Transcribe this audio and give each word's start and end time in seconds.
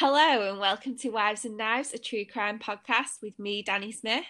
Hello 0.00 0.48
and 0.48 0.60
welcome 0.60 0.96
to 0.98 1.10
Wives 1.10 1.44
and 1.44 1.56
Knives, 1.56 1.92
a 1.92 1.98
true 1.98 2.24
crime 2.24 2.60
podcast 2.60 3.20
with 3.20 3.36
me, 3.36 3.64
Dani 3.64 3.92
Smith. 3.92 4.26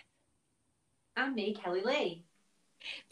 And 1.14 1.34
me, 1.34 1.52
Kelly 1.52 1.82
Lee. 1.82 2.24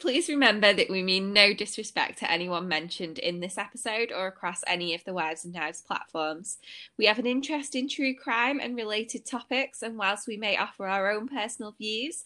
Please 0.01 0.31
remember 0.31 0.73
that 0.73 0.89
we 0.89 1.03
mean 1.03 1.35
no 1.35 1.53
disrespect 1.53 2.21
to 2.21 2.31
anyone 2.31 2.67
mentioned 2.67 3.19
in 3.19 3.41
this 3.41 3.59
episode 3.59 4.11
or 4.11 4.27
across 4.27 4.63
any 4.67 4.95
of 4.95 5.05
the 5.05 5.13
Wives 5.13 5.45
and 5.45 5.53
Knives 5.53 5.83
platforms. 5.83 6.57
We 6.97 7.05
have 7.05 7.19
an 7.19 7.27
interest 7.27 7.75
in 7.75 7.91
true 7.91 8.15
crime 8.15 8.59
and 8.59 8.75
related 8.75 9.27
topics, 9.27 9.83
and 9.83 9.99
whilst 9.99 10.27
we 10.27 10.39
may 10.39 10.57
offer 10.57 10.87
our 10.87 11.11
own 11.11 11.29
personal 11.29 11.73
views 11.73 12.25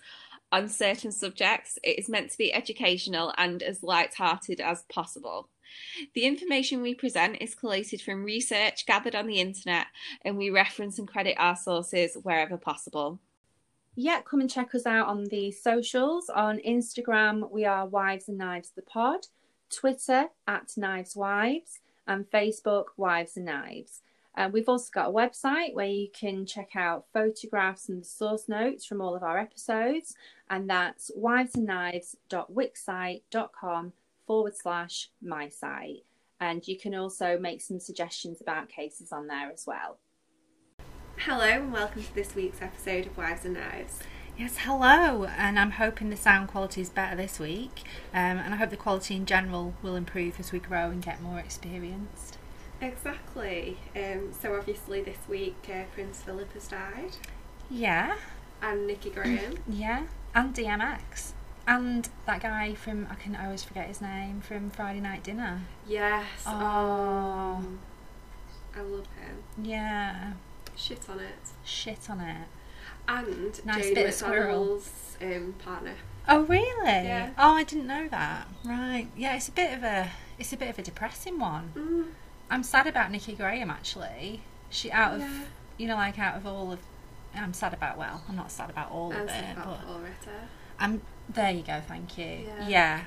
on 0.53 0.69
certain 0.69 1.11
subjects, 1.11 1.77
it 1.83 1.99
is 1.99 2.09
meant 2.09 2.31
to 2.31 2.39
be 2.39 2.55
educational 2.55 3.35
and 3.37 3.65
as 3.65 3.83
light-hearted 3.83 4.61
as 4.61 4.85
possible. 4.93 5.49
The 6.14 6.25
information 6.25 6.82
we 6.82 6.95
present 6.95 7.39
is 7.41 7.55
collated 7.55 8.00
from 8.00 8.25
research 8.25 8.87
gathered 8.87 9.14
on 9.14 9.27
the 9.27 9.41
internet, 9.41 9.87
and 10.25 10.37
we 10.37 10.50
reference 10.50 10.98
and 10.98 11.09
credit 11.09 11.37
our 11.39 11.57
sources 11.57 12.16
wherever 12.23 12.56
possible. 12.56 13.20
Yeah, 13.96 14.20
come 14.23 14.41
and 14.41 14.51
check 14.51 14.74
us 14.74 14.87
out 14.87 15.09
on 15.09 15.24
the 15.24 15.52
socials. 15.52 16.30
On 16.30 16.59
Instagram, 16.59 17.51
we 17.51 17.65
are 17.65 17.87
Wives 17.87 18.29
and 18.29 18.38
Knives 18.38 18.70
the 18.70 18.83
Pod, 18.83 19.27
Twitter 19.69 20.27
at 20.46 20.77
Knives 20.77 21.16
Wives, 21.16 21.80
and 22.07 22.30
Facebook 22.30 22.84
Wives 22.96 23.37
and 23.37 23.46
Knives. 23.46 24.02
Uh, 24.37 24.48
we've 24.52 24.68
also 24.68 24.91
got 24.93 25.09
a 25.09 25.12
website 25.12 25.74
where 25.74 25.87
you 25.87 26.09
can 26.12 26.46
check 26.46 26.77
out 26.77 27.07
photographs 27.12 27.88
and 27.88 28.07
source 28.07 28.48
notes 28.48 28.87
from 28.87 29.01
all 29.01 29.16
of 29.16 29.24
our 29.24 29.38
episodes, 29.38 30.15
and 30.48 30.71
that's 30.71 31.10
wivesandknives.wixsite.com 31.18 33.93
forward 34.27 34.56
slash 34.56 35.10
my 35.23 35.48
site. 35.48 36.05
And 36.41 36.66
you 36.66 36.79
can 36.79 36.95
also 36.95 37.38
make 37.38 37.60
some 37.60 37.80
suggestions 37.80 38.41
about 38.41 38.69
cases 38.69 39.12
on 39.12 39.27
there 39.27 39.51
as 39.52 39.65
well. 39.66 39.98
Hello, 41.19 41.45
and 41.45 41.73
welcome 41.73 42.02
to 42.02 42.15
this 42.15 42.34
week's 42.34 42.62
episode 42.62 43.06
of 43.06 43.16
Wives 43.16 43.45
and 43.45 43.55
Knives. 43.55 43.98
Yes, 44.38 44.57
hello, 44.60 45.24
and 45.24 45.59
I'm 45.59 45.73
hoping 45.73 46.09
the 46.09 46.16
sound 46.16 46.48
quality 46.48 46.80
is 46.80 46.88
better 46.88 47.15
this 47.15 47.38
week, 47.38 47.82
um, 48.15 48.38
and 48.38 48.54
I 48.54 48.57
hope 48.57 48.71
the 48.71 48.76
quality 48.79 49.15
in 49.16 49.26
general 49.26 49.74
will 49.82 49.96
improve 49.96 50.41
as 50.41 50.51
we 50.51 50.59
grow 50.60 50.88
and 50.88 51.02
get 51.02 51.21
more 51.21 51.38
experienced. 51.38 52.38
Exactly. 52.80 53.76
Um, 53.95 54.32
so 54.32 54.54
obviously 54.57 55.02
this 55.02 55.18
week 55.29 55.57
uh, 55.71 55.82
Prince 55.93 56.23
Philip 56.23 56.51
has 56.54 56.68
died, 56.68 57.16
Yeah, 57.68 58.16
and 58.63 58.87
Nikki 58.87 59.10
Graham. 59.10 59.57
yeah, 59.68 60.07
and 60.35 60.54
DMX, 60.54 61.32
and 61.66 62.09
that 62.27 62.41
guy 62.43 62.75
from 62.75 63.07
I 63.11 63.15
can 63.15 63.37
always 63.37 63.63
forget 63.63 63.87
his 63.87 64.00
name 64.00 64.41
from 64.41 64.71
Friday 64.71 65.00
Night 65.00 65.22
Dinner. 65.22 65.61
yes. 65.87 66.44
Oh. 66.47 67.65
I 68.77 68.81
love 68.83 69.06
him. 69.19 69.43
Yeah, 69.65 70.33
Shit 70.77 71.09
on 71.11 71.19
it. 71.21 71.34
shit 71.65 72.09
on 72.09 72.21
it. 72.21 72.47
And 73.09 73.65
Nice 73.66 73.91
bit. 73.93 74.06
McDonald's 74.22 75.16
um, 75.21 75.55
partner. 75.65 75.94
Oh 76.28 76.43
really? 76.43 76.66
Yeah. 76.84 77.31
Oh, 77.37 77.55
I 77.55 77.65
didn't 77.65 77.87
know 77.88 78.06
that. 78.09 78.47
Right. 78.65 79.09
Yeah, 79.16 79.34
it's 79.37 79.49
a 79.49 79.53
bit 79.53 79.77
of 79.77 79.83
a 79.83 80.11
it's 80.38 80.53
a 80.53 80.56
bit 80.56 80.69
of 80.71 80.78
a 80.78 80.83
depressing 80.83 81.38
one. 81.38 81.72
Mm. 81.77 82.06
I'm 82.50 82.62
sad 82.62 82.87
about 82.87 83.11
Nikki 83.11 83.34
Graham 83.34 83.71
actually. 83.71 84.43
She 84.71 84.91
out 84.93 85.15
of 85.15 85.21
Yeah. 85.22 85.41
you 85.78 85.87
know 85.88 85.97
like 85.97 86.19
out 86.19 86.37
of 86.37 86.47
all 86.47 86.71
of 86.72 86.78
I'm 87.34 87.53
sad 87.53 87.72
about 87.75 87.99
well, 87.99 88.22
I'm 88.28 88.37
not 88.37 88.50
sad 88.53 88.71
about 88.71 88.91
all 88.93 89.12
I'm 89.12 89.22
of 89.22 89.31
sad 89.31 89.56
it, 89.56 89.61
about 89.61 89.81
but. 89.87 90.31
I'm 90.81 91.03
there 91.28 91.50
you 91.53 91.62
go, 91.62 91.81
thank 91.86 92.19
you. 92.19 92.47
Yeah. 92.47 92.69
Yeah. 92.69 93.00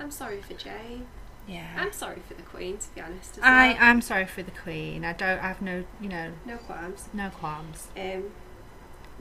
I'm 0.00 0.10
sorry 0.10 0.40
for 0.40 0.54
Jane. 0.54 1.06
Yeah. 1.46 1.68
I'm 1.76 1.92
sorry 1.92 2.22
for 2.26 2.34
the 2.34 2.42
Queen, 2.42 2.78
to 2.78 2.94
be 2.94 3.00
honest. 3.00 3.38
As 3.38 3.44
I 3.44 3.68
well. 3.68 3.76
I'm 3.80 4.00
sorry 4.00 4.26
for 4.26 4.42
the 4.42 4.50
Queen. 4.52 5.04
I 5.04 5.12
don't 5.12 5.38
I 5.38 5.48
have 5.48 5.60
no, 5.60 5.84
you 6.00 6.08
know, 6.08 6.32
no 6.46 6.56
qualms. 6.56 7.08
no 7.12 7.30
qualms. 7.30 7.88
Um, 7.96 8.30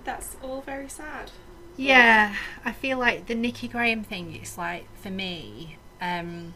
that's 0.04 0.38
all 0.42 0.62
very 0.62 0.88
sad. 0.88 1.32
Yeah, 1.78 2.36
I 2.64 2.72
feel 2.74 2.98
like 3.00 3.28
the 3.28 3.36
Nikki 3.36 3.68
Graham 3.68 4.04
thing. 4.04 4.36
It's 4.36 4.58
like 4.58 4.86
for 4.98 5.10
me, 5.10 5.78
um, 6.00 6.54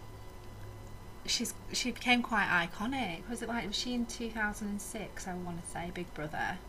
she's 1.25 1.53
she 1.71 1.91
became 1.91 2.21
quite 2.21 2.47
iconic. 2.47 3.27
Was 3.29 3.41
it 3.41 3.49
like 3.49 3.65
was 3.67 3.75
she 3.75 3.93
in 3.93 4.05
two 4.05 4.29
thousand 4.29 4.67
and 4.67 4.81
six? 4.81 5.27
I 5.27 5.33
want 5.33 5.63
to 5.63 5.69
say 5.69 5.91
Big 5.93 6.13
Brother, 6.13 6.59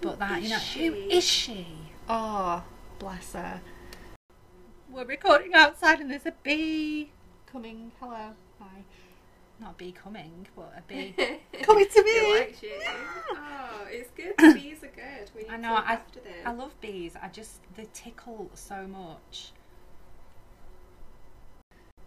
but 0.00 0.18
that 0.18 0.42
you 0.42 0.50
know 0.50 0.58
she? 0.58 0.86
who 0.86 0.94
is 0.94 1.24
she? 1.24 1.66
Oh, 2.08 2.62
bless 2.98 3.32
her. 3.32 3.60
We're 4.90 5.04
recording 5.04 5.54
outside 5.54 6.00
and 6.00 6.10
there's 6.10 6.26
a 6.26 6.32
bee 6.42 7.10
coming. 7.50 7.92
Hello, 8.00 8.32
hi. 8.60 8.84
Not 9.60 9.72
a 9.72 9.74
bee 9.74 9.92
coming, 9.92 10.46
but 10.54 10.72
a 10.76 10.82
bee 10.86 11.14
coming 11.62 11.86
to 11.86 12.02
me. 12.02 12.10
It 12.10 12.62
you. 12.62 12.70
Oh, 13.32 13.86
it's 13.88 14.10
good. 14.10 14.34
The 14.38 14.54
bees 14.60 14.82
are 14.82 14.88
good. 14.88 15.30
We 15.34 15.42
need 15.42 15.50
I 15.50 15.56
to 15.56 15.62
know. 15.62 15.74
look 15.74 15.84
I. 15.86 15.98
I 16.44 16.52
love 16.52 16.78
bees. 16.80 17.14
I 17.20 17.28
just 17.28 17.60
they 17.76 17.86
tickle 17.92 18.50
so 18.54 18.86
much. 18.86 19.52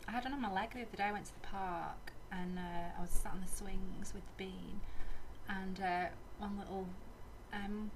I 0.08 0.12
had 0.12 0.24
one 0.24 0.34
on 0.34 0.42
my 0.42 0.52
leg 0.52 0.72
the 0.74 0.82
other 0.82 0.98
day. 0.98 1.04
I 1.04 1.12
went 1.12 1.26
to 1.26 1.34
the 1.34 1.48
park 1.48 2.14
and 2.32 2.58
uh, 2.58 2.98
I 2.98 3.02
was 3.02 3.10
sat 3.10 3.34
on 3.34 3.42
the 3.42 3.48
swings 3.48 4.14
with 4.14 4.24
the 4.38 4.46
bean, 4.46 4.82
and 5.48 5.80
uh, 5.82 6.06
one 6.38 6.58
little 6.60 6.88
um, 7.54 7.90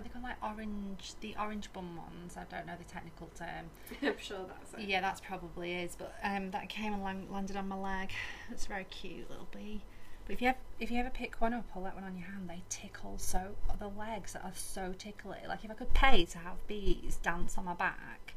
are 0.00 0.02
they 0.02 0.08
called 0.08 0.24
like 0.24 0.42
orange? 0.42 1.14
The 1.20 1.34
orange 1.38 1.70
bum 1.72 1.96
ones. 1.96 2.36
I 2.36 2.44
don't 2.44 2.66
know 2.66 2.72
the 2.78 2.84
technical 2.84 3.28
term. 3.34 3.66
I'm 4.02 4.18
sure 4.18 4.46
that's 4.46 4.82
it. 4.82 4.88
Yeah, 4.88 5.00
that's 5.00 5.20
probably 5.20 5.74
is. 5.74 5.94
But 5.96 6.14
um, 6.22 6.50
that 6.52 6.68
came 6.68 6.94
and 6.94 7.02
lang- 7.02 7.30
landed 7.30 7.56
on 7.56 7.68
my 7.68 7.76
leg. 7.76 8.10
It's 8.50 8.64
a 8.64 8.68
very 8.68 8.84
cute 8.84 9.28
little 9.28 9.48
bee. 9.54 9.82
But 10.26 10.34
if 10.34 10.40
you 10.40 10.46
have, 10.48 10.56
if 10.78 10.90
you 10.90 10.98
ever 11.00 11.10
pick 11.10 11.40
one 11.40 11.52
up 11.52 11.66
or 11.74 11.82
let 11.82 11.94
one 11.94 12.04
on 12.04 12.16
your 12.16 12.26
hand, 12.28 12.48
they 12.48 12.62
tickle 12.68 13.18
so 13.18 13.56
the 13.78 13.88
legs 13.88 14.34
are 14.36 14.52
so 14.54 14.94
tickly. 14.96 15.38
Like 15.46 15.64
if 15.64 15.70
I 15.70 15.74
could 15.74 15.92
pay 15.92 16.24
to 16.26 16.38
have 16.38 16.66
bees 16.66 17.18
dance 17.22 17.58
on 17.58 17.66
my 17.66 17.74
back, 17.74 18.34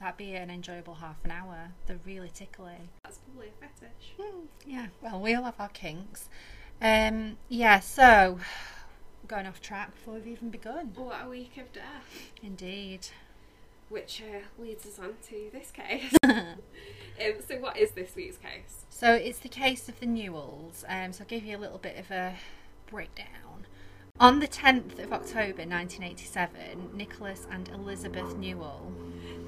that'd 0.00 0.16
be 0.16 0.34
an 0.34 0.50
enjoyable 0.50 0.94
half 0.94 1.22
an 1.24 1.32
hour. 1.32 1.72
They're 1.86 1.98
really 2.06 2.30
tickly. 2.32 2.90
That's 3.04 3.18
probably 3.18 3.48
a 3.48 3.66
fetish. 3.66 4.14
Hmm, 4.18 4.46
yeah, 4.66 4.86
well, 5.02 5.20
we 5.20 5.34
all 5.34 5.44
have 5.44 5.58
our 5.58 5.68
kinks. 5.68 6.28
Um, 6.80 7.36
yeah, 7.48 7.80
so 7.80 8.38
going 9.26 9.46
off 9.46 9.60
track 9.60 9.94
before 9.94 10.14
we've 10.14 10.26
even 10.26 10.50
begun. 10.50 10.92
What 10.94 11.24
a 11.24 11.28
week 11.28 11.56
of 11.56 11.72
death. 11.72 12.30
Indeed. 12.42 13.08
Which 13.88 14.22
uh, 14.22 14.62
leads 14.62 14.86
us 14.86 14.98
on 14.98 15.14
to 15.28 15.50
this 15.52 15.70
case. 15.70 16.14
um, 16.24 16.56
so, 17.46 17.56
what 17.58 17.76
is 17.76 17.92
this 17.92 18.14
week's 18.16 18.38
case? 18.38 18.84
So 18.88 19.12
it's 19.12 19.38
the 19.38 19.48
case 19.48 19.88
of 19.88 20.00
the 20.00 20.06
Newalls. 20.06 20.84
Um, 20.88 21.12
so 21.12 21.22
I'll 21.22 21.28
give 21.28 21.44
you 21.44 21.56
a 21.56 21.58
little 21.58 21.78
bit 21.78 21.98
of 21.98 22.10
a 22.10 22.36
breakdown. 22.90 23.66
On 24.20 24.38
the 24.38 24.46
10th 24.46 25.02
of 25.02 25.12
October 25.12 25.66
1987, 25.66 26.90
Nicholas 26.94 27.46
and 27.50 27.68
Elizabeth 27.68 28.36
Newall. 28.36 28.92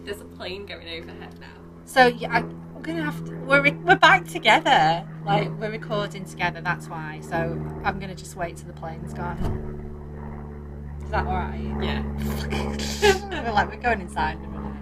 There's 0.04 0.20
a 0.20 0.24
plane 0.24 0.66
going 0.66 0.88
overhead 0.88 1.38
now. 1.38 1.46
So 1.84 2.08
yeah, 2.08 2.38
I, 2.38 2.40
we're 2.74 2.82
gonna 2.82 3.04
have 3.04 3.24
to. 3.26 3.34
We're 3.36 3.62
we're 3.62 3.96
back 3.96 4.26
together. 4.26 5.06
Like 5.26 5.50
we're 5.58 5.72
recording 5.72 6.24
together. 6.24 6.60
That's 6.60 6.88
why. 6.88 7.20
So 7.20 7.60
I'm 7.82 7.98
gonna 7.98 8.14
just 8.14 8.36
wait 8.36 8.58
till 8.58 8.68
the 8.68 8.72
plane's 8.72 9.12
gone. 9.12 9.66
Is 11.02 11.10
that 11.10 11.26
all 11.26 11.32
right? 11.34 11.60
Yeah. 11.82 12.04
we're 13.42 13.50
like 13.50 13.68
we're 13.68 13.80
going 13.80 14.00
inside 14.00 14.38
in 14.38 14.44
a 14.44 14.48
minute. 14.48 14.76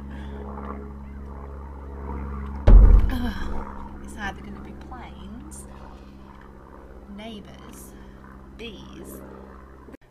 it's 4.04 4.16
either 4.18 4.42
to 4.42 4.50
be 4.60 4.72
planes, 4.86 5.64
neighbours, 7.16 7.94
bees. 8.58 9.22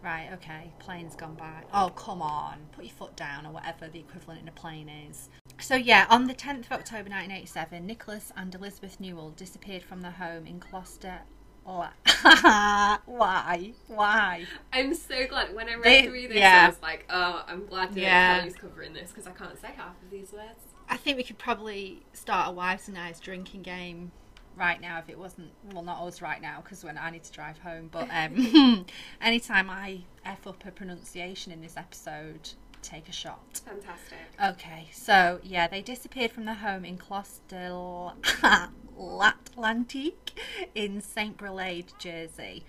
Right, 0.01 0.29
okay, 0.33 0.73
plane's 0.79 1.15
gone 1.15 1.35
by. 1.35 1.63
Oh, 1.71 1.89
come 1.95 2.23
on, 2.23 2.57
put 2.71 2.85
your 2.85 2.93
foot 2.93 3.15
down 3.15 3.45
or 3.45 3.53
whatever 3.53 3.87
the 3.87 3.99
equivalent 3.99 4.41
in 4.41 4.47
a 4.47 4.51
plane 4.51 4.89
is. 4.89 5.29
So, 5.63 5.75
yeah, 5.75 6.07
on 6.09 6.25
the 6.27 6.33
10th 6.33 6.65
of 6.65 6.71
October 6.73 7.09
1987, 7.09 7.85
Nicholas 7.87 8.33
and 8.35 8.53
Elizabeth 8.53 8.99
Newall 8.99 9.29
disappeared 9.31 9.81
from 9.81 10.01
their 10.01 10.11
home 10.11 10.45
in 10.45 10.59
Gloucester. 10.59 11.19
Oh, 11.65 11.87
why? 13.05 13.71
Why? 13.87 14.45
I'm 14.73 14.93
so 14.93 15.25
glad. 15.25 15.55
When 15.55 15.69
I 15.69 15.75
read 15.75 15.83
They- 15.85 16.03
through 16.03 16.27
this, 16.27 16.37
yeah. 16.37 16.63
I 16.65 16.67
was 16.67 16.81
like, 16.81 17.05
oh, 17.09 17.45
I'm 17.47 17.65
glad 17.65 17.93
that 17.93 17.99
Yeah. 18.01 18.39
Kelly's 18.39 18.55
covering 18.55 18.91
this 18.91 19.11
because 19.11 19.25
I 19.25 19.31
can't 19.31 19.57
say 19.57 19.69
half 19.77 19.95
of 20.03 20.11
these 20.11 20.33
words. 20.33 20.59
I 20.89 20.97
think 20.97 21.15
we 21.15 21.23
could 21.23 21.37
probably 21.37 22.03
start 22.11 22.49
a 22.49 22.51
wives 22.51 22.89
and 22.89 22.97
eyes 22.97 23.21
drinking 23.21 23.61
game 23.61 24.11
right 24.57 24.81
now 24.81 24.99
if 24.99 25.09
it 25.09 25.17
wasn't 25.17 25.49
well 25.73 25.81
not 25.81 26.05
us 26.05 26.21
right 26.21 26.39
now 26.41 26.59
because 26.61 26.83
when 26.83 26.95
I 26.97 27.09
need 27.09 27.23
to 27.23 27.31
drive 27.31 27.57
home 27.57 27.89
but 27.91 28.07
um 28.11 28.85
anytime 29.21 29.67
I 29.67 30.01
f 30.23 30.45
up 30.45 30.63
a 30.67 30.69
pronunciation 30.71 31.51
in 31.51 31.59
this 31.59 31.75
episode 31.75 32.51
take 32.83 33.07
a 33.09 33.11
shot 33.11 33.61
Fantastic. 33.65 34.17
okay 34.43 34.87
so 34.91 35.39
yeah 35.43 35.67
they 35.67 35.81
disappeared 35.81 36.31
from 36.31 36.45
their 36.45 36.55
home 36.55 36.85
in 36.85 36.97
Clostel 36.97 38.13
Atlantique 38.99 40.31
in 40.75 41.01
St 41.01 41.37
Brelade 41.37 41.91
Jersey 41.99 42.63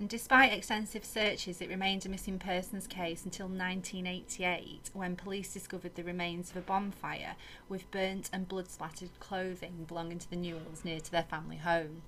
And 0.00 0.08
despite 0.08 0.52
extensive 0.52 1.04
searches, 1.04 1.60
it 1.60 1.68
remained 1.68 2.04
a 2.04 2.08
missing 2.08 2.38
persons 2.40 2.86
case 2.88 3.24
until 3.24 3.46
1988 3.46 4.90
when 4.92 5.14
police 5.14 5.52
discovered 5.52 5.94
the 5.94 6.02
remains 6.02 6.50
of 6.50 6.56
a 6.56 6.60
bonfire 6.60 7.36
with 7.68 7.90
burnt 7.92 8.28
and 8.32 8.48
blood 8.48 8.68
splattered 8.68 9.10
clothing 9.20 9.84
belonging 9.86 10.18
to 10.18 10.28
the 10.28 10.36
Newalls 10.36 10.84
near 10.84 10.98
to 11.00 11.10
their 11.12 11.22
family 11.22 11.56
home. 11.58 12.02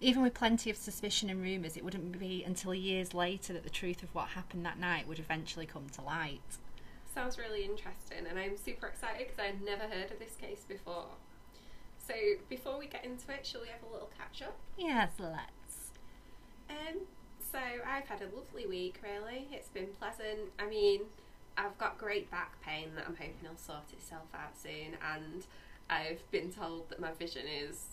even 0.00 0.22
with 0.22 0.34
plenty 0.34 0.68
of 0.70 0.76
suspicion 0.76 1.30
and 1.30 1.40
rumours, 1.42 1.76
it 1.76 1.84
wouldn't 1.84 2.18
be 2.18 2.42
until 2.44 2.74
years 2.74 3.14
later 3.14 3.52
that 3.52 3.64
the 3.64 3.70
truth 3.70 4.02
of 4.02 4.14
what 4.14 4.28
happened 4.28 4.64
that 4.64 4.78
night 4.78 5.06
would 5.08 5.18
eventually 5.18 5.66
come 5.66 5.88
to 5.90 6.02
light. 6.02 6.58
Sounds 7.16 7.38
really 7.38 7.64
interesting, 7.64 8.26
and 8.28 8.38
I'm 8.38 8.58
super 8.58 8.86
excited 8.88 9.28
because 9.28 9.38
I'd 9.38 9.62
never 9.64 9.84
heard 9.84 10.10
of 10.10 10.18
this 10.18 10.36
case 10.38 10.66
before. 10.68 11.06
So, 11.96 12.12
before 12.50 12.78
we 12.78 12.88
get 12.88 13.06
into 13.06 13.32
it, 13.32 13.46
shall 13.46 13.62
we 13.62 13.68
have 13.68 13.82
a 13.88 13.90
little 13.90 14.10
catch 14.18 14.42
up? 14.42 14.54
Yes, 14.76 15.12
let's. 15.18 15.92
Um, 16.68 17.06
so 17.40 17.58
I've 17.58 18.06
had 18.06 18.20
a 18.20 18.36
lovely 18.36 18.66
week. 18.66 19.00
Really, 19.02 19.48
it's 19.50 19.70
been 19.70 19.86
pleasant. 19.98 20.52
I 20.58 20.66
mean, 20.66 21.04
I've 21.56 21.78
got 21.78 21.96
great 21.96 22.30
back 22.30 22.60
pain 22.60 22.90
that 22.96 23.06
I'm 23.08 23.16
hoping 23.16 23.48
will 23.48 23.56
sort 23.56 23.90
itself 23.94 24.28
out 24.34 24.54
soon, 24.54 24.98
and 25.00 25.46
I've 25.88 26.30
been 26.30 26.52
told 26.52 26.90
that 26.90 27.00
my 27.00 27.12
vision 27.12 27.46
is 27.46 27.86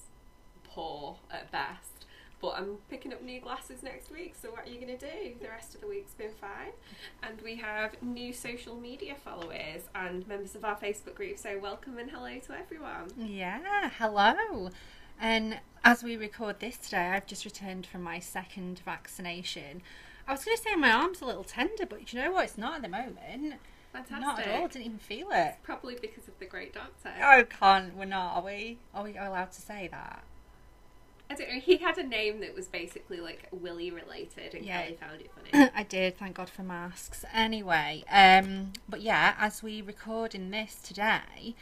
poor 0.66 1.16
at 1.32 1.50
best. 1.50 2.08
But 2.44 2.56
I'm 2.58 2.76
picking 2.90 3.14
up 3.14 3.24
new 3.24 3.40
glasses 3.40 3.84
next 3.84 4.12
week, 4.12 4.36
so 4.36 4.50
what 4.50 4.68
are 4.68 4.70
you 4.70 4.76
going 4.76 4.98
to 4.98 4.98
do? 4.98 5.32
The 5.42 5.48
rest 5.48 5.76
of 5.76 5.80
the 5.80 5.88
week's 5.88 6.14
been 6.14 6.34
fine. 6.42 6.74
And 7.24 7.40
we 7.40 7.56
have 7.56 7.96
new 8.04 8.34
social 8.34 8.76
media 8.76 9.16
followers 9.16 9.84
and 9.96 10.28
members 10.28 10.54
of 10.54 10.66
our 10.66 10.76
Facebook 10.76 11.16
group, 11.16 11.38
so 11.38 11.58
welcome 11.58 11.98
and 11.98 12.12
hello 12.12 12.38
to 12.40 12.54
everyone. 12.54 13.12
Yeah, 13.18 13.90
hello. 13.98 14.72
And 15.22 15.62
as 15.86 16.04
we 16.04 16.18
record 16.18 16.60
this 16.60 16.76
today, 16.76 17.12
I've 17.12 17.28
just 17.28 17.46
returned 17.46 17.86
from 17.86 18.04
my 18.04 18.20
second 18.20 18.82
vaccination. 18.84 19.82
I 20.28 20.34
was 20.34 20.44
going 20.44 20.58
to 20.58 20.64
say 20.64 20.76
my 20.76 20.92
arm's 20.92 21.22
a 21.22 21.26
little 21.26 21.46
tender, 21.46 21.86
but 21.86 22.12
you 22.12 22.22
know 22.22 22.34
what? 22.34 22.44
It's 22.44 22.58
not 22.58 22.76
at 22.76 22.82
the 22.82 22.90
moment. 22.90 23.54
Fantastic. 23.94 24.20
Not 24.20 24.40
at 24.42 24.50
all. 24.50 24.68
Didn't 24.68 24.86
even 24.86 24.98
feel 24.98 25.28
it. 25.32 25.56
Probably 25.64 25.96
because 26.02 26.28
of 26.28 26.38
the 26.40 26.46
great 26.46 26.74
doctor. 26.74 27.14
Oh, 27.24 27.46
can't. 27.46 27.96
We're 27.96 28.04
not, 28.04 28.36
are 28.36 28.44
we? 28.44 28.80
Are 28.94 29.06
we 29.06 29.16
allowed 29.16 29.54
to 29.54 29.62
say 29.62 29.88
that? 29.92 30.24
I 31.34 31.36
don't 31.36 31.54
know. 31.54 31.60
He 31.60 31.78
had 31.78 31.98
a 31.98 32.04
name 32.04 32.40
that 32.42 32.54
was 32.54 32.68
basically 32.68 33.20
like 33.20 33.48
Willy 33.52 33.90
related, 33.92 34.54
and 34.54 34.64
Yeah. 34.66 34.84
Kelly 34.84 34.98
found 35.00 35.22
it 35.22 35.32
funny. 35.52 35.70
I 35.76 35.84
did, 35.84 36.18
thank 36.18 36.36
God 36.36 36.50
for 36.50 36.64
masks. 36.64 37.26
Anyway, 37.34 38.04
um, 38.12 38.74
but 38.88 39.02
yeah, 39.02 39.34
as 39.40 39.64
we 39.64 39.82
record 39.82 40.36
in 40.36 40.52
this 40.52 40.76
today, 40.84 41.56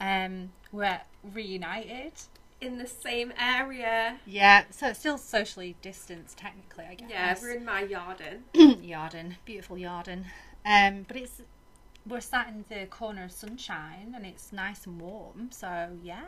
um, 0.00 0.52
we're 0.72 1.00
reunited. 1.22 2.12
In 2.60 2.78
the 2.78 2.86
same 2.88 3.32
area. 3.38 4.18
Yeah, 4.26 4.64
so 4.70 4.88
it's 4.88 4.98
still 4.98 5.18
socially 5.18 5.76
distanced, 5.80 6.38
technically, 6.38 6.86
I 6.90 6.94
guess. 6.94 7.08
Yeah, 7.10 7.36
we're 7.40 7.52
in 7.54 7.64
my 7.64 7.84
garden. 7.86 8.44
Yarden, 8.54 9.34
beautiful 9.44 9.76
Yarden. 9.76 10.24
Um, 10.66 11.04
but 11.06 11.16
it's 11.16 11.40
we're 12.06 12.20
sat 12.20 12.48
in 12.48 12.64
the 12.68 12.86
corner 12.86 13.24
of 13.24 13.32
sunshine 13.32 14.12
and 14.16 14.24
it's 14.26 14.52
nice 14.52 14.86
and 14.86 15.00
warm. 15.00 15.50
So 15.52 15.90
yeah, 16.02 16.24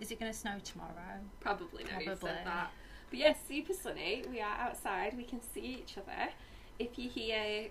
is 0.00 0.10
it 0.10 0.20
going 0.20 0.30
to 0.32 0.36
snow 0.38 0.56
tomorrow? 0.62 1.20
Probably 1.40 1.84
no, 1.84 1.98
you 1.98 2.06
Probably. 2.06 2.30
said 2.30 2.46
that. 2.46 2.70
But 3.10 3.18
yes, 3.18 3.38
super 3.48 3.72
sunny. 3.72 4.24
We 4.30 4.40
are 4.40 4.56
outside. 4.58 5.16
We 5.16 5.24
can 5.24 5.40
see 5.40 5.60
each 5.60 5.96
other. 5.96 6.30
If 6.78 6.98
you 6.98 7.08
hear 7.08 7.68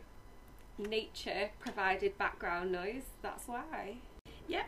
nature 0.77 1.49
provided 1.59 2.17
background 2.17 2.71
noise, 2.71 3.03
that's 3.21 3.47
why. 3.47 3.97
Yep, 4.47 4.65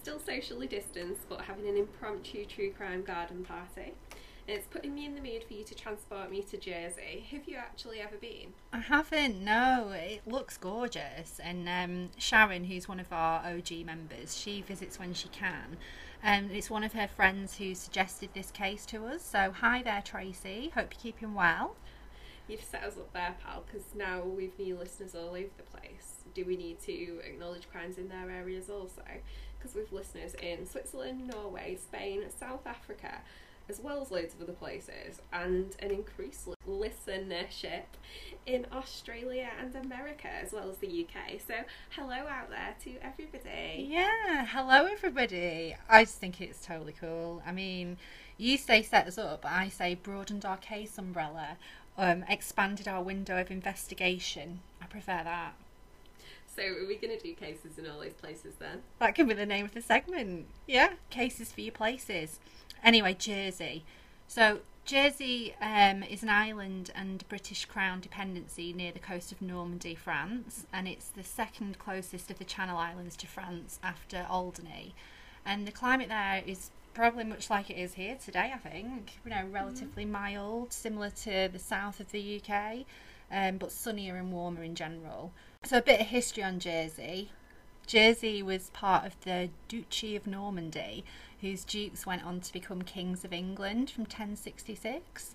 still 0.00 0.18
socially 0.18 0.66
distanced, 0.66 1.28
but 1.28 1.42
having 1.42 1.68
an 1.68 1.76
impromptu 1.76 2.44
true 2.44 2.72
crime 2.72 3.02
garden 3.02 3.44
party. 3.44 3.94
And 4.48 4.56
it's 4.58 4.66
putting 4.66 4.94
me 4.94 5.06
in 5.06 5.14
the 5.14 5.20
mood 5.20 5.44
for 5.46 5.54
you 5.54 5.64
to 5.64 5.74
transport 5.74 6.30
me 6.30 6.42
to 6.42 6.56
Jersey. 6.56 7.24
Have 7.30 7.46
you 7.46 7.56
actually 7.56 8.00
ever 8.00 8.16
been? 8.16 8.52
I 8.72 8.78
haven't. 8.78 9.44
No, 9.44 9.90
it 9.94 10.22
looks 10.26 10.56
gorgeous. 10.56 11.38
And 11.42 11.68
um, 11.68 12.10
Sharon, 12.18 12.64
who's 12.64 12.88
one 12.88 12.98
of 12.98 13.12
our 13.12 13.44
OG 13.46 13.84
members, 13.86 14.36
she 14.36 14.62
visits 14.62 14.98
when 14.98 15.14
she 15.14 15.28
can. 15.28 15.76
Um, 16.22 16.50
it's 16.52 16.68
one 16.68 16.84
of 16.84 16.92
her 16.92 17.08
friends 17.08 17.56
who 17.56 17.74
suggested 17.74 18.30
this 18.34 18.50
case 18.50 18.84
to 18.86 19.06
us. 19.06 19.22
So 19.22 19.52
hi 19.52 19.82
there, 19.82 20.02
Tracy. 20.04 20.70
Hope 20.74 20.92
you're 20.92 21.12
keeping 21.12 21.34
well. 21.34 21.76
You've 22.46 22.62
set 22.62 22.82
us 22.84 22.98
up 22.98 23.12
there, 23.14 23.36
pal, 23.42 23.64
because 23.64 23.86
now 23.94 24.22
we've 24.22 24.58
new 24.58 24.76
listeners 24.76 25.14
all 25.14 25.30
over 25.30 25.48
the 25.56 25.62
place. 25.62 26.24
Do 26.34 26.44
we 26.44 26.56
need 26.56 26.80
to 26.80 27.20
acknowledge 27.24 27.70
crimes 27.70 27.96
in 27.96 28.08
their 28.08 28.30
areas 28.30 28.68
also? 28.68 29.02
Because 29.58 29.74
we've 29.74 29.92
listeners 29.92 30.34
in 30.34 30.66
Switzerland, 30.66 31.26
Norway, 31.28 31.78
Spain, 31.80 32.24
South 32.38 32.66
Africa, 32.66 33.22
as 33.70 33.80
well 33.80 34.02
as 34.02 34.10
loads 34.10 34.34
of 34.34 34.42
other 34.42 34.52
places, 34.52 35.22
and 35.32 35.76
an 35.78 35.92
increased 35.92 36.48
listenership 36.68 37.84
in 38.44 38.66
Australia 38.72 39.48
and 39.60 39.76
America, 39.76 40.26
as 40.26 40.52
well 40.52 40.68
as 40.68 40.78
the 40.78 41.06
UK. 41.06 41.40
So, 41.46 41.54
hello 41.90 42.26
out 42.28 42.50
there 42.50 42.74
to 42.84 42.96
everybody. 43.00 43.86
Yeah, 43.88 44.44
hello 44.44 44.86
everybody. 44.90 45.76
I 45.88 46.02
just 46.02 46.18
think 46.18 46.40
it's 46.40 46.66
totally 46.66 46.94
cool. 47.00 47.42
I 47.46 47.52
mean, 47.52 47.96
you 48.36 48.58
say 48.58 48.82
set 48.82 49.06
us 49.06 49.18
up, 49.18 49.46
I 49.46 49.68
say 49.68 49.94
broadened 49.94 50.44
our 50.44 50.56
case 50.56 50.98
umbrella, 50.98 51.56
um, 51.96 52.24
expanded 52.28 52.88
our 52.88 53.02
window 53.02 53.40
of 53.40 53.52
investigation. 53.52 54.60
I 54.82 54.86
prefer 54.86 55.20
that. 55.22 55.54
So, 56.56 56.62
are 56.62 56.88
we 56.88 56.96
going 56.96 57.16
to 57.16 57.22
do 57.22 57.32
cases 57.34 57.78
in 57.78 57.88
all 57.88 58.00
these 58.00 58.14
places 58.14 58.54
then? 58.58 58.82
That 58.98 59.14
could 59.14 59.28
be 59.28 59.34
the 59.34 59.46
name 59.46 59.64
of 59.64 59.74
the 59.74 59.80
segment. 59.80 60.46
Yeah, 60.66 60.94
cases 61.08 61.52
for 61.52 61.60
your 61.60 61.72
places. 61.72 62.40
Anyway, 62.82 63.14
Jersey. 63.14 63.84
So, 64.26 64.60
Jersey 64.84 65.54
um, 65.60 66.02
is 66.02 66.22
an 66.22 66.30
island 66.30 66.90
and 66.94 67.28
British 67.28 67.64
Crown 67.64 68.00
dependency 68.00 68.72
near 68.72 68.92
the 68.92 68.98
coast 68.98 69.30
of 69.30 69.42
Normandy, 69.42 69.94
France, 69.94 70.66
and 70.72 70.88
it's 70.88 71.08
the 71.08 71.22
second 71.22 71.78
closest 71.78 72.30
of 72.30 72.38
the 72.38 72.44
Channel 72.44 72.76
Islands 72.76 73.16
to 73.18 73.26
France 73.26 73.78
after 73.82 74.26
Alderney. 74.28 74.94
And 75.44 75.66
the 75.66 75.72
climate 75.72 76.08
there 76.08 76.42
is 76.46 76.70
probably 76.94 77.24
much 77.24 77.50
like 77.50 77.70
it 77.70 77.76
is 77.76 77.94
here 77.94 78.16
today, 78.16 78.52
I 78.54 78.58
think. 78.58 79.20
You 79.24 79.30
know, 79.30 79.46
relatively 79.50 80.04
mild, 80.04 80.72
similar 80.72 81.10
to 81.10 81.48
the 81.52 81.58
south 81.58 82.00
of 82.00 82.10
the 82.10 82.40
UK, 82.40 82.84
um, 83.30 83.58
but 83.58 83.72
sunnier 83.72 84.16
and 84.16 84.32
warmer 84.32 84.64
in 84.64 84.74
general. 84.74 85.32
So, 85.64 85.78
a 85.78 85.82
bit 85.82 86.00
of 86.00 86.06
history 86.06 86.42
on 86.42 86.58
Jersey. 86.58 87.30
Jersey 87.86 88.42
was 88.42 88.70
part 88.70 89.04
of 89.04 89.20
the 89.22 89.50
Duchy 89.68 90.14
of 90.14 90.26
Normandy, 90.26 91.04
whose 91.40 91.64
dukes 91.64 92.06
went 92.06 92.24
on 92.24 92.40
to 92.40 92.52
become 92.52 92.82
kings 92.82 93.24
of 93.24 93.32
England 93.32 93.90
from 93.90 94.02
1066. 94.02 95.34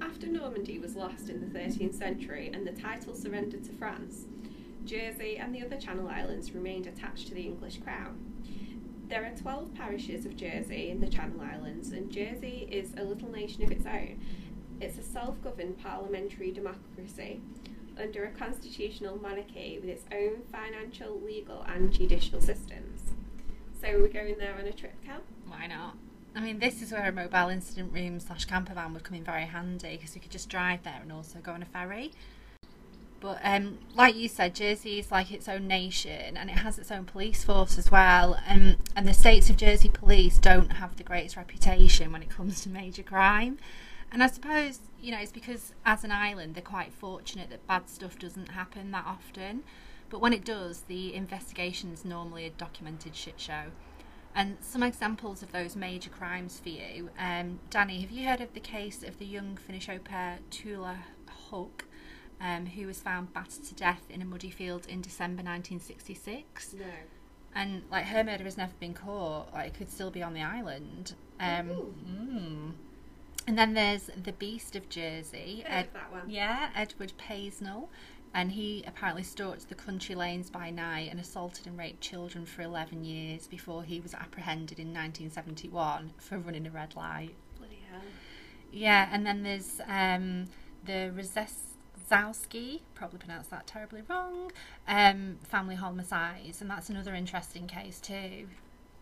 After 0.00 0.26
Normandy 0.26 0.78
was 0.78 0.96
lost 0.96 1.28
in 1.28 1.40
the 1.40 1.58
13th 1.58 1.94
century 1.94 2.50
and 2.52 2.66
the 2.66 2.72
title 2.72 3.14
surrendered 3.14 3.64
to 3.64 3.72
France, 3.72 4.26
Jersey 4.84 5.36
and 5.38 5.54
the 5.54 5.64
other 5.64 5.76
Channel 5.76 6.08
Islands 6.08 6.52
remained 6.52 6.86
attached 6.86 7.28
to 7.28 7.34
the 7.34 7.42
English 7.42 7.78
crown. 7.78 8.18
There 9.08 9.24
are 9.24 9.36
12 9.36 9.74
parishes 9.74 10.26
of 10.26 10.36
Jersey 10.36 10.90
in 10.90 11.00
the 11.00 11.08
Channel 11.08 11.40
Islands, 11.40 11.92
and 11.92 12.10
Jersey 12.10 12.68
is 12.70 12.92
a 12.98 13.04
little 13.04 13.30
nation 13.30 13.62
of 13.62 13.72
its 13.72 13.86
own. 13.86 14.20
It's 14.80 14.98
a 14.98 15.02
self 15.02 15.42
governed 15.42 15.78
parliamentary 15.78 16.52
democracy 16.52 17.40
under 17.98 18.24
a 18.24 18.30
constitutional 18.30 19.20
monarchy 19.20 19.78
with 19.80 19.88
its 19.88 20.04
own 20.12 20.42
financial, 20.52 21.20
legal, 21.20 21.62
and 21.62 21.90
judicial 21.90 22.40
systems. 22.40 22.97
So, 23.80 23.88
we're 24.00 24.08
going 24.08 24.36
there 24.38 24.54
on 24.58 24.66
a 24.66 24.72
trip, 24.72 24.94
Cal? 25.04 25.20
Why 25.46 25.66
not? 25.66 25.96
I 26.34 26.40
mean, 26.40 26.58
this 26.58 26.82
is 26.82 26.92
where 26.92 27.08
a 27.08 27.12
mobile 27.12 27.48
incident 27.48 27.92
room 27.92 28.18
slash 28.20 28.44
camper 28.44 28.74
van 28.74 28.92
would 28.94 29.04
come 29.04 29.16
in 29.16 29.24
very 29.24 29.44
handy 29.44 29.96
because 29.96 30.14
we 30.14 30.20
could 30.20 30.30
just 30.30 30.48
drive 30.48 30.82
there 30.82 30.98
and 31.00 31.12
also 31.12 31.38
go 31.38 31.52
on 31.52 31.62
a 31.62 31.66
ferry. 31.66 32.12
But 33.20 33.40
um, 33.42 33.78
like 33.94 34.14
you 34.14 34.28
said, 34.28 34.54
Jersey 34.54 34.98
is 34.98 35.10
like 35.10 35.32
its 35.32 35.48
own 35.48 35.66
nation 35.66 36.36
and 36.36 36.48
it 36.50 36.58
has 36.58 36.78
its 36.78 36.90
own 36.90 37.04
police 37.04 37.42
force 37.42 37.78
as 37.78 37.90
well. 37.90 38.38
Um, 38.46 38.76
and 38.94 39.06
the 39.06 39.14
states 39.14 39.50
of 39.50 39.56
Jersey 39.56 39.88
police 39.88 40.38
don't 40.38 40.74
have 40.74 40.96
the 40.96 41.02
greatest 41.02 41.36
reputation 41.36 42.12
when 42.12 42.22
it 42.22 42.30
comes 42.30 42.60
to 42.62 42.68
major 42.68 43.02
crime. 43.02 43.58
And 44.10 44.22
I 44.22 44.28
suppose, 44.28 44.80
you 45.00 45.12
know, 45.12 45.18
it's 45.18 45.32
because 45.32 45.72
as 45.84 46.04
an 46.04 46.12
island, 46.12 46.54
they're 46.54 46.62
quite 46.62 46.92
fortunate 46.92 47.50
that 47.50 47.66
bad 47.66 47.88
stuff 47.88 48.18
doesn't 48.18 48.50
happen 48.50 48.90
that 48.92 49.04
often. 49.06 49.64
But 50.10 50.20
when 50.20 50.32
it 50.32 50.44
does, 50.44 50.82
the 50.82 51.14
investigation 51.14 51.92
is 51.92 52.04
normally 52.04 52.46
a 52.46 52.50
documented 52.50 53.14
shit 53.14 53.38
show. 53.38 53.64
And 54.34 54.56
some 54.60 54.82
examples 54.82 55.42
of 55.42 55.52
those 55.52 55.74
major 55.74 56.10
crimes 56.10 56.60
for 56.60 56.68
you. 56.68 57.10
Um, 57.18 57.60
Dani, 57.70 58.00
have 58.02 58.10
you 58.10 58.26
heard 58.28 58.40
of 58.40 58.54
the 58.54 58.60
case 58.60 59.02
of 59.02 59.18
the 59.18 59.26
young 59.26 59.56
Finnish 59.56 59.88
au 59.88 59.98
pair 59.98 60.38
Tula 60.50 60.98
Hulk, 61.28 61.84
um, 62.40 62.66
who 62.66 62.86
was 62.86 63.00
found 63.00 63.32
battered 63.32 63.64
to 63.64 63.74
death 63.74 64.02
in 64.08 64.22
a 64.22 64.24
muddy 64.24 64.50
field 64.50 64.86
in 64.86 65.00
December 65.00 65.42
1966? 65.42 66.74
No. 66.78 66.84
And 67.54 67.82
like 67.90 68.04
her 68.06 68.22
murder 68.22 68.44
has 68.44 68.56
never 68.56 68.74
been 68.78 68.94
caught. 68.94 69.52
Like 69.52 69.68
it 69.68 69.74
could 69.74 69.90
still 69.90 70.10
be 70.10 70.22
on 70.22 70.34
the 70.34 70.42
island. 70.42 71.14
Um, 71.40 71.70
mm. 72.06 72.72
And 73.48 73.58
then 73.58 73.72
there's 73.72 74.10
the 74.22 74.32
Beast 74.32 74.76
of 74.76 74.88
Jersey. 74.88 75.64
Ed- 75.66 75.88
that 75.94 76.12
one. 76.12 76.28
yeah, 76.28 76.68
Edward 76.76 77.14
Paisnell. 77.18 77.88
And 78.34 78.52
he 78.52 78.84
apparently 78.86 79.22
stalked 79.22 79.68
the 79.68 79.74
country 79.74 80.14
lanes 80.14 80.50
by 80.50 80.70
night 80.70 81.10
and 81.10 81.18
assaulted 81.18 81.66
and 81.66 81.78
raped 81.78 82.00
children 82.00 82.44
for 82.44 82.62
11 82.62 83.04
years 83.04 83.46
before 83.46 83.82
he 83.82 84.00
was 84.00 84.14
apprehended 84.14 84.78
in 84.78 84.88
1971 84.88 86.12
for 86.18 86.38
running 86.38 86.66
a 86.66 86.70
red 86.70 86.94
light. 86.94 87.34
Bloody 87.58 87.82
hell. 87.90 88.00
Yeah, 88.70 89.08
and 89.10 89.26
then 89.26 89.42
there's 89.42 89.80
um, 89.86 90.46
the 90.84 91.10
Rzeszowski, 92.10 92.80
probably 92.94 93.18
pronounced 93.18 93.50
that 93.50 93.66
terribly 93.66 94.02
wrong, 94.08 94.52
um, 94.86 95.38
family 95.42 95.74
homicides, 95.74 96.60
and 96.60 96.70
that's 96.70 96.90
another 96.90 97.14
interesting 97.14 97.66
case 97.66 97.98
too. 98.00 98.48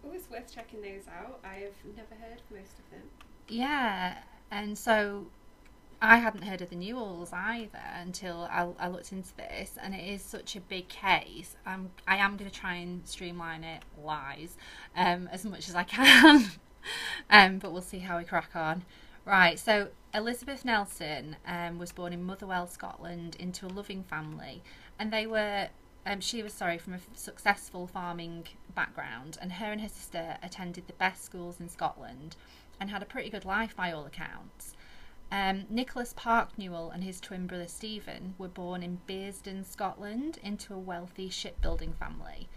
Oh, 0.04 0.12
it's 0.12 0.30
worth 0.30 0.54
checking 0.54 0.82
those 0.82 1.08
out. 1.08 1.40
I 1.44 1.54
have 1.56 1.96
never 1.96 2.14
heard 2.20 2.42
most 2.50 2.78
of 2.78 2.90
them. 2.90 3.02
Yeah, 3.48 4.18
And 4.50 4.76
so 4.78 5.26
I 6.00 6.18
hadn't 6.18 6.42
heard 6.42 6.60
of 6.60 6.68
the 6.68 6.76
Newalls 6.76 7.32
either 7.32 7.80
until 8.00 8.48
I, 8.50 8.68
I 8.78 8.88
looked 8.88 9.12
into 9.12 9.34
this, 9.36 9.78
and 9.82 9.94
it 9.94 10.06
is 10.06 10.20
such 10.20 10.54
a 10.54 10.60
big 10.60 10.88
case. 10.88 11.56
I'm, 11.64 11.90
I 12.06 12.16
am 12.16 12.36
going 12.36 12.50
to 12.50 12.56
try 12.56 12.74
and 12.74 13.06
streamline 13.06 13.64
it, 13.64 13.82
lies, 14.02 14.56
um, 14.94 15.28
as 15.32 15.44
much 15.44 15.68
as 15.68 15.74
I 15.74 15.84
can, 15.84 16.50
um, 17.30 17.58
but 17.58 17.72
we'll 17.72 17.82
see 17.82 18.00
how 18.00 18.18
we 18.18 18.24
crack 18.24 18.54
on. 18.54 18.84
Right, 19.24 19.58
so 19.58 19.88
Elizabeth 20.14 20.64
Nelson 20.64 21.36
um, 21.46 21.78
was 21.78 21.92
born 21.92 22.12
in 22.12 22.22
Motherwell, 22.22 22.66
Scotland, 22.66 23.36
into 23.40 23.66
a 23.66 23.68
loving 23.68 24.04
family, 24.04 24.62
and 24.98 25.12
they 25.12 25.26
were. 25.26 25.68
Um, 26.08 26.20
she 26.20 26.40
was 26.40 26.52
sorry 26.52 26.78
from 26.78 26.92
a 26.92 27.00
successful 27.14 27.88
farming 27.88 28.46
background, 28.76 29.38
and 29.42 29.54
her 29.54 29.72
and 29.72 29.80
her 29.80 29.88
sister 29.88 30.36
attended 30.40 30.86
the 30.86 30.92
best 30.92 31.24
schools 31.24 31.58
in 31.58 31.68
Scotland, 31.68 32.36
and 32.78 32.90
had 32.90 33.02
a 33.02 33.06
pretty 33.06 33.28
good 33.28 33.44
life 33.44 33.74
by 33.74 33.90
all 33.90 34.06
accounts. 34.06 34.75
Um, 35.30 35.64
Nicholas 35.68 36.14
Park 36.16 36.56
Newall 36.56 36.90
and 36.90 37.02
his 37.02 37.20
twin 37.20 37.46
brother 37.46 37.66
Stephen 37.66 38.34
were 38.38 38.48
born 38.48 38.82
in 38.82 39.00
Bearsden, 39.06 39.64
Scotland, 39.64 40.38
into 40.42 40.72
a 40.72 40.78
wealthy 40.78 41.28
shipbuilding 41.28 41.94
family. 41.94 42.48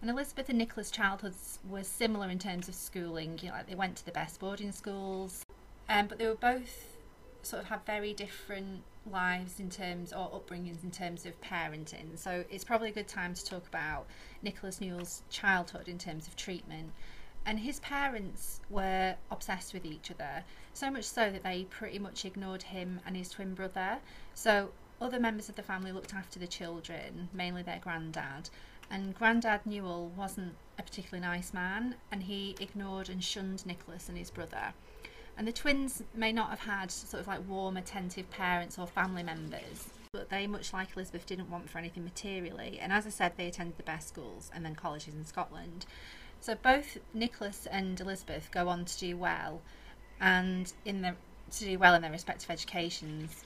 And 0.00 0.10
Elizabeth 0.10 0.48
and 0.48 0.58
Nicholas' 0.58 0.90
childhoods 0.90 1.58
were 1.68 1.84
similar 1.84 2.28
in 2.28 2.38
terms 2.38 2.68
of 2.68 2.74
schooling. 2.74 3.38
You 3.42 3.48
know, 3.48 3.54
like 3.54 3.68
they 3.68 3.74
went 3.74 3.96
to 3.96 4.04
the 4.04 4.12
best 4.12 4.40
boarding 4.40 4.72
schools, 4.72 5.44
um, 5.88 6.06
but 6.06 6.18
they 6.18 6.26
were 6.26 6.34
both 6.34 6.96
sort 7.42 7.62
of 7.62 7.68
had 7.68 7.84
very 7.86 8.12
different 8.12 8.82
lives 9.10 9.58
in 9.58 9.70
terms 9.70 10.12
or 10.12 10.28
upbringings 10.30 10.82
in 10.82 10.90
terms 10.90 11.24
of 11.24 11.40
parenting. 11.40 12.16
So 12.16 12.44
it's 12.50 12.64
probably 12.64 12.90
a 12.90 12.92
good 12.92 13.08
time 13.08 13.34
to 13.34 13.44
talk 13.44 13.66
about 13.66 14.06
Nicholas 14.42 14.80
Newall's 14.80 15.22
childhood 15.30 15.88
in 15.88 15.98
terms 15.98 16.26
of 16.26 16.36
treatment. 16.36 16.92
And 17.44 17.60
his 17.60 17.80
parents 17.80 18.60
were 18.68 19.16
obsessed 19.30 19.72
with 19.72 19.86
each 19.86 20.10
other, 20.10 20.44
so 20.74 20.90
much 20.90 21.04
so 21.04 21.30
that 21.30 21.42
they 21.42 21.64
pretty 21.64 21.98
much 21.98 22.24
ignored 22.24 22.62
him 22.62 23.00
and 23.06 23.16
his 23.16 23.30
twin 23.30 23.54
brother. 23.54 23.98
So 24.34 24.70
other 25.00 25.18
members 25.18 25.48
of 25.48 25.56
the 25.56 25.62
family 25.62 25.92
looked 25.92 26.14
after 26.14 26.38
the 26.38 26.46
children, 26.46 27.28
mainly 27.32 27.62
their 27.62 27.78
granddad. 27.78 28.50
And 28.90 29.14
Grandad 29.14 29.66
Newall 29.66 30.08
wasn't 30.16 30.54
a 30.78 30.82
particularly 30.82 31.26
nice 31.26 31.52
man, 31.52 31.96
and 32.10 32.22
he 32.22 32.56
ignored 32.60 33.08
and 33.08 33.22
shunned 33.22 33.66
Nicholas 33.66 34.08
and 34.08 34.16
his 34.16 34.30
brother. 34.30 34.72
And 35.36 35.46
the 35.46 35.52
twins 35.52 36.02
may 36.14 36.32
not 36.32 36.50
have 36.50 36.60
had 36.60 36.90
sort 36.90 37.20
of 37.20 37.28
like 37.28 37.48
warm, 37.48 37.76
attentive 37.76 38.28
parents 38.30 38.78
or 38.78 38.86
family 38.86 39.22
members, 39.22 39.88
but 40.12 40.30
they, 40.30 40.46
much 40.46 40.72
like 40.72 40.96
Elizabeth, 40.96 41.26
didn't 41.26 41.50
want 41.50 41.70
for 41.70 41.78
anything 41.78 42.02
materially. 42.02 42.78
And 42.80 42.92
as 42.92 43.06
I 43.06 43.10
said, 43.10 43.34
they 43.36 43.46
attended 43.46 43.76
the 43.76 43.84
best 43.84 44.08
schools 44.08 44.50
and 44.54 44.64
then 44.64 44.74
colleges 44.74 45.14
in 45.14 45.24
Scotland. 45.24 45.86
So 46.40 46.54
both 46.54 46.98
Nicholas 47.12 47.66
and 47.66 48.00
Elizabeth 48.00 48.50
go 48.50 48.68
on 48.68 48.84
to 48.84 48.98
do 48.98 49.16
well, 49.16 49.60
and 50.20 50.72
in 50.84 51.16
to 51.50 51.64
do 51.64 51.78
well 51.78 51.94
in 51.94 52.02
their 52.02 52.10
respective 52.10 52.50
educations, 52.50 53.44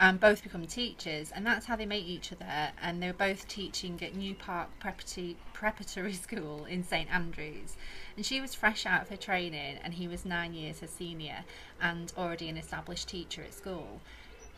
and 0.00 0.18
both 0.18 0.42
become 0.42 0.66
teachers, 0.66 1.30
and 1.32 1.46
that's 1.46 1.66
how 1.66 1.76
they 1.76 1.86
meet 1.86 2.06
each 2.06 2.32
other. 2.32 2.72
And 2.80 3.02
they 3.02 3.08
were 3.08 3.12
both 3.12 3.46
teaching 3.48 4.02
at 4.02 4.14
New 4.14 4.34
Park 4.34 4.68
Preparatory, 4.80 5.36
Preparatory 5.52 6.12
School 6.26 6.64
in 6.64 6.82
St 6.84 7.12
Andrews, 7.12 7.76
and 8.16 8.24
she 8.24 8.40
was 8.40 8.54
fresh 8.54 8.86
out 8.86 9.02
of 9.02 9.08
her 9.10 9.16
training, 9.16 9.78
and 9.82 9.94
he 9.94 10.08
was 10.08 10.24
nine 10.24 10.54
years 10.54 10.80
her 10.80 10.86
senior, 10.86 11.44
and 11.80 12.12
already 12.16 12.48
an 12.48 12.56
established 12.56 13.08
teacher 13.08 13.42
at 13.42 13.54
school. 13.54 14.00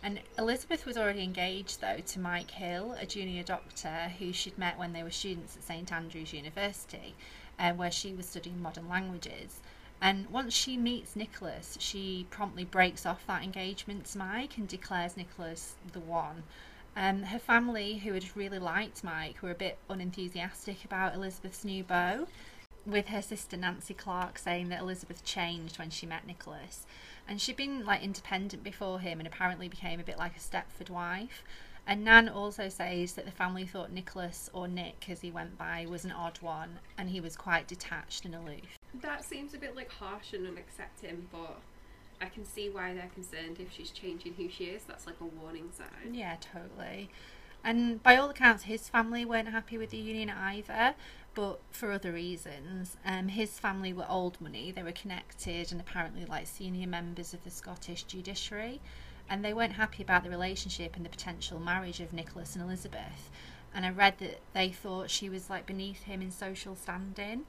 And 0.05 0.21
Elizabeth 0.39 0.85
was 0.85 0.99
already 0.99 1.23
engaged, 1.23 1.81
though, 1.81 1.97
to 1.97 2.21
Mike 2.21 2.51
Hill, 2.51 2.95
a 3.01 3.07
junior 3.07 3.43
doctor 3.43 4.13
who 4.19 4.35
she'd 4.35 4.59
met 4.59 4.79
when 4.79 4.93
they 4.93 5.03
were 5.03 5.11
students 5.11 5.57
at 5.57 5.65
St 5.65 5.91
Andrews 5.91 6.35
University, 6.35 7.15
uh, 7.59 7.73
where 7.73 7.91
she 7.91 8.13
was 8.13 8.27
studying 8.27 8.61
modern 8.61 8.87
languages. 8.87 9.63
And 10.03 10.29
once 10.29 10.53
she 10.53 10.77
meets 10.77 11.17
Nicholas, 11.17 11.79
she 11.81 12.27
promptly 12.29 12.67
breaks 12.67 13.07
off 13.07 13.27
that 13.27 13.43
engagement 13.43 14.05
to 14.05 14.19
Mike 14.19 14.59
and 14.59 14.69
declares 14.69 15.17
Nicholas 15.17 15.77
the 15.95 16.01
one. 16.01 16.43
Um, 16.95 17.23
her 17.23 17.39
family, 17.39 17.97
who 17.97 18.13
had 18.13 18.37
really 18.37 18.59
liked 18.59 19.05
Mike, 19.05 19.41
were 19.41 19.53
a 19.53 19.55
bit 19.55 19.79
unenthusiastic 19.89 20.85
about 20.85 21.15
Elizabeth's 21.15 21.65
new 21.65 21.83
beau, 21.83 22.27
with 22.85 23.07
her 23.07 23.23
sister 23.23 23.57
Nancy 23.57 23.95
Clark 23.95 24.37
saying 24.37 24.69
that 24.69 24.83
Elizabeth 24.83 25.25
changed 25.25 25.79
when 25.79 25.89
she 25.89 26.05
met 26.05 26.27
Nicholas 26.27 26.85
and 27.29 27.41
she'd 27.41 27.57
been 27.57 27.85
like 27.85 28.03
independent 28.03 28.63
before 28.63 29.01
him 29.01 29.19
and 29.19 29.27
apparently 29.27 29.69
became 29.69 30.01
a 30.01 30.05
bit 30.05 30.19
like 30.19 30.37
a 30.37 30.41
Stepford 30.41 30.91
wife. 30.91 31.43
And 31.87 32.03
Nan 32.03 32.29
also 32.31 32.71
says 32.71 33.13
that 33.13 33.27
the 33.27 33.31
family 33.31 33.67
thought 33.67 33.93
Nicholas, 33.93 34.49
or 34.55 34.67
Nick 34.67 35.07
as 35.11 35.21
he 35.21 35.31
went 35.31 35.59
by, 35.59 35.87
was 35.89 36.05
an 36.05 36.13
odd 36.13 36.39
one 36.41 36.79
and 36.97 37.11
he 37.11 37.21
was 37.21 37.37
quite 37.37 37.69
detached 37.69 38.25
and 38.25 38.35
aloof. 38.35 38.79
That 39.03 39.25
seems 39.25 39.53
a 39.53 39.59
bit 39.59 39.77
like 39.77 39.91
harsh 39.91 40.33
and 40.33 40.47
unaccepting, 40.47 41.25
but 41.31 41.59
I 42.23 42.27
can 42.27 42.45
see 42.47 42.71
why 42.71 42.95
they're 42.95 43.11
concerned 43.15 43.59
if 43.61 43.71
she's 43.73 43.91
changing 43.91 44.35
who 44.35 44.49
she 44.49 44.65
is. 44.65 44.85
That's 44.85 45.07
like 45.07 45.21
a 45.21 45.25
warning 45.25 45.71
sign. 45.73 46.15
Yeah, 46.15 46.37
totally. 46.41 47.11
And 47.63 48.03
by 48.03 48.17
all 48.17 48.31
accounts, 48.31 48.65
his 48.65 48.89
family 48.89 49.25
weren't 49.25 49.49
happy 49.49 49.79
with 49.79 49.91
the 49.91 49.97
union 49.97 50.31
either, 50.31 50.95
but 51.35 51.61
for 51.71 51.91
other 51.91 52.13
reasons. 52.13 52.97
Um, 53.05 53.29
his 53.29 53.59
family 53.59 53.93
were 53.93 54.07
old 54.09 54.41
money, 54.41 54.71
they 54.71 54.83
were 54.83 54.93
connected 54.93 55.73
and 55.73 55.81
apparently 55.81 56.25
like 56.25 56.47
senior 56.47 56.87
members 56.87 57.35
of 57.35 57.45
the 57.45 57.51
Scottish 57.51 58.05
judiciary, 58.05 58.81
and 59.29 59.45
they 59.45 59.55
weren't 59.55 59.75
happy 59.75 60.03
about 60.03 60.25
the 60.25 60.31
relationship 60.31 60.97
and 60.97 61.05
the 61.05 61.11
potential 61.11 61.59
marriage 61.59 62.01
of 62.01 62.13
Nicholas 62.13 62.55
and 62.55 62.65
Elizabeth. 62.65 63.31
And 63.75 63.85
I 63.85 63.91
read 63.91 64.19
that 64.19 64.41
they 64.53 64.71
thought 64.71 65.11
she 65.11 65.29
was 65.29 65.51
like 65.51 65.67
beneath 65.67 66.05
him 66.05 66.23
in 66.23 66.31
social 66.31 66.77
standing, 66.77 67.45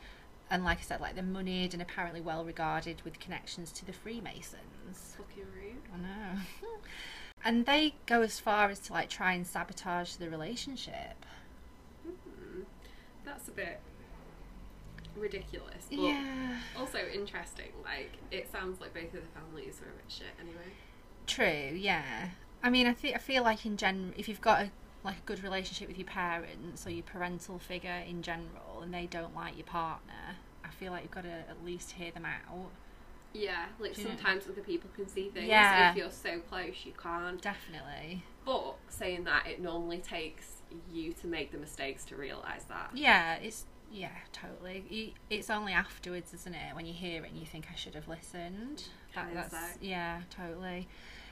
and 0.49 0.63
like 0.63 0.79
I 0.79 0.81
said, 0.81 1.01
like 1.01 1.15
they're 1.15 1.23
moneyed 1.23 1.73
and 1.73 1.81
apparently 1.81 2.21
well 2.21 2.43
regarded 2.43 3.01
with 3.03 3.19
connections 3.19 3.71
to 3.73 3.85
the 3.85 3.93
Freemasons. 3.93 5.15
Fucking 5.17 5.45
rude. 5.55 5.81
I 5.93 5.97
know. 5.97 6.39
and 7.45 7.65
they 7.65 7.95
go 8.05 8.21
as 8.21 8.39
far 8.39 8.69
as 8.69 8.79
to 8.79 8.93
like 8.93 9.09
try 9.09 9.33
and 9.33 9.45
sabotage 9.45 10.15
the 10.15 10.29
relationship. 10.29 11.25
That's 13.25 13.47
a 13.47 13.51
bit 13.51 13.79
ridiculous. 15.15 15.85
But 15.89 15.99
Yeah. 15.99 16.59
Also 16.77 16.99
interesting. 17.13 17.71
Like 17.83 18.11
it 18.31 18.51
sounds 18.51 18.79
like 18.81 18.93
both 18.93 19.13
of 19.13 19.21
the 19.21 19.39
families 19.39 19.79
are 19.81 19.89
a 19.89 19.95
bit 19.95 20.05
shit 20.07 20.27
anyway. 20.39 20.71
True, 21.27 21.75
yeah. 21.77 22.29
I 22.63 22.69
mean, 22.69 22.87
I 22.87 22.93
think 22.93 23.15
I 23.15 23.19
feel 23.19 23.43
like 23.43 23.65
in 23.65 23.77
general, 23.77 24.11
if 24.17 24.27
you've 24.27 24.41
got 24.41 24.61
a 24.61 24.71
like 25.03 25.17
a 25.17 25.21
good 25.25 25.43
relationship 25.43 25.87
with 25.87 25.99
your 25.99 26.07
parents 26.07 26.85
or 26.87 26.89
your 26.89 27.03
parental 27.03 27.59
figure 27.59 28.03
in 28.07 28.23
general, 28.23 28.81
and 28.81 28.93
they 28.93 29.05
don't 29.05 29.35
like 29.35 29.55
your 29.55 29.65
partner, 29.67 30.37
I 30.63 30.69
feel 30.69 30.91
like 30.91 31.03
you've 31.03 31.11
got 31.11 31.23
to 31.23 31.29
at 31.29 31.63
least 31.63 31.91
hear 31.91 32.11
them 32.11 32.25
out. 32.25 32.71
Yeah, 33.33 33.65
like 33.79 33.97
know- 33.97 34.03
sometimes 34.05 34.47
other 34.47 34.61
people 34.61 34.89
can 34.95 35.07
see 35.07 35.29
things. 35.29 35.47
Yeah. 35.47 35.91
If 35.91 35.97
you're 35.97 36.09
so 36.11 36.39
close, 36.39 36.85
you 36.85 36.93
can't. 37.01 37.41
Definitely. 37.41 38.23
But 38.45 38.75
saying 38.89 39.25
that, 39.25 39.45
it 39.47 39.61
normally 39.61 39.99
takes 39.99 40.61
you 40.91 41.13
to 41.13 41.27
make 41.27 41.51
the 41.51 41.57
mistakes 41.57 42.05
to 42.05 42.15
realise 42.15 42.63
that. 42.69 42.91
Yeah, 42.93 43.35
it's 43.35 43.65
yeah, 43.91 44.09
totally. 44.33 45.13
It's 45.29 45.49
only 45.49 45.73
afterwards, 45.73 46.33
isn't 46.33 46.53
it, 46.53 46.75
when 46.75 46.85
you 46.85 46.93
hear 46.93 47.23
it 47.23 47.31
and 47.31 47.39
you 47.39 47.45
think 47.45 47.67
I 47.71 47.75
should 47.75 47.95
have 47.95 48.07
listened. 48.07 48.83
That, 49.13 49.33
that's 49.33 49.53
Hindsight. 49.53 49.81
yeah, 49.81 50.21
totally. 50.29 50.87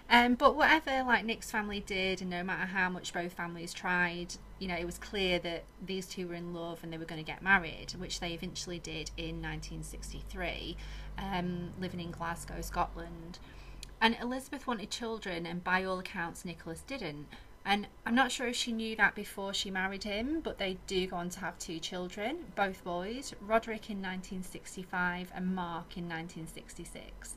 Um, 0.09 0.35
but 0.35 0.55
whatever 0.55 1.03
like 1.03 1.25
Nick's 1.25 1.50
family 1.50 1.79
did, 1.79 2.21
and 2.21 2.29
no 2.29 2.43
matter 2.43 2.65
how 2.65 2.89
much 2.89 3.13
both 3.13 3.33
families 3.33 3.73
tried, 3.73 4.35
you 4.59 4.67
know, 4.67 4.75
it 4.75 4.85
was 4.85 4.97
clear 4.97 5.39
that 5.39 5.63
these 5.85 6.05
two 6.05 6.27
were 6.27 6.35
in 6.35 6.53
love 6.53 6.79
and 6.83 6.91
they 6.91 6.97
were 6.97 7.05
going 7.05 7.23
to 7.23 7.29
get 7.29 7.41
married, 7.41 7.91
which 7.97 8.19
they 8.19 8.33
eventually 8.33 8.79
did 8.79 9.12
in 9.17 9.41
1963, 9.41 10.77
um, 11.17 11.71
living 11.79 12.00
in 12.00 12.12
Glasgow, 12.12 12.62
Scotland. 12.62 13.39
And 14.01 14.17
Elizabeth 14.21 14.67
wanted 14.67 14.89
children, 14.91 15.45
and 15.45 15.63
by 15.63 15.85
all 15.85 16.00
accounts, 16.00 16.43
Nicholas 16.43 16.81
didn't. 16.81 17.27
And 17.65 17.88
I'm 18.05 18.15
not 18.15 18.32
sure 18.32 18.48
if 18.48 18.55
she 18.55 18.74
knew 18.74 18.96
that 18.98 19.15
before 19.15 19.53
she 19.53 19.72
married 19.72 20.03
him, 20.03 20.41
but 20.41 20.58
they 20.58 20.77
do 20.86 21.08
go 21.08 21.15
on 21.15 21.29
to 21.29 21.39
have 21.39 21.58
two 21.58 21.79
children, 21.79 22.46
both 22.55 22.84
boys, 22.84 23.34
Roderick 23.39 23.89
in 23.89 23.98
1965 23.98 25.32
and 25.34 25.55
Mark 25.55 25.98
in 25.98 26.10
1966. 26.10 27.36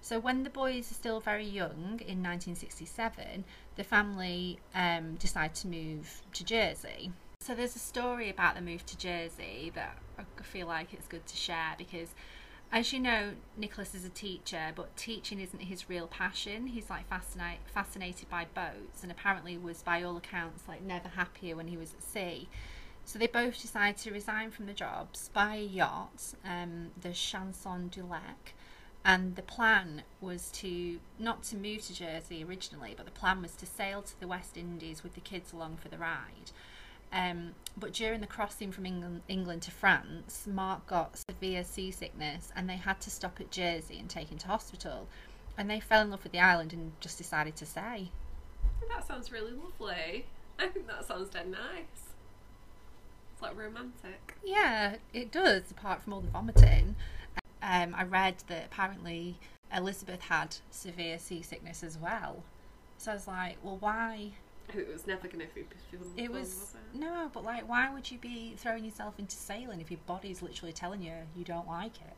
So 0.00 0.18
when 0.18 0.42
the 0.44 0.50
boys 0.50 0.90
are 0.90 0.94
still 0.94 1.18
very 1.18 1.46
young 1.46 1.98
in 2.06 2.22
1967, 2.22 3.44
the 3.76 3.84
family 3.84 4.60
um, 4.74 5.14
decide 5.14 5.54
to 5.56 5.66
move 5.66 6.22
to 6.34 6.44
Jersey. 6.44 7.10
So 7.40 7.54
there's 7.54 7.74
a 7.74 7.80
story 7.80 8.30
about 8.30 8.54
the 8.54 8.60
move 8.60 8.86
to 8.86 8.96
Jersey 8.96 9.72
that 9.74 9.98
I 10.18 10.24
feel 10.42 10.66
like 10.66 10.92
it's 10.92 11.06
good 11.08 11.26
to 11.26 11.36
share 11.36 11.74
because 11.76 12.14
as 12.72 12.92
you 12.92 12.98
know, 12.98 13.32
Nicholas 13.56 13.94
is 13.94 14.04
a 14.04 14.10
teacher, 14.10 14.72
but 14.74 14.96
teaching 14.96 15.40
isn't 15.40 15.62
his 15.62 15.88
real 15.88 16.06
passion. 16.06 16.66
He's 16.68 16.90
like 16.90 17.08
fascinate, 17.08 17.58
fascinated 17.72 18.28
by 18.28 18.46
boats, 18.54 19.02
and 19.02 19.12
apparently 19.12 19.56
was, 19.56 19.82
by 19.82 20.02
all 20.02 20.16
accounts, 20.16 20.64
like 20.66 20.82
never 20.82 21.08
happier 21.08 21.56
when 21.56 21.68
he 21.68 21.76
was 21.76 21.92
at 21.92 22.02
sea. 22.02 22.48
So 23.04 23.18
they 23.18 23.26
both 23.26 23.60
decided 23.60 23.98
to 23.98 24.12
resign 24.12 24.50
from 24.50 24.66
the 24.66 24.72
jobs, 24.72 25.30
buy 25.32 25.56
a 25.56 25.64
yacht, 25.64 26.34
um, 26.44 26.90
the 27.00 27.12
Chanson 27.12 27.88
du 27.88 28.02
Lac, 28.02 28.54
and 29.04 29.36
the 29.36 29.42
plan 29.42 30.02
was 30.20 30.50
to 30.52 30.98
not 31.18 31.42
to 31.44 31.56
move 31.56 31.82
to 31.82 31.94
Jersey 31.94 32.42
originally, 32.42 32.94
but 32.96 33.04
the 33.04 33.12
plan 33.12 33.42
was 33.42 33.54
to 33.56 33.66
sail 33.66 34.00
to 34.00 34.18
the 34.18 34.26
West 34.26 34.56
Indies 34.56 35.02
with 35.02 35.14
the 35.14 35.20
kids 35.20 35.52
along 35.52 35.76
for 35.76 35.88
the 35.88 35.98
ride. 35.98 36.50
Um, 37.14 37.54
but 37.76 37.92
during 37.92 38.20
the 38.20 38.26
crossing 38.26 38.72
from 38.72 38.84
England, 38.86 39.22
England 39.28 39.62
to 39.62 39.70
France, 39.70 40.46
Mark 40.50 40.86
got 40.86 41.16
severe 41.30 41.64
seasickness 41.64 42.52
and 42.56 42.68
they 42.68 42.76
had 42.76 43.00
to 43.02 43.10
stop 43.10 43.40
at 43.40 43.50
Jersey 43.50 43.98
and 43.98 44.10
take 44.10 44.28
him 44.30 44.38
to 44.38 44.48
hospital. 44.48 45.06
and 45.56 45.70
they 45.70 45.78
fell 45.78 46.02
in 46.02 46.10
love 46.10 46.24
with 46.24 46.32
the 46.32 46.40
island 46.40 46.72
and 46.72 46.90
just 47.00 47.16
decided 47.16 47.54
to 47.56 47.64
stay. 47.64 48.10
That 48.88 49.06
sounds 49.06 49.30
really 49.30 49.52
lovely. 49.52 50.26
I 50.58 50.66
think 50.66 50.88
that 50.88 51.04
sounds 51.06 51.30
dead 51.30 51.48
nice. 51.48 52.12
It's 53.32 53.42
like 53.42 53.56
romantic. 53.56 54.34
Yeah, 54.44 54.96
it 55.12 55.30
does. 55.30 55.70
Apart 55.70 56.02
from 56.02 56.12
all 56.12 56.20
the 56.20 56.28
vomiting, 56.28 56.96
um, 57.62 57.94
I 57.94 58.02
read 58.02 58.42
that 58.48 58.66
apparently 58.66 59.38
Elizabeth 59.74 60.22
had 60.22 60.56
severe 60.70 61.18
seasickness 61.18 61.82
as 61.84 61.96
well. 61.96 62.42
So 62.98 63.12
I 63.12 63.14
was 63.14 63.26
like, 63.28 63.56
well, 63.62 63.76
why? 63.78 64.32
It 64.72 64.92
was 64.92 65.06
never 65.06 65.28
going 65.28 65.46
to 65.46 65.54
be 65.54 65.62
fun, 65.62 66.00
It 66.16 66.26
fun, 66.30 66.32
was 66.40 66.74
it? 66.94 66.98
no, 66.98 67.30
but 67.32 67.44
like, 67.44 67.68
why 67.68 67.92
would 67.92 68.10
you 68.10 68.18
be 68.18 68.54
throwing 68.56 68.84
yourself 68.84 69.14
into 69.18 69.36
sailing 69.36 69.80
if 69.80 69.90
your 69.90 70.00
body's 70.06 70.42
literally 70.42 70.72
telling 70.72 71.02
you 71.02 71.12
you 71.36 71.44
don't 71.44 71.66
like 71.66 71.96
it? 72.00 72.16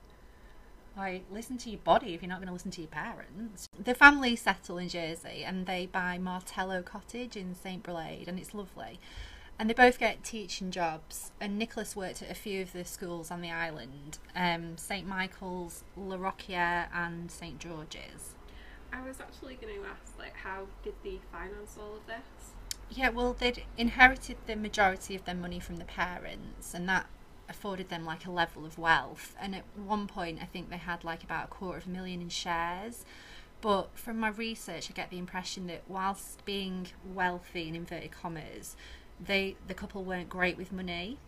Like, 0.96 1.24
listen 1.30 1.58
to 1.58 1.70
your 1.70 1.80
body 1.80 2.14
if 2.14 2.22
you're 2.22 2.28
not 2.30 2.38
going 2.38 2.46
to 2.46 2.54
listen 2.54 2.70
to 2.72 2.80
your 2.80 2.88
parents. 2.88 3.68
The 3.78 3.94
family 3.94 4.34
settle 4.36 4.78
in 4.78 4.88
Jersey 4.88 5.44
and 5.44 5.66
they 5.66 5.84
buy 5.86 6.16
Martello 6.16 6.80
Cottage 6.82 7.36
in 7.36 7.54
St. 7.54 7.82
Brelade, 7.82 8.24
and 8.28 8.38
it's 8.38 8.54
lovely. 8.54 8.98
And 9.58 9.68
they 9.68 9.74
both 9.74 9.98
get 9.98 10.24
teaching 10.24 10.70
jobs. 10.70 11.32
And 11.38 11.58
Nicholas 11.58 11.94
worked 11.96 12.22
at 12.22 12.30
a 12.30 12.34
few 12.34 12.62
of 12.62 12.72
the 12.72 12.84
schools 12.86 13.30
on 13.30 13.42
the 13.42 13.50
island 13.50 14.18
um, 14.34 14.78
St. 14.78 15.06
Michael's, 15.06 15.84
La 15.96 16.16
Rocquiere, 16.16 16.86
and 16.94 17.30
St. 17.30 17.58
George's. 17.58 18.34
I 18.92 19.06
was 19.06 19.20
actually 19.20 19.56
going 19.56 19.74
to 19.74 19.86
ask, 19.88 20.18
like, 20.18 20.34
how 20.34 20.66
did 20.82 20.94
they 21.02 21.20
finance 21.32 21.76
all 21.78 21.96
of 21.96 22.06
this? 22.06 22.52
Yeah, 22.90 23.10
well, 23.10 23.34
they'd 23.38 23.64
inherited 23.76 24.36
the 24.46 24.56
majority 24.56 25.14
of 25.16 25.24
their 25.24 25.34
money 25.34 25.58
from 25.58 25.76
the 25.76 25.84
parents, 25.84 26.72
and 26.72 26.88
that 26.88 27.06
afforded 27.48 27.88
them 27.88 28.04
like 28.04 28.26
a 28.26 28.30
level 28.30 28.64
of 28.64 28.78
wealth. 28.78 29.34
And 29.40 29.54
at 29.54 29.64
one 29.76 30.06
point, 30.06 30.38
I 30.40 30.46
think 30.46 30.70
they 30.70 30.76
had 30.76 31.04
like 31.04 31.22
about 31.22 31.44
a 31.44 31.48
quarter 31.48 31.78
of 31.78 31.86
a 31.86 31.90
million 31.90 32.20
in 32.20 32.28
shares. 32.28 33.04
But 33.60 33.90
from 33.94 34.18
my 34.18 34.28
research, 34.28 34.90
I 34.90 34.94
get 34.94 35.10
the 35.10 35.18
impression 35.18 35.66
that 35.68 35.82
whilst 35.88 36.44
being 36.44 36.88
wealthy 37.04 37.68
in 37.68 37.74
inverted 37.74 38.12
commas, 38.12 38.76
they 39.18 39.56
the 39.66 39.74
couple 39.74 40.04
weren't 40.04 40.28
great 40.28 40.56
with 40.56 40.72
money. 40.72 41.18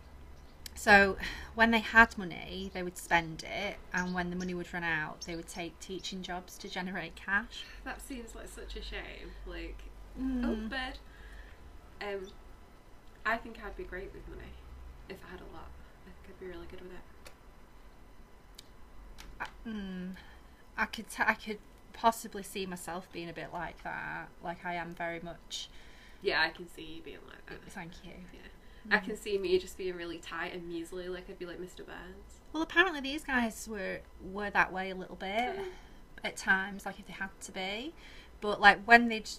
So 0.79 1.17
when 1.55 1.71
they 1.71 1.79
had 1.81 2.17
money, 2.17 2.71
they 2.73 2.83
would 2.83 2.97
spend 2.97 3.43
it, 3.43 3.75
and 3.93 4.13
when 4.13 4.29
the 4.29 4.37
money 4.37 4.53
would 4.53 4.73
run 4.73 4.85
out, 4.85 5.19
they 5.25 5.35
would 5.35 5.49
take 5.49 5.77
teaching 5.81 6.21
jobs 6.21 6.57
to 6.57 6.69
generate 6.69 7.17
cash. 7.17 7.65
That 7.83 8.01
seems 8.01 8.33
like 8.33 8.47
such 8.47 8.77
a 8.77 8.81
shame. 8.81 9.33
Like, 9.45 9.75
Mm. 10.17 10.71
oh. 10.71 12.07
Um, 12.07 12.27
I 13.25 13.35
think 13.35 13.57
I'd 13.61 13.75
be 13.75 13.83
great 13.83 14.13
with 14.13 14.25
money 14.29 14.53
if 15.09 15.17
I 15.27 15.31
had 15.31 15.41
a 15.41 15.51
lot. 15.53 15.67
I 16.07 16.11
think 16.11 16.29
I'd 16.29 16.39
be 16.39 16.45
really 16.47 16.67
good 16.67 16.79
with 16.79 16.93
it. 16.93 17.01
Mm, 19.67 20.15
I 20.77 20.85
could 20.85 21.09
t- 21.09 21.23
I 21.25 21.33
could 21.33 21.59
possibly 21.91 22.41
see 22.43 22.65
myself 22.65 23.11
being 23.11 23.27
a 23.29 23.33
bit 23.33 23.51
like 23.51 23.83
that. 23.83 24.29
Like 24.41 24.65
I 24.65 24.75
am 24.75 24.95
very 24.95 25.19
much. 25.19 25.69
Yeah, 26.21 26.41
I 26.41 26.49
can 26.49 26.69
see 26.69 26.83
you 26.83 27.01
being 27.01 27.19
like 27.27 27.45
that. 27.47 27.69
Thank 27.69 28.05
you. 28.05 28.13
I 28.91 28.97
mm-hmm. 28.97 29.05
can 29.05 29.17
see 29.17 29.37
me 29.37 29.57
just 29.59 29.77
being 29.77 29.95
really 29.95 30.17
tight 30.17 30.53
and 30.53 30.67
measly, 30.67 31.09
like 31.09 31.29
I'd 31.29 31.39
be 31.39 31.45
like 31.45 31.59
Mr. 31.59 31.85
Burns. 31.85 32.41
Well, 32.53 32.63
apparently 32.63 33.01
these 33.01 33.23
guys 33.23 33.67
were 33.67 33.99
were 34.21 34.49
that 34.49 34.73
way 34.73 34.89
a 34.89 34.95
little 34.95 35.15
bit 35.15 35.55
at 36.23 36.37
times, 36.37 36.85
like 36.85 36.99
if 36.99 37.07
they 37.07 37.13
had 37.13 37.29
to 37.41 37.51
be. 37.51 37.93
But 38.41 38.59
like 38.59 38.83
when 38.85 39.09
they'd 39.09 39.29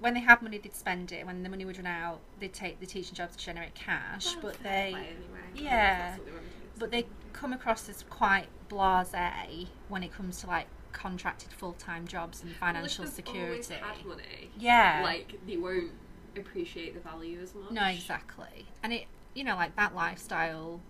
when 0.00 0.14
they 0.14 0.20
had 0.20 0.42
money, 0.42 0.58
they'd 0.58 0.74
spend 0.74 1.12
it. 1.12 1.26
When 1.26 1.42
the 1.42 1.48
money 1.48 1.64
would 1.64 1.76
run 1.76 1.86
out, 1.86 2.20
they'd 2.40 2.52
take 2.52 2.80
the 2.80 2.86
teaching 2.86 3.14
jobs 3.14 3.36
to 3.36 3.44
generate 3.44 3.74
cash. 3.74 4.34
Well, 4.34 4.42
but 4.52 4.62
they 4.62 4.94
anyway. 4.94 5.08
yeah. 5.54 6.16
They 6.16 6.30
wanted 6.30 6.34
to 6.34 6.40
do. 6.40 6.46
but 6.78 6.90
they 6.90 7.06
come 7.32 7.52
across 7.52 7.88
as 7.88 8.04
quite 8.08 8.46
blasé 8.68 9.68
when 9.88 10.02
it 10.02 10.12
comes 10.12 10.40
to 10.40 10.46
like 10.46 10.66
contracted 10.92 11.52
full 11.52 11.74
time 11.74 12.06
jobs 12.06 12.42
and 12.42 12.50
Well, 12.50 12.58
financial 12.60 13.04
they've 13.04 13.14
security. 13.14 13.50
always 13.50 13.68
had 13.68 14.04
money, 14.06 14.50
Yeah. 14.58 15.00
like 15.04 15.38
they 15.46 15.56
won't 15.56 15.92
appreciate 16.36 16.94
the 16.94 17.00
value 17.00 17.40
as 17.40 17.54
much. 17.54 17.70
No, 17.70 17.84
exactly. 17.86 18.66
And 18.82 18.92
it, 18.92 19.06
you 19.34 19.44
know, 19.44 19.54
like 19.56 19.76
that 19.76 19.94
lifestyle 19.94 20.80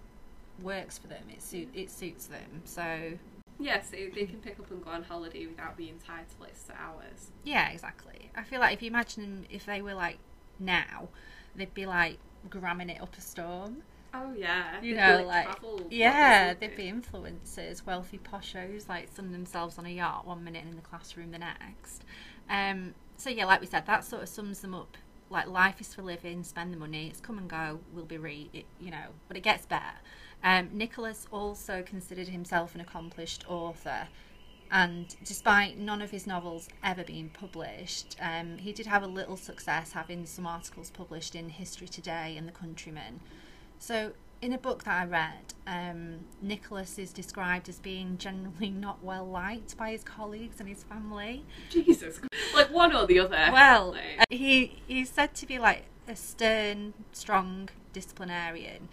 works 0.62 0.98
for 0.98 1.06
them. 1.08 1.22
It 1.30 1.42
suit 1.42 1.68
it 1.74 1.90
suits 1.90 2.26
them. 2.26 2.62
So 2.64 3.12
Yeah, 3.58 3.80
so 3.82 3.96
they 3.96 4.26
can 4.26 4.40
pick 4.40 4.58
up 4.58 4.70
and 4.70 4.84
go 4.84 4.90
on 4.90 5.02
holiday 5.02 5.46
without 5.46 5.76
being 5.76 5.98
tied 6.04 6.28
to 6.30 6.34
like 6.40 6.54
hours. 6.78 7.30
yeah, 7.44 7.70
exactly. 7.70 8.30
I 8.36 8.42
feel 8.42 8.60
like 8.60 8.74
if 8.74 8.82
you 8.82 8.88
imagine 8.88 9.22
them, 9.22 9.44
if 9.50 9.66
they 9.66 9.82
were 9.82 9.94
like 9.94 10.18
now, 10.58 11.08
they'd 11.56 11.74
be 11.74 11.86
like 11.86 12.18
gramming 12.50 12.90
it 12.90 13.00
up 13.00 13.16
a 13.16 13.20
storm. 13.20 13.82
Oh 14.14 14.32
yeah, 14.34 14.80
You 14.80 14.94
They'd 14.94 15.00
know, 15.00 15.18
be, 15.18 15.24
like 15.24 15.44
travel 15.44 15.86
yeah, 15.90 16.54
they'd 16.54 16.74
be 16.74 16.90
influencers, 16.90 17.84
wealthy 17.84 18.18
poshos, 18.18 18.88
like 18.88 19.08
sun 19.14 19.32
themselves 19.32 19.76
on 19.78 19.84
a 19.84 19.90
yacht 19.90 20.26
one 20.26 20.42
minute 20.42 20.62
and 20.62 20.70
in 20.70 20.76
the 20.76 20.82
classroom 20.82 21.30
the 21.30 21.38
next. 21.38 22.04
Um, 22.48 22.94
so 23.18 23.28
yeah, 23.28 23.44
like 23.44 23.60
we 23.60 23.66
said, 23.66 23.84
that 23.86 24.04
sort 24.04 24.22
of 24.22 24.28
sums 24.30 24.60
them 24.60 24.74
up. 24.74 24.96
Like 25.30 25.46
life 25.48 25.80
is 25.80 25.94
for 25.94 26.02
living, 26.02 26.42
spend 26.42 26.72
the 26.72 26.76
money, 26.76 27.08
it's 27.08 27.20
come 27.20 27.38
and 27.38 27.48
go, 27.48 27.80
we'll 27.92 28.04
be 28.04 28.18
re, 28.18 28.48
it, 28.52 28.64
you 28.80 28.90
know, 28.90 29.08
but 29.26 29.36
it 29.36 29.42
gets 29.42 29.66
better. 29.66 29.96
Um, 30.42 30.70
Nicholas 30.72 31.26
also 31.30 31.82
considered 31.82 32.28
himself 32.28 32.74
an 32.74 32.80
accomplished 32.80 33.44
author, 33.48 34.08
and 34.70 35.14
despite 35.24 35.78
none 35.78 36.02
of 36.02 36.10
his 36.10 36.26
novels 36.26 36.68
ever 36.84 37.02
being 37.02 37.30
published, 37.30 38.16
um, 38.20 38.58
he 38.58 38.72
did 38.72 38.86
have 38.86 39.02
a 39.02 39.06
little 39.06 39.36
success 39.36 39.92
having 39.92 40.26
some 40.26 40.46
articles 40.46 40.90
published 40.90 41.34
in 41.34 41.48
History 41.48 41.88
Today 41.88 42.36
and 42.36 42.46
The 42.46 42.52
Countryman. 42.52 43.20
So, 43.78 44.12
in 44.40 44.52
a 44.52 44.58
book 44.58 44.84
that 44.84 45.02
I 45.02 45.04
read, 45.04 45.54
um, 45.66 46.20
Nicholas 46.40 46.98
is 46.98 47.12
described 47.12 47.68
as 47.68 47.78
being 47.78 48.18
generally 48.18 48.70
not 48.86 49.02
well 49.02 49.26
liked 49.26 49.76
by 49.76 49.90
his 49.90 50.02
colleagues 50.04 50.60
and 50.60 50.68
his 50.68 50.84
family. 50.84 51.44
Jesus, 51.70 52.20
like 52.54 52.70
one 52.72 52.94
or 52.94 53.06
the 53.06 53.18
other. 53.18 53.48
Well, 53.52 53.92
Like, 53.92 54.26
he 54.30 54.82
he's 54.86 55.10
said 55.10 55.34
to 55.36 55.46
be 55.46 55.58
like 55.58 55.84
a 56.06 56.16
stern, 56.16 56.94
strong 57.12 57.68
disciplinarian, 57.92 58.88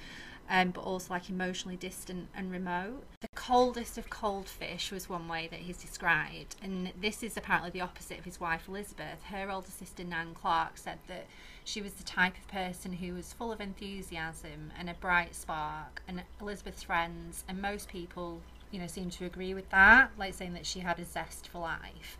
um, 0.50 0.72
but 0.72 0.82
also 0.82 1.14
like 1.14 1.30
emotionally 1.30 1.78
distant 1.78 2.28
and 2.36 2.52
remote. 2.52 3.04
The 3.22 3.28
coldest 3.36 3.98
of 3.98 4.10
cold 4.10 4.48
fish 4.48 4.92
was 4.92 5.10
one 5.10 5.28
way 5.28 5.48
that 5.50 5.62
he's 5.62 5.78
described, 5.78 6.56
and 6.62 6.92
this 7.00 7.24
is 7.24 7.38
apparently 7.38 7.72
the 7.72 7.82
opposite 7.82 8.20
of 8.20 8.26
his 8.26 8.40
wife 8.40 8.68
Elizabeth. 8.68 9.24
Her 9.30 9.50
older 9.50 9.72
sister 9.72 10.04
Nan 10.04 10.34
Clark 10.34 10.78
said 10.78 11.00
that 11.08 11.26
she 11.64 11.82
was 11.82 11.94
the 11.94 12.04
type 12.04 12.38
of 12.38 12.48
person 12.48 12.94
who 12.94 13.14
was 13.14 13.34
full 13.34 13.52
of 13.52 13.60
enthusiasm 13.60 14.72
and 14.78 14.90
a 14.90 14.94
bright 14.94 15.34
spark, 15.34 16.02
and 16.08 16.24
Elizabeth's 16.40 16.84
friends 16.84 17.44
and 17.48 17.62
most 17.62 17.90
people, 17.90 18.42
you 18.72 18.80
know, 18.80 18.88
seem 18.88 19.10
to 19.12 19.26
agree 19.26 19.54
with 19.54 19.70
that, 19.72 20.12
like 20.18 20.34
saying 20.34 20.54
that 20.54 20.66
she 20.66 20.80
had 20.82 21.00
a 21.00 21.06
zest 21.06 21.48
for 21.48 21.60
life. 21.60 22.18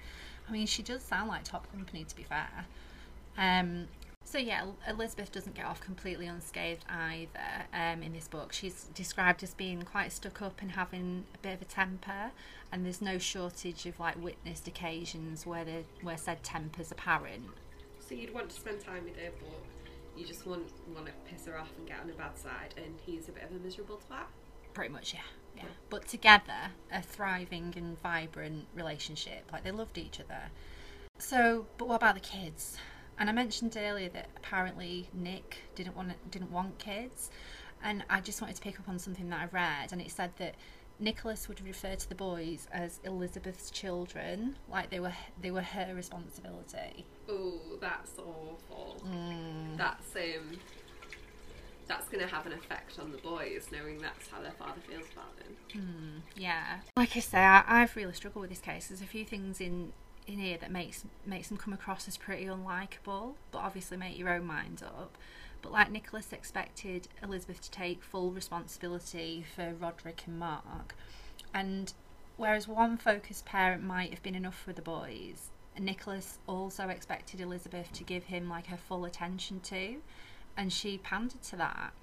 I 0.48 0.52
mean, 0.52 0.68
she 0.68 0.84
does 0.84 1.02
sound 1.04 1.30
like 1.30 1.44
top 1.44 1.72
company, 1.72 2.04
to 2.04 2.16
be 2.16 2.24
fair. 2.24 2.66
Um, 3.38 3.88
so 4.26 4.40
yeah, 4.40 4.66
Elizabeth 4.90 5.32
doesn't 5.32 5.56
get 5.56 5.66
off 5.66 5.80
completely 5.80 6.26
unscathed 6.26 6.84
either. 6.90 7.68
Um, 7.74 8.02
in 8.04 8.12
this 8.12 8.28
book, 8.28 8.52
she's 8.52 8.86
described 8.96 9.44
as 9.44 9.54
being 9.54 9.84
quite 9.84 10.12
stuck 10.12 10.42
up 10.42 10.62
and 10.62 10.72
having 10.72 11.26
a 11.36 11.38
bit 11.38 11.54
of 11.54 11.62
a 11.62 11.66
temper, 11.66 12.32
and 12.72 12.84
there's 12.84 13.02
no 13.02 13.18
shortage 13.20 13.86
of 13.86 14.00
like 14.00 14.22
witnessed 14.22 14.68
occasions 14.68 15.46
where 15.46 15.64
the 15.64 15.84
where 16.02 16.18
said 16.18 16.44
temper's 16.44 16.92
apparent. 16.92 17.46
so 18.00 18.16
you'd 18.16 18.34
want 18.34 18.50
to 18.50 18.56
spend 18.56 18.80
time 18.82 19.04
with 19.06 19.16
her, 19.18 19.30
but 19.40 19.62
you 20.20 20.26
just 20.26 20.46
want 20.46 20.64
want 20.94 21.06
to 21.06 21.12
piss 21.30 21.46
her 21.46 21.58
off 21.58 21.72
and 21.78 21.88
get 21.88 22.00
on 22.02 22.08
her 22.08 22.16
bad 22.16 22.38
side, 22.38 22.74
and 22.78 22.96
he's 23.06 23.30
a 23.30 23.32
bit 23.32 23.44
of 23.44 23.52
a 23.52 23.60
miserable 23.64 24.02
twat. 24.10 24.26
Pretty 24.74 24.92
much, 24.92 25.14
yeah, 25.14 25.22
yeah. 25.56 25.64
But 25.90 26.08
together, 26.08 26.72
a 26.92 27.02
thriving 27.02 27.74
and 27.78 28.02
vibrant 28.02 28.66
relationship. 28.74 29.50
Like 29.54 29.64
they 29.64 29.72
loved 29.72 29.98
each 29.98 30.20
other. 30.20 30.50
So, 31.18 31.68
but 31.78 31.88
what 31.88 31.96
about 31.96 32.16
the 32.16 32.22
kids? 32.22 32.78
And 33.18 33.30
I 33.30 33.34
mentioned 33.34 33.78
earlier 33.78 34.10
that 34.10 34.30
apparently 34.36 35.10
Nick 35.14 35.58
didn't 35.76 35.96
want 35.96 36.14
didn't 36.32 36.52
want 36.52 36.78
kids, 36.80 37.30
and 37.84 38.04
I 38.10 38.20
just 38.22 38.42
wanted 38.42 38.58
to 38.58 38.62
pick 38.62 38.80
up 38.80 38.90
on 38.90 39.00
something 39.00 39.30
that 39.30 39.42
I 39.42 39.56
read, 39.56 39.92
and 39.92 40.02
it 40.02 40.12
said 40.12 40.32
that 40.38 40.56
Nicholas 41.00 41.48
would 41.48 41.64
refer 41.64 41.96
to 41.96 42.10
the 42.10 42.16
boys 42.16 42.68
as 42.72 43.00
Elizabeth's 43.04 43.70
children, 43.70 44.58
like 44.70 44.90
they 44.90 45.00
were 45.00 45.14
they 45.42 45.52
were 45.52 45.62
her 45.62 45.94
responsibility. 45.94 47.06
Oh, 47.30 47.60
that's 47.80 48.18
awful. 48.18 49.02
Mm. 49.06 49.78
That's 49.78 50.16
um, 50.16 50.58
that's 51.88 52.08
gonna 52.10 52.28
have 52.28 52.46
an 52.46 52.54
effect 52.54 53.00
on 53.00 53.12
the 53.12 53.18
boys, 53.18 53.68
knowing 53.72 54.00
that's 54.00 54.28
how 54.30 54.42
their 54.42 54.52
father 54.52 54.82
feels 54.90 55.06
about 55.14 55.38
them. 55.38 56.24
Yeah, 56.36 56.80
like 56.96 57.16
I 57.16 57.20
say, 57.20 57.40
I, 57.40 57.64
I've 57.68 57.96
really 57.96 58.14
struggled 58.14 58.42
with 58.42 58.50
this 58.50 58.60
case. 58.60 58.88
There's 58.88 59.02
a 59.02 59.06
few 59.06 59.26
things 59.26 59.60
in 59.60 59.92
in 60.28 60.40
here 60.40 60.58
that 60.58 60.72
makes 60.72 61.06
makes 61.26 61.50
them 61.50 61.58
come 61.58 61.74
across 61.74 62.08
as 62.08 62.18
pretty 62.18 62.46
unlikable, 62.46 63.36
but 63.52 63.60
obviously 63.60 63.98
make 63.98 64.18
your 64.18 64.30
own 64.30 64.46
mind 64.46 64.82
up. 64.84 65.18
But 65.62 65.72
like 65.72 65.92
Nicholas 65.92 66.32
expected 66.32 67.08
Elizabeth 67.24 67.62
to 67.62 67.72
take 67.72 68.04
full 68.04 68.32
responsibility 68.32 69.46
for 69.56 69.74
Roderick 69.74 70.24
and 70.28 70.40
Mark, 70.40 70.96
and 71.54 71.94
whereas 72.38 72.68
one 72.68 72.98
focused 72.98 73.46
parent 73.46 73.84
might 73.84 74.12
have 74.12 74.24
been 74.24 74.36
enough 74.36 74.58
for 74.58 74.74
the 74.74 74.82
boys, 74.82 75.50
Nicholas 75.80 76.40
also 76.48 76.88
expected 76.88 77.42
Elizabeth 77.42 77.92
to 77.94 78.04
give 78.04 78.26
him 78.26 78.50
like 78.50 78.68
her 78.68 78.78
full 78.78 79.06
attention 79.06 79.60
to, 79.62 79.98
and 80.56 80.72
she 80.72 80.98
pandered 80.98 81.42
to 81.44 81.56
that. 81.58 81.94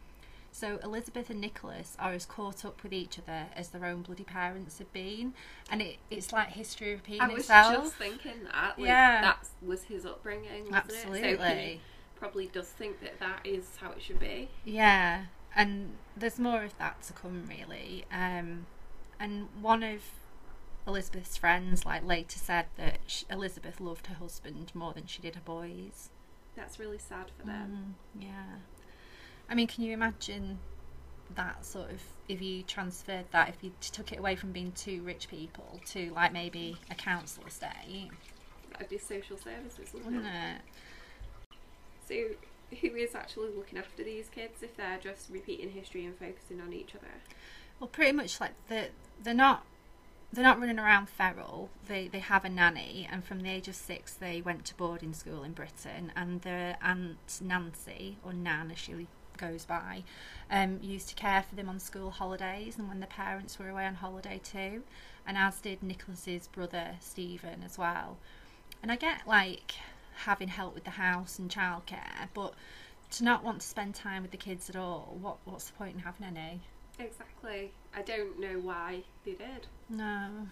So 0.55 0.79
Elizabeth 0.85 1.31
and 1.31 1.41
Nicholas 1.41 1.97
are 1.99 2.13
as 2.13 2.27
caught 2.27 2.65
up 2.65 2.83
with 2.83 2.93
each 2.93 3.19
other 3.19 3.47
as 3.57 3.71
their 3.71 3.87
own 3.87 4.03
bloody 4.03 4.23
parents 4.25 4.79
have 4.79 4.93
been, 4.93 5.33
and 5.71 5.81
it, 5.81 5.97
it's 6.11 6.31
like 6.31 6.49
history 6.49 6.93
repeating 6.93 7.23
I 7.23 7.29
was 7.29 7.41
itself. 7.45 7.85
just 7.85 7.95
thinking 7.97 8.45
that. 8.45 8.79
Like, 8.79 8.87
Yeah. 8.87 9.23
That 9.23 9.49
was 9.63 9.85
his 9.85 10.05
upbringing, 10.05 10.71
wasn't 10.71 10.91
it? 10.91 10.93
So 10.93 11.09
Absolutely. 11.09 11.47
he 11.49 11.81
probably 12.17 12.47
does 12.49 12.69
think 12.69 13.01
that 13.01 13.19
that 13.19 13.41
is 13.45 13.77
how 13.81 13.93
it 13.93 14.03
should 14.03 14.21
be. 14.21 14.51
Yeah, 14.65 15.25
and 15.57 15.95
there's 16.17 16.39
more 16.39 16.63
of 16.65 16.77
that 16.79 17.03
to 17.05 17.15
come, 17.15 17.45
really. 17.49 18.05
Um, 18.13 18.67
and 19.19 19.49
one 19.61 19.83
of 19.83 20.03
Elizabeth's 20.87 21.37
friends, 21.39 21.87
like 21.87 22.05
later 22.05 22.39
said 22.39 22.67
that 22.77 22.99
sh 23.07 23.23
Elizabeth 23.31 23.81
loved 23.81 24.07
her 24.09 24.17
husband 24.17 24.71
more 24.75 24.93
than 24.93 25.07
she 25.07 25.23
did 25.23 25.35
her 25.35 25.41
boys. 25.45 26.11
That's 26.57 26.79
really 26.79 26.99
sad 26.99 27.31
for 27.39 27.47
them. 27.47 27.97
Mm, 28.19 28.23
yeah, 28.25 28.57
I 29.53 29.55
mean, 29.55 29.67
can 29.67 29.85
you 29.85 29.93
imagine 29.93 30.59
that 31.35 31.63
sort 31.67 31.91
of 31.91 32.01
if 32.27 32.41
you 32.41 32.63
transferred 32.63 33.27
that, 33.33 33.51
if 33.51 33.57
you 33.61 33.73
took 33.83 34.11
it 34.11 34.19
away 34.19 34.35
from 34.35 34.51
being 34.51 34.73
two 34.73 35.03
rich 35.03 35.29
people 35.29 35.79
to 35.91 36.11
like 36.15 36.33
maybe 36.33 36.79
a 36.91 36.95
council 36.95 37.45
estate, 37.47 38.09
That'd 38.73 38.89
be 38.89 38.97
social 38.97 39.37
services, 39.37 39.93
wouldn't 39.93 40.07
wouldn't 40.07 40.25
it? 40.25 40.57
it? 41.51 41.59
So 42.09 42.77
who 42.81 42.97
is 42.97 43.15
actually 43.15 43.51
looking 43.55 43.79
after 43.79 44.03
these 44.03 44.31
kids 44.31 44.63
if 44.63 44.75
they're 44.75 44.99
just 44.99 45.29
repeating 45.29 45.69
history 45.69 46.07
and 46.07 46.17
focusing 46.19 46.59
on 46.59 46.73
each 46.73 46.95
other? 46.95 47.13
Well, 47.79 47.89
pretty 47.89 48.13
much 48.13 48.41
like 48.41 48.53
they're 48.69 48.89
they're 49.23 49.35
not 49.35 49.67
they're 50.33 50.43
not 50.43 50.61
running 50.61 50.79
around 50.79 51.11
feral. 51.11 51.69
They 51.89 52.09
they 52.09 52.21
have 52.21 52.47
a 52.47 52.49
nanny, 52.49 53.07
and 53.13 53.23
from 53.23 53.43
the 53.43 53.51
age 53.51 53.69
of 53.69 53.75
six, 53.75 54.15
they 54.15 54.41
went 54.41 54.65
to 54.65 54.75
boarding 54.77 55.13
school 55.13 55.43
in 55.43 55.53
Britain. 55.53 56.11
And 56.17 56.41
their 56.41 56.79
aunt 56.81 57.39
Nancy, 57.43 58.17
or 58.25 58.33
Nan 58.33 58.71
as 58.71 58.79
she 58.79 58.95
goes 59.37 59.65
by, 59.65 60.05
um, 60.51 60.79
used 60.83 61.09
to 61.09 61.15
care 61.15 61.43
for 61.43 61.55
them 61.55 61.69
on 61.69 61.79
school 61.79 62.11
holidays 62.11 62.79
and 62.79 62.89
when 62.89 63.01
the 63.01 63.07
parents 63.07 63.59
were 63.59 63.69
away 63.69 63.87
on 63.87 63.95
holiday 63.95 64.41
too. 64.43 64.83
And 65.27 65.37
as 65.37 65.61
did 65.61 65.83
Nicholas's 65.83 66.49
brother 66.49 66.97
Stephen 67.01 67.63
as 67.65 67.79
well. 67.79 68.17
And 68.83 68.91
I 68.91 68.97
get 68.97 69.27
like 69.27 69.75
having 70.25 70.49
help 70.49 70.75
with 70.75 70.85
the 70.85 70.91
house 70.91 71.39
and 71.39 71.51
childcare, 71.51 72.29
but 72.35 72.55
to 73.13 73.25
not 73.25 73.45
want 73.45 73.61
to 73.61 73.67
spend 73.67 73.95
time 73.95 74.23
with 74.23 74.31
the 74.31 74.37
kids 74.37 74.69
at 74.69 74.77
all, 74.77 75.17
what 75.21 75.37
what's 75.45 75.67
the 75.67 75.73
point 75.75 75.95
in 75.95 76.01
having 76.01 76.27
any? 76.27 76.61
Exactly. 76.99 77.73
I 77.95 78.03
don't 78.03 78.39
know 78.41 78.59
why 78.59 79.03
they 79.25 79.33
did. 79.33 79.67
No. 79.89 80.49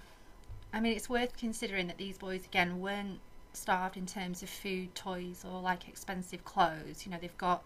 I 0.72 0.80
mean, 0.80 0.94
it's 0.94 1.08
worth 1.08 1.36
considering 1.36 1.86
that 1.88 1.98
these 1.98 2.18
boys, 2.18 2.44
again, 2.44 2.80
weren't 2.80 3.20
starved 3.52 3.96
in 3.96 4.06
terms 4.06 4.42
of 4.42 4.48
food, 4.48 4.94
toys, 4.94 5.44
or 5.44 5.60
like 5.60 5.88
expensive 5.88 6.44
clothes. 6.44 7.04
You 7.04 7.12
know, 7.12 7.18
they've 7.20 7.36
got, 7.38 7.62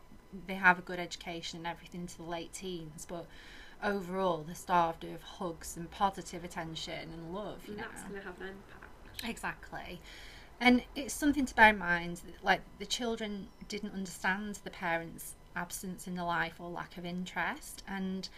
they 0.47 0.55
have 0.55 0.79
a 0.79 0.83
good 0.83 0.99
education 0.99 1.59
and 1.59 1.66
everything 1.66 2.07
to 2.07 2.16
the 2.16 2.25
late 2.25 2.53
teens, 2.53 3.07
but 3.09 3.27
overall, 3.83 4.42
they're 4.47 4.55
starved 4.55 5.05
of 5.05 5.23
hugs 5.23 5.77
and 5.77 5.90
positive 5.90 6.44
attention 6.44 7.11
and 7.12 7.35
love, 7.35 7.61
you 7.66 7.73
And 7.75 7.79
know. 7.79 7.85
that's 7.88 8.03
going 8.03 8.20
to 8.20 8.27
have 8.27 8.40
an 8.40 8.49
impact. 8.49 9.25
Exactly. 9.29 10.01
And 10.61 10.83
it's 10.94 11.14
something 11.14 11.47
to 11.47 11.55
bear 11.55 11.70
in 11.70 11.79
mind 11.79 12.18
that, 12.18 12.44
like, 12.44 12.61
the 12.79 12.87
children 12.87 13.49
didn't 13.68 13.92
understand 13.92 14.59
the 14.64 14.70
parents' 14.70 15.35
absence 15.57 16.07
in 16.07 16.14
the 16.14 16.25
life 16.25 16.55
or 16.59 16.70
lack 16.70 16.97
of 16.97 17.05
interest. 17.05 17.83
And 17.87 18.29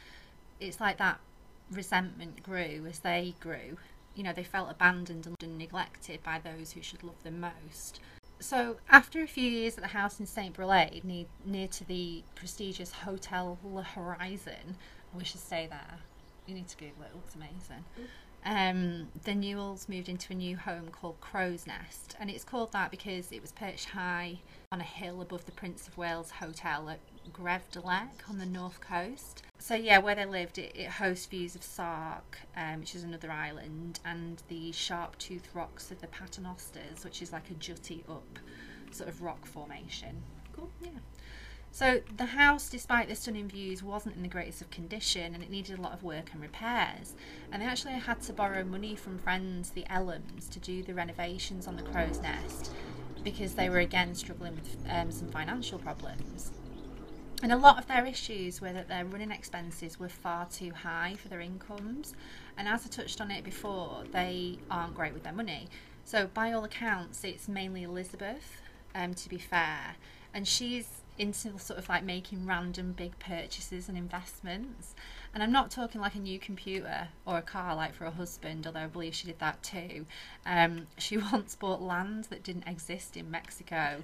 it's 0.61 0.81
like 0.81 0.99
that 0.99 1.21
resentment 1.71 2.43
grew 2.43 2.87
as 2.89 3.01
they 3.01 3.35
grew. 3.41 3.79
You 4.15 4.23
know, 4.23 4.33
they 4.33 4.45
felt 4.45 4.71
abandoned 4.71 5.27
and 5.27 5.59
neglected 5.59 6.23
by 6.23 6.41
those 6.43 6.73
who 6.73 6.83
should 6.83 7.03
love 7.03 7.23
them 7.23 7.41
most. 7.41 8.01
So, 8.39 8.77
after 8.91 9.23
a 9.23 9.27
few 9.27 9.49
years 9.51 9.77
at 9.77 9.83
the 9.83 9.89
house 9.89 10.21
in 10.21 10.27
St. 10.27 10.55
Brelade, 10.55 11.03
near, 11.05 11.25
near 11.45 11.69
to 11.69 11.85
the 11.85 12.23
prestigious 12.35 12.93
Hotel 12.93 13.59
Le 13.65 13.83
Horizon, 13.83 14.77
we 15.15 15.25
should 15.25 15.41
stay 15.41 15.67
there. 15.69 15.99
You 16.47 16.55
need 16.55 16.69
to 16.69 16.77
Google 16.77 17.05
it, 17.05 17.11
it 17.13 17.17
looks 17.17 17.35
amazing. 17.35 17.85
Um, 18.45 19.09
the 19.25 19.33
Newalls 19.33 19.89
moved 19.89 20.09
into 20.09 20.33
a 20.33 20.37
new 20.37 20.57
home 20.57 20.91
called 20.91 21.21
Crow's 21.21 21.67
Nest, 21.67 22.15
and 22.21 22.31
it's 22.31 22.45
called 22.45 22.73
that 22.73 22.91
because 22.91 23.33
it 23.33 23.41
was 23.41 23.53
perched 23.53 23.89
high 23.89 24.39
on 24.71 24.81
a 24.81 24.85
hill 24.85 25.21
above 25.21 25.47
the 25.47 25.53
Prince 25.53 25.89
of 25.89 25.97
Wales 25.97 26.31
Hotel 26.31 26.91
at 26.91 27.01
Greve 27.33 27.69
de 27.73 27.81
Lecq 27.81 28.29
on 28.29 28.39
the 28.39 28.47
north 28.47 28.81
coast. 28.81 29.43
So 29.59 29.75
yeah, 29.75 29.99
where 29.99 30.15
they 30.15 30.27
lived, 30.27 30.59
it, 30.59 30.73
it 30.75 30.89
hosts 30.89 31.27
views 31.27 31.55
of 31.55 31.63
Sark, 31.63 32.39
um, 32.57 32.81
which 32.81 32.95
is 32.95 33.03
another 33.03 33.31
island, 33.31 34.01
and 34.05 34.43
the 34.49 34.71
sharp 34.73 35.19
tooth 35.19 35.49
rocks 35.55 35.91
of 35.91 36.01
the 36.01 36.07
Paternosters, 36.07 37.05
which 37.05 37.23
is 37.23 37.33
like 37.33 37.51
a 37.51 37.55
jutty 37.55 38.05
up 38.09 38.39
sort 38.91 39.09
of 39.09 39.23
rock 39.23 39.47
formation. 39.47 40.23
Cool. 40.53 40.71
Yeah. 40.81 40.91
So 41.77 42.01
the 42.17 42.25
house, 42.27 42.71
despite 42.71 43.09
the 43.09 43.15
stunning 43.15 43.49
views, 43.49 43.83
wasn't 43.83 44.17
in 44.17 44.23
the 44.23 44.29
greatest 44.29 44.63
of 44.63 44.71
condition 44.71 45.35
and 45.35 45.43
it 45.43 45.51
needed 45.51 45.79
a 45.79 45.83
lot 45.83 45.93
of 45.93 46.03
work 46.03 46.31
and 46.33 46.41
repairs. 46.41 47.15
And 47.53 47.61
they 47.61 47.67
actually 47.67 47.93
had 47.95 48.23
to 48.23 48.33
borrow 48.33 48.65
money 48.65 48.97
from 48.97 49.19
friends, 49.19 49.71
the 49.71 49.85
Ellams, 49.91 50.49
to 50.53 50.59
do 50.59 50.83
the 50.83 50.95
renovations 50.95 51.67
on 51.67 51.77
the 51.77 51.83
crow's 51.83 52.19
nest 52.21 52.73
because 53.23 53.57
they 53.57 53.69
were 53.69 53.81
again 53.81 54.15
struggling 54.15 54.55
with 54.55 54.79
um, 54.89 55.11
some 55.11 55.29
financial 55.29 55.79
problems. 55.79 56.53
And 57.43 57.53
a 57.53 57.57
lot 57.57 57.79
of 57.79 57.87
their 57.87 58.07
issues 58.07 58.61
were 58.61 58.73
that 58.73 58.89
their 58.89 59.05
running 59.05 59.31
expenses 59.31 60.01
were 60.01 60.09
far 60.09 60.47
too 60.47 60.73
high 60.73 61.17
for 61.21 61.29
their 61.29 61.41
incomes. 61.41 62.15
And 62.57 62.67
as 62.67 62.87
I 62.87 62.89
touched 62.89 63.21
on 63.21 63.31
it 63.31 63.45
before, 63.45 64.05
they 64.11 64.59
aren't 64.71 64.95
great 64.95 65.13
with 65.13 65.23
their 65.23 65.35
money. 65.35 65.69
So, 66.05 66.29
by 66.33 66.53
all 66.53 66.65
accounts, 66.65 67.25
it's 67.25 67.49
mainly 67.49 67.83
Elizabeth, 67.83 68.63
um, 68.95 69.13
to 69.15 69.29
be 69.29 69.39
fair. 69.39 69.97
And 70.33 70.49
she's 70.49 71.03
into 71.19 71.59
sort 71.59 71.79
of 71.79 71.89
like 71.89 72.05
making 72.05 72.47
random 72.47 72.93
big 72.93 73.19
purchases 73.19 73.89
and 73.89 73.97
investments. 73.97 74.95
And 75.35 75.43
I'm 75.43 75.53
not 75.53 75.71
talking 75.71 76.01
like 76.01 76.15
a 76.15 76.19
new 76.19 76.39
computer 76.39 77.09
or 77.27 77.39
a 77.39 77.43
car 77.43 77.75
like 77.75 77.95
for 77.95 78.05
a 78.05 78.11
husband, 78.11 78.67
although 78.67 78.81
I 78.81 78.87
believe 78.87 79.15
she 79.15 79.27
did 79.27 79.39
that 79.39 79.63
too. 79.63 80.07
Um, 80.45 80.87
she 80.99 81.17
once 81.33 81.55
bought 81.55 81.83
land 81.83 82.25
that 82.31 82.43
didn't 82.43 82.67
exist 82.67 83.17
in 83.17 83.31
Mexico 83.31 84.03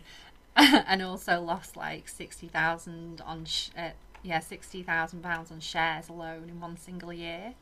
and 0.56 1.02
also 1.02 1.40
lost 1.40 1.76
like 1.76 2.08
60,000 2.08 3.20
on 3.24 3.44
sh- 3.44 3.70
uh, 3.76 3.90
yeah, 4.22 4.40
60,000 4.40 5.22
pounds 5.22 5.50
on 5.50 5.60
shares 5.60 6.08
alone 6.08 6.48
in 6.48 6.60
one 6.60 6.76
single 6.76 7.12
year. 7.12 7.54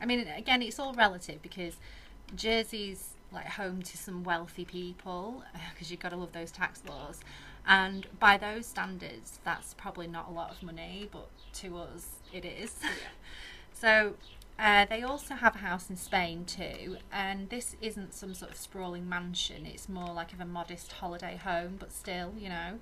I 0.00 0.06
mean 0.06 0.26
again 0.28 0.62
it's 0.62 0.78
all 0.78 0.94
relative 0.94 1.42
because 1.42 1.76
Jersey's 2.34 3.14
like 3.32 3.46
home 3.46 3.82
to 3.82 3.96
some 3.96 4.24
wealthy 4.24 4.64
people 4.64 5.42
because 5.74 5.90
you've 5.90 6.00
got 6.00 6.10
to 6.10 6.16
love 6.16 6.32
those 6.32 6.50
tax 6.50 6.82
laws. 6.88 7.20
And 7.66 8.06
by 8.18 8.38
those 8.38 8.64
standards, 8.64 9.40
that's 9.44 9.74
probably 9.74 10.06
not 10.06 10.28
a 10.28 10.32
lot 10.32 10.50
of 10.50 10.62
money, 10.62 11.06
but 11.12 11.28
to 11.54 11.76
us, 11.76 12.06
it 12.32 12.46
is. 12.46 12.74
so 13.74 14.14
uh, 14.58 14.86
they 14.86 15.02
also 15.02 15.34
have 15.34 15.54
a 15.54 15.58
house 15.58 15.88
in 15.88 15.96
Spain 15.96 16.44
too, 16.44 16.96
and 17.12 17.48
this 17.48 17.76
isn't 17.80 18.12
some 18.12 18.34
sort 18.34 18.50
of 18.50 18.56
sprawling 18.56 19.08
mansion. 19.08 19.64
It's 19.64 19.88
more 19.88 20.12
like 20.12 20.32
of 20.32 20.40
a 20.40 20.44
modest 20.44 20.92
holiday 20.92 21.36
home, 21.36 21.76
but 21.78 21.92
still, 21.92 22.32
you 22.36 22.48
know. 22.48 22.78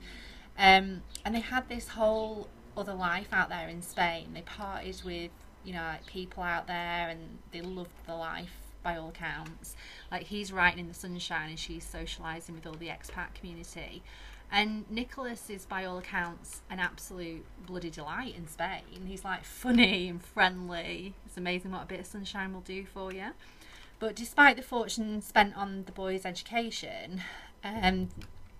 Um, 0.58 1.02
and 1.24 1.34
they 1.34 1.40
had 1.40 1.68
this 1.68 1.88
whole 1.88 2.48
other 2.76 2.94
life 2.94 3.28
out 3.32 3.50
there 3.50 3.68
in 3.68 3.82
Spain. 3.82 4.28
They 4.32 4.40
parted 4.40 5.02
with, 5.04 5.30
you 5.64 5.74
know, 5.74 5.82
like 5.82 6.06
people 6.06 6.42
out 6.42 6.66
there, 6.66 7.08
and 7.08 7.38
they 7.52 7.60
loved 7.60 7.90
the 8.06 8.14
life 8.14 8.52
by 8.82 8.96
all 8.96 9.10
accounts. 9.10 9.76
Like 10.10 10.22
he's 10.22 10.52
writing 10.52 10.78
in 10.78 10.88
the 10.88 10.94
sunshine, 10.94 11.50
and 11.50 11.58
she's 11.58 11.84
socialising 11.84 12.54
with 12.54 12.66
all 12.66 12.74
the 12.74 12.88
expat 12.88 13.34
community. 13.34 14.02
And 14.50 14.88
Nicholas 14.90 15.50
is, 15.50 15.66
by 15.66 15.84
all 15.84 15.98
accounts, 15.98 16.62
an 16.70 16.78
absolute 16.78 17.44
bloody 17.66 17.90
delight 17.90 18.34
in 18.36 18.46
Spain. 18.46 19.06
He's 19.06 19.24
like 19.24 19.44
funny 19.44 20.08
and 20.08 20.22
friendly. 20.22 21.14
It's 21.26 21.36
amazing 21.36 21.72
what 21.72 21.82
a 21.82 21.86
bit 21.86 22.00
of 22.00 22.06
sunshine 22.06 22.52
will 22.54 22.60
do 22.60 22.84
for 22.84 23.12
you. 23.12 23.32
But 23.98 24.14
despite 24.14 24.56
the 24.56 24.62
fortune 24.62 25.20
spent 25.22 25.56
on 25.56 25.84
the 25.84 25.92
boys' 25.92 26.24
education, 26.24 27.22
um, 27.64 28.08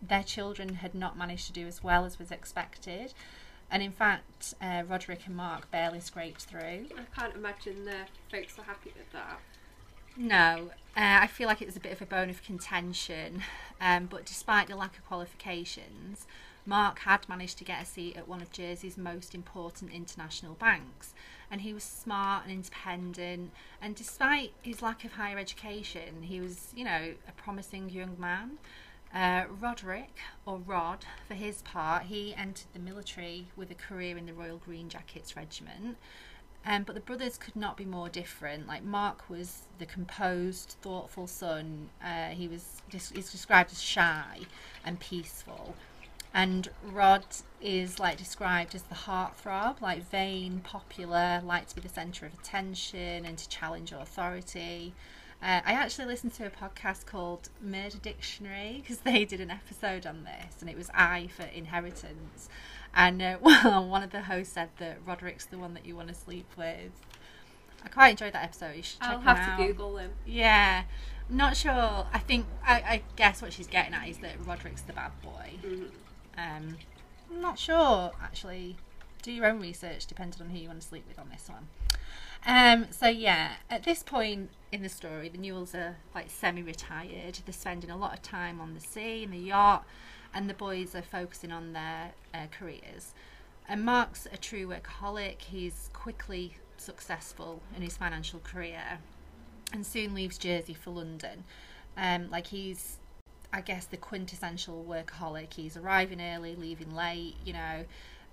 their 0.03 0.23
children 0.23 0.77
had 0.77 0.95
not 0.95 1.17
managed 1.17 1.47
to 1.47 1.53
do 1.53 1.67
as 1.67 1.83
well 1.83 2.05
as 2.05 2.19
was 2.19 2.31
expected. 2.31 3.15
And 3.71 3.83
in 3.83 3.93
fact, 3.93 4.55
uh, 4.61 4.83
Roderick 4.89 5.27
and 5.27 5.37
Mark 5.37 5.71
barely 5.71 6.01
scraped 6.01 6.43
through. 6.43 6.87
I 6.97 7.19
can't 7.19 7.35
imagine 7.35 7.85
the 7.85 8.07
folks 8.31 8.59
are 8.59 8.63
happy 8.63 8.93
with 8.97 9.11
that. 9.13 9.41
No, 10.17 10.71
uh, 10.97 11.19
I 11.21 11.27
feel 11.27 11.47
like 11.47 11.61
it 11.61 11.67
was 11.67 11.77
a 11.77 11.81
bit 11.81 11.93
of 11.93 12.01
a 12.01 12.07
bone 12.07 12.31
of 12.31 12.43
contention. 12.43 13.43
Um, 13.81 14.07
but 14.07 14.25
despite 14.25 14.69
the 14.69 14.77
lack 14.77 14.97
of 14.97 15.07
qualifications, 15.07 16.27
Mark 16.65 17.01
had 17.01 17.29
managed 17.29 17.59
to 17.59 17.65
get 17.65 17.83
a 17.83 17.87
seat 17.87 18.17
at 18.17 18.27
one 18.27 18.41
of 18.41 18.51
Jersey's 18.51 18.97
most 18.97 19.35
important 19.35 19.93
international 19.93 20.55
banks. 20.55 21.13
And 21.51 21.61
he 21.61 21.75
was 21.75 21.85
smart 21.85 22.45
and 22.45 22.53
independent. 22.53 23.53
And 23.81 23.95
despite 23.95 24.53
his 24.63 24.81
lack 24.81 25.05
of 25.05 25.13
higher 25.13 25.39
education, 25.39 26.23
he 26.23 26.41
was, 26.41 26.73
you 26.75 26.85
know, 26.85 27.15
a 27.29 27.33
promising 27.33 27.91
young 27.91 28.17
man. 28.19 28.59
Uh, 29.15 29.45
Roderick, 29.61 30.17
or 30.45 30.59
Rod, 30.59 31.05
for 31.29 31.35
his 31.35 31.63
part, 31.63 32.05
he 32.05 32.35
entered 32.35 32.67
the 32.73 32.79
military 32.79 33.47
with 33.55 33.71
a 33.71 33.75
career 33.75 34.17
in 34.17 34.27
the 34.27 34.35
Royal 34.35 34.59
Green 34.59 34.89
Jackets 34.89 35.37
Regiment. 35.37 35.97
Um, 36.69 36.83
but 36.83 36.97
the 36.97 37.01
brothers 37.01 37.39
could 37.39 37.55
not 37.55 37.77
be 37.77 37.85
more 37.85 38.09
different. 38.09 38.67
Like 38.67 38.83
Mark 38.83 39.31
was 39.31 39.63
the 39.79 39.87
composed, 39.87 40.77
thoughtful 40.83 41.29
son. 41.29 41.91
Uh, 42.05 42.31
he 42.31 42.49
was 42.49 42.83
he's 42.91 43.31
described 43.31 43.71
as 43.71 43.81
shy 43.81 44.41
and 44.85 44.99
peaceful, 44.99 45.77
And 46.35 46.69
Rod 46.85 47.25
is 47.61 48.01
like 48.01 48.19
described 48.19 48.75
as 48.75 48.83
the 48.83 48.97
heartthrob, 48.97 49.81
like 49.81 50.03
vain, 50.11 50.61
popular, 50.61 51.41
like 51.45 51.69
to 51.69 51.77
be 51.77 51.81
the 51.83 51.89
centre 51.89 52.27
of 52.27 52.35
attention 52.35 53.25
and 53.25 53.39
to 53.39 53.49
challenge 53.49 53.93
authority. 53.93 54.93
Uh, 55.43 55.61
I 55.65 55.73
actually 55.73 56.07
listened 56.07 56.35
to 56.35 56.47
a 56.47 56.51
podcast 56.51 57.07
called 57.07 57.51
Murder 57.63 57.99
Dictionary 57.99 58.79
because 58.81 58.99
they 58.99 59.25
did 59.25 59.41
an 59.41 59.51
episode 59.51 60.07
on 60.07 60.25
this, 60.25 60.61
and 60.61 60.69
it 60.69 60.77
was 60.77 60.91
I 60.95 61.29
for 61.29 61.45
inheritance. 61.45 62.49
And 62.97 63.21
uh, 63.23 63.37
well, 63.43 63.87
one 63.87 64.03
of 64.03 64.11
the 64.11 64.23
hosts 64.23 64.55
said 64.55 64.71
that 64.79 64.99
Roderick's 65.07 65.45
the 65.47 65.59
one 65.59 65.75
that 65.75 65.87
you 65.87 65.95
want 65.95 66.09
to 66.09 66.15
sleep 66.15 66.47
with. 66.57 66.91
I 67.85 67.89
quite 67.89 68.09
enjoyed 68.11 68.33
that 68.33 68.43
episode. 68.43 68.75
You 68.75 68.83
should 68.83 69.01
check 69.01 69.11
I'll 69.11 69.19
him 69.19 69.25
have 69.25 69.39
out. 69.39 69.59
to 69.59 69.67
Google 69.67 69.95
them. 69.95 70.11
Yeah, 70.27 70.83
not 71.29 71.57
sure. 71.57 72.07
I 72.13 72.19
think 72.19 72.47
I, 72.67 72.75
I 72.75 73.03
guess 73.15 73.41
what 73.43 73.53
she's 73.53 73.69
getting 73.69 73.95
at 73.95 74.09
is 74.09 74.19
that 74.19 74.45
Roderick's 74.45 74.83
the 74.83 74.93
bad 74.93 75.13
boy. 75.23 75.53
Mhm. 75.63 75.89
Um, 76.39 76.77
I'm 77.31 77.41
not 77.41 77.59
sure 77.59 78.11
actually. 78.21 78.77
Do 79.23 79.33
your 79.33 79.47
own 79.47 79.59
research, 79.61 80.07
depending 80.07 80.41
on 80.41 80.51
who 80.51 80.59
you 80.59 80.69
want 80.69 80.81
to 80.81 80.87
sleep 80.87 81.05
with 81.09 81.19
on 81.19 81.29
this 81.31 81.49
one. 81.49 81.67
Um, 82.47 82.87
so 82.93 83.09
yeah, 83.09 83.55
at 83.69 83.83
this 83.83 84.05
point 84.05 84.51
in 84.71 84.83
the 84.83 84.89
story, 84.89 85.29
the 85.29 85.39
Newalls 85.39 85.75
are 85.75 85.97
like 86.15 86.31
semi-retired. 86.31 87.41
They're 87.45 87.53
spending 87.53 87.91
a 87.91 87.97
lot 87.97 88.15
of 88.15 88.23
time 88.23 88.61
on 88.61 88.75
the 88.75 88.81
sea 88.81 89.25
in 89.25 89.33
the 89.33 89.39
yacht, 89.39 89.85
and 90.37 90.51
the 90.51 90.55
boys 90.55 90.95
are 90.95 91.03
focusing 91.03 91.51
on 91.51 91.73
their 91.73 92.13
uh, 92.35 92.47
careers. 92.51 93.15
And 93.67 93.83
Mark's 93.83 94.29
a 94.31 94.37
true 94.37 94.69
workaholic. 94.69 95.41
He's 95.41 95.89
quickly 95.95 96.59
successful 96.77 97.63
in 97.75 97.81
his 97.81 97.97
financial 97.97 98.41
career, 98.41 98.99
and 99.73 99.85
soon 99.85 100.15
leaves 100.15 100.37
Jersey 100.37 100.75
for 100.75 100.91
London. 100.91 101.45
Um, 101.97 102.29
like 102.31 102.49
he's, 102.49 102.99
I 103.51 103.63
guess, 103.63 103.87
the 103.87 103.97
quintessential 103.97 104.85
workaholic. 104.87 105.55
He's 105.55 105.77
arriving 105.77 106.21
early, 106.21 106.55
leaving 106.55 106.95
late. 106.95 107.37
You 107.45 107.55
know. 107.55 107.85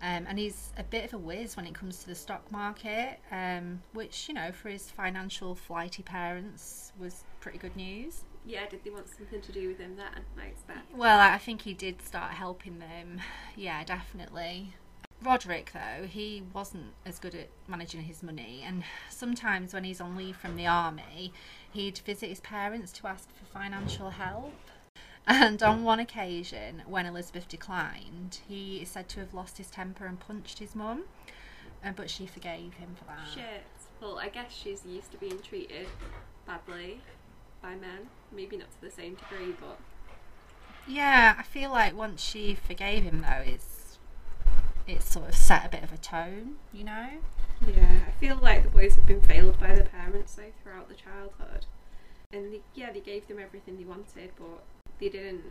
Um, 0.02 0.26
and 0.28 0.38
he's 0.38 0.74
a 0.76 0.84
bit 0.84 1.06
of 1.06 1.14
a 1.14 1.18
whiz 1.18 1.56
when 1.56 1.66
it 1.66 1.74
comes 1.74 2.00
to 2.00 2.08
the 2.08 2.16
stock 2.16 2.52
market, 2.52 3.20
um, 3.32 3.82
which, 3.94 4.28
you 4.28 4.34
know, 4.34 4.52
for 4.52 4.68
his 4.68 4.92
financial 4.92 5.56
flighty 5.56 6.04
parents 6.04 6.92
was 7.00 7.24
pretty 7.40 7.58
good 7.58 7.78
news. 7.78 8.26
Yeah, 8.46 8.68
did 8.70 8.84
they 8.84 8.90
want 8.90 9.08
something 9.08 9.42
to 9.42 9.52
do 9.52 9.70
with 9.70 9.80
him 9.80 9.96
then? 9.96 10.24
I 10.38 10.48
expect. 10.48 10.94
Well, 10.96 11.20
I 11.20 11.38
think 11.38 11.62
he 11.62 11.74
did 11.74 12.02
start 12.02 12.32
helping 12.32 12.80
them. 12.80 13.22
Yeah, 13.56 13.84
definitely. 13.84 14.74
Roderick, 15.22 15.72
though, 15.74 16.06
he 16.06 16.44
wasn't 16.54 16.94
as 17.06 17.20
good 17.20 17.34
at 17.34 17.48
managing 17.68 18.02
his 18.02 18.22
money, 18.22 18.62
and 18.66 18.84
sometimes 19.10 19.74
when 19.74 19.86
he's 19.86 20.02
on 20.02 20.18
leave 20.18 20.36
from 20.36 20.58
the 20.58 20.68
army, 20.68 21.32
he'd 21.72 22.00
visit 22.00 22.30
his 22.30 22.42
parents 22.42 22.92
to 22.94 23.08
ask 23.08 23.30
for 23.34 23.46
financial 23.46 24.10
help. 24.10 24.54
And 25.26 25.64
on 25.64 25.86
one 25.86 26.02
occasion, 26.02 26.84
when 26.86 27.06
Elizabeth 27.06 27.48
declined, 27.48 28.40
he 28.46 28.82
is 28.82 28.90
said 28.90 29.08
to 29.10 29.22
have 29.22 29.34
lost 29.34 29.58
his 29.58 29.70
temper 29.70 30.06
and 30.06 30.20
punched 30.20 30.60
his 30.60 30.76
mum, 30.76 31.04
uh, 31.86 31.92
but 31.96 32.10
she 32.10 32.26
forgave 32.26 32.74
him 32.74 32.96
for 32.98 33.06
that. 33.06 33.30
Shit. 33.34 33.64
Well, 34.02 34.20
I 34.20 34.28
guess 34.28 34.54
she's 34.54 34.86
used 34.86 35.12
to 35.14 35.18
being 35.18 35.40
treated 35.40 35.88
badly 36.46 37.00
by 37.64 37.76
men. 37.76 38.10
Maybe 38.32 38.58
not 38.58 38.72
to 38.74 38.82
the 38.82 38.92
same 38.92 39.16
degree, 39.16 39.56
but 39.60 39.80
Yeah, 40.88 41.36
I 41.38 41.44
feel 41.44 41.72
like 41.72 41.96
once 41.98 42.22
she 42.24 42.54
forgave 42.56 43.04
him, 43.04 43.22
though, 43.22 43.44
it's 43.46 43.98
it's 44.86 45.10
sort 45.12 45.30
of 45.30 45.36
set 45.36 45.66
a 45.66 45.70
bit 45.70 45.84
of 45.84 45.94
a 45.94 45.98
tone, 45.98 46.56
you 46.74 46.84
know. 46.84 47.08
yeah, 47.66 48.00
I 48.08 48.12
feel 48.20 48.36
like 48.36 48.64
the 48.64 48.70
boys 48.70 48.96
have 48.96 49.06
been 49.08 49.22
failed 49.22 49.58
by 49.60 49.68
their 49.74 49.86
parents 49.86 50.36
though 50.36 50.52
throughout 50.62 50.90
the 50.90 50.96
childhood, 50.96 51.66
and 52.34 52.52
they, 52.54 52.62
yeah, 52.76 52.92
they 52.92 53.00
gave 53.00 53.28
them 53.28 53.40
everything 53.40 53.78
they 53.78 53.86
wanted, 53.86 54.32
but 54.38 54.62
they 55.00 55.08
didn't 55.08 55.44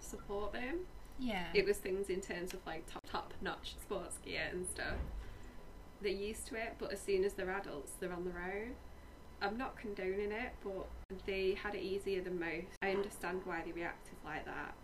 support 0.00 0.54
them. 0.54 0.80
Yeah. 1.18 1.44
It 1.52 1.66
was 1.66 1.76
things 1.76 2.08
in 2.08 2.20
terms 2.22 2.54
of 2.54 2.60
like 2.66 2.86
top 2.90 3.02
top 3.10 3.34
notch 3.42 3.74
sports 3.80 4.18
gear 4.24 4.48
and 4.50 4.66
stuff. 4.66 4.96
They're 6.00 6.10
used 6.12 6.46
to 6.48 6.56
it, 6.56 6.74
but 6.78 6.90
as 6.92 7.00
soon 7.00 7.22
as 7.24 7.34
they're 7.34 7.50
adults, 7.50 7.92
they're 8.00 8.12
on 8.12 8.24
their 8.24 8.42
own. 8.42 8.74
I'm 9.44 9.58
not 9.58 9.76
condoning 9.76 10.32
it, 10.32 10.52
but 10.62 10.88
they 11.26 11.56
had 11.62 11.74
it 11.74 11.82
easier 11.82 12.22
than 12.22 12.40
most. 12.40 12.78
I 12.82 12.90
understand 12.90 13.42
why 13.44 13.62
they 13.64 13.72
reacted 13.72 14.14
like 14.24 14.44
that. 14.46 14.74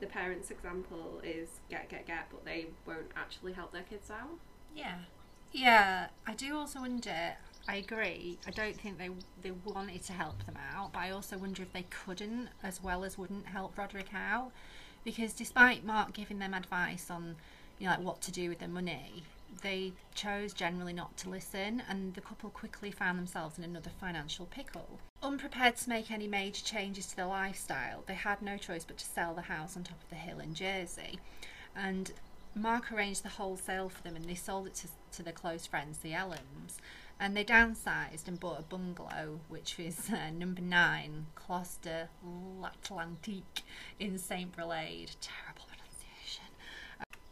The 0.00 0.06
parents' 0.06 0.50
example 0.50 1.20
is 1.24 1.48
get, 1.70 1.88
get, 1.88 2.06
get, 2.06 2.26
but 2.30 2.44
they 2.44 2.66
won't 2.86 3.10
actually 3.16 3.52
help 3.52 3.72
their 3.72 3.82
kids 3.82 4.10
out. 4.10 4.38
Yeah, 4.74 4.98
yeah. 5.52 6.08
I 6.26 6.34
do 6.34 6.56
also 6.56 6.80
wonder. 6.80 7.34
I 7.68 7.76
agree. 7.76 8.38
I 8.46 8.50
don't 8.50 8.78
think 8.80 8.98
they 8.98 9.10
they 9.42 9.52
wanted 9.64 10.02
to 10.04 10.12
help 10.12 10.44
them 10.46 10.56
out, 10.74 10.92
but 10.92 11.00
I 11.00 11.10
also 11.10 11.36
wonder 11.36 11.62
if 11.62 11.72
they 11.72 11.84
couldn't, 11.90 12.48
as 12.62 12.82
well 12.82 13.04
as 13.04 13.18
wouldn't 13.18 13.46
help 13.46 13.76
Roderick 13.76 14.14
out, 14.14 14.52
because 15.04 15.32
despite 15.34 15.84
Mark 15.84 16.12
giving 16.12 16.38
them 16.38 16.54
advice 16.54 17.10
on, 17.10 17.36
you 17.78 17.86
know, 17.86 17.92
like 17.92 18.02
what 18.02 18.20
to 18.22 18.32
do 18.32 18.48
with 18.48 18.58
their 18.58 18.68
money, 18.68 19.24
they 19.60 19.92
chose 20.14 20.52
generally 20.52 20.92
not 20.92 21.16
to 21.18 21.30
listen, 21.30 21.82
and 21.88 22.14
the 22.14 22.20
couple 22.20 22.50
quickly 22.50 22.90
found 22.90 23.18
themselves 23.18 23.58
in 23.58 23.64
another 23.64 23.90
financial 24.00 24.46
pickle. 24.46 24.98
Unprepared 25.22 25.76
to 25.76 25.88
make 25.88 26.10
any 26.10 26.26
major 26.26 26.64
changes 26.64 27.06
to 27.06 27.16
their 27.16 27.26
lifestyle, 27.26 28.02
they 28.06 28.14
had 28.14 28.42
no 28.42 28.56
choice 28.56 28.84
but 28.84 28.98
to 28.98 29.04
sell 29.04 29.34
the 29.34 29.42
house 29.42 29.76
on 29.76 29.84
top 29.84 30.02
of 30.02 30.10
the 30.10 30.16
hill 30.16 30.40
in 30.40 30.54
Jersey, 30.54 31.18
and 31.76 32.12
Mark 32.54 32.90
arranged 32.90 33.22
the 33.22 33.28
whole 33.28 33.56
sale 33.56 33.88
for 33.88 34.02
them, 34.02 34.16
and 34.16 34.24
they 34.24 34.34
sold 34.34 34.66
it 34.66 34.74
to, 34.74 34.88
to 35.12 35.22
their 35.22 35.32
close 35.32 35.66
friends, 35.66 35.98
the 35.98 36.12
Ellens. 36.12 36.78
And 37.22 37.36
they 37.36 37.44
downsized 37.44 38.26
and 38.26 38.40
bought 38.40 38.60
a 38.60 38.62
bungalow, 38.62 39.40
which 39.48 39.76
was 39.76 40.10
uh, 40.10 40.30
number 40.30 40.62
nine, 40.62 41.26
Clos 41.34 41.76
de 41.82 42.08
l'Atlantique 42.24 43.62
in 43.98 44.16
Saint 44.16 44.50
Brelade. 44.52 45.12
Terrible 45.20 45.66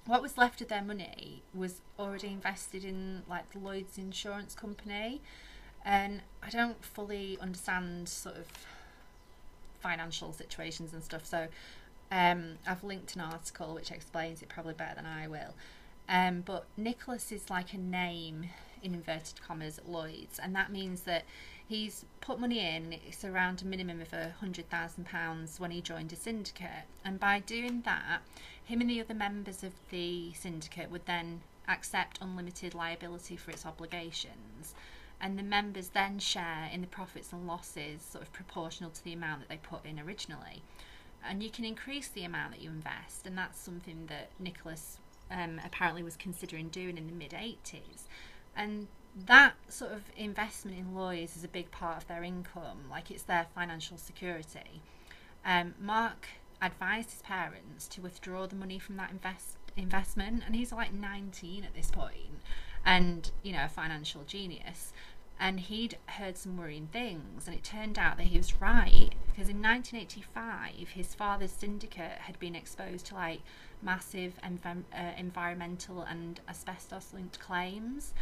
What 0.09 0.23
was 0.23 0.39
left 0.39 0.63
of 0.63 0.69
their 0.69 0.81
money 0.83 1.43
was 1.53 1.83
already 1.99 2.29
invested 2.29 2.83
in 2.83 3.25
like 3.29 3.45
Lloyd's 3.55 3.99
insurance 3.99 4.55
company, 4.55 5.21
and 5.85 6.23
I 6.43 6.49
don't 6.49 6.83
fully 6.83 7.37
understand 7.43 8.09
sort 8.09 8.37
of 8.37 8.47
financial 9.81 10.33
situations 10.33 10.95
and 10.95 11.05
stuff. 11.05 11.27
So 11.27 11.49
um, 12.11 12.55
I've 12.67 12.83
linked 12.83 13.17
an 13.17 13.21
article 13.21 13.75
which 13.75 13.91
explains 13.91 14.41
it 14.41 14.49
probably 14.49 14.73
better 14.73 14.95
than 14.95 15.05
I 15.05 15.29
will. 15.29 15.55
Um, 16.09 16.41
but 16.41 16.65
Nicholas 16.75 17.31
is 17.31 17.51
like 17.51 17.75
a 17.75 17.79
name 17.79 18.49
in 18.83 18.95
inverted 18.95 19.43
commas 19.43 19.77
at 19.77 19.91
Lloyd's, 19.91 20.39
and 20.39 20.57
that 20.57 20.73
means 20.73 21.03
that 21.03 21.25
he's 21.69 22.05
put 22.21 22.41
money 22.41 22.61
in. 22.61 22.95
It's 23.07 23.25
around 23.25 23.63
a 23.63 23.67
minimum 23.67 24.01
of 24.01 24.13
a 24.13 24.35
hundred 24.41 24.69
thousand 24.71 25.07
pounds 25.07 25.61
when 25.61 25.71
he 25.71 25.81
joined 25.81 26.13
a 26.13 26.17
syndicate, 26.17 26.87
and 27.05 27.21
by 27.21 27.41
doing 27.41 27.83
that, 27.83 28.21
him 28.65 28.81
and 28.81 28.91
the 28.91 29.01
other 29.01 29.15
members 29.15 29.63
of 29.63 29.75
the 29.91 30.33
syndicate 30.33 30.91
would 30.91 31.07
then 31.07 31.43
accept 31.69 32.19
unlimited 32.21 32.75
liability 32.75 33.37
for 33.37 33.51
its 33.51 33.67
obligations. 33.67 34.75
And 35.21 35.39
the 35.39 35.43
members 35.43 35.89
then 35.89 36.19
share 36.19 36.69
in 36.73 36.81
the 36.81 36.87
profits 36.87 37.33
and 37.33 37.47
losses, 37.47 38.03
sort 38.03 38.23
of 38.23 38.33
proportional 38.33 38.91
to 38.91 39.05
the 39.05 39.13
amount 39.13 39.41
that 39.41 39.49
they 39.49 39.57
put 39.57 39.85
in 39.85 39.99
originally 39.99 40.63
and 41.27 41.43
you 41.43 41.51
can 41.51 41.65
increase 41.65 42.09
the 42.09 42.25
amount 42.25 42.53
that 42.53 42.63
you 42.63 42.71
invest, 42.71 43.27
and 43.27 43.37
that's 43.37 43.59
something 43.59 44.07
that 44.09 44.31
Nicholas 44.39 44.99
um, 45.31 45.61
apparently 45.65 46.03
was 46.03 46.17
considering 46.17 46.69
doing 46.69 46.97
in 46.97 47.07
the 47.07 47.13
mid 47.13 47.33
80s. 47.33 48.03
And 48.57 48.89
that 49.27 49.55
sort 49.69 49.93
of 49.93 50.03
investment 50.17 50.79
in 50.79 50.95
Lloyd's 50.95 51.37
is 51.37 51.45
a 51.45 51.49
big 51.49 51.71
part 51.71 51.97
of 51.97 52.09
their 52.09 52.23
income, 52.23 52.85
like 52.91 53.11
it's 53.11 53.23
their 53.23 53.47
financial 53.55 53.97
security. 53.97 54.83
Um, 55.45 55.75
Mark 55.81 56.29
advised 56.61 57.11
his 57.11 57.23
parents 57.23 57.87
to 57.89 58.01
withdraw 58.01 58.47
the 58.47 58.57
money 58.57 58.79
from 58.79 58.97
that 58.97 59.11
invest 59.11 59.57
investment, 59.77 60.43
and 60.47 60.57
he's 60.57 60.73
like 60.73 60.93
19 60.93 61.65
at 61.65 61.75
this 61.75 61.91
point, 61.91 62.43
and 62.85 63.31
you 63.43 63.53
know, 63.53 63.65
a 63.65 63.69
financial 63.69 64.23
genius 64.25 64.93
and 65.41 65.61
he'd 65.61 65.97
heard 66.07 66.37
some 66.37 66.57
worrying 66.57 66.89
things 66.93 67.47
and 67.47 67.57
it 67.57 67.63
turned 67.63 67.99
out 67.99 68.17
that 68.17 68.27
he 68.27 68.37
was 68.37 68.61
right 68.61 69.11
because 69.27 69.49
in 69.49 69.63
1985 69.63 70.89
his 70.89 71.15
father's 71.15 71.53
syndicate 71.53 72.19
had 72.19 72.39
been 72.39 72.57
exposed 72.57 73.07
to 73.07 73.15
like 73.15 73.41
massive 73.81 74.35
env- 74.45 74.85
uh, 74.93 75.13
environmental 75.17 76.03
and 76.03 76.41
asbestos 76.49 77.13
linked 77.15 77.39
claims 77.39 78.13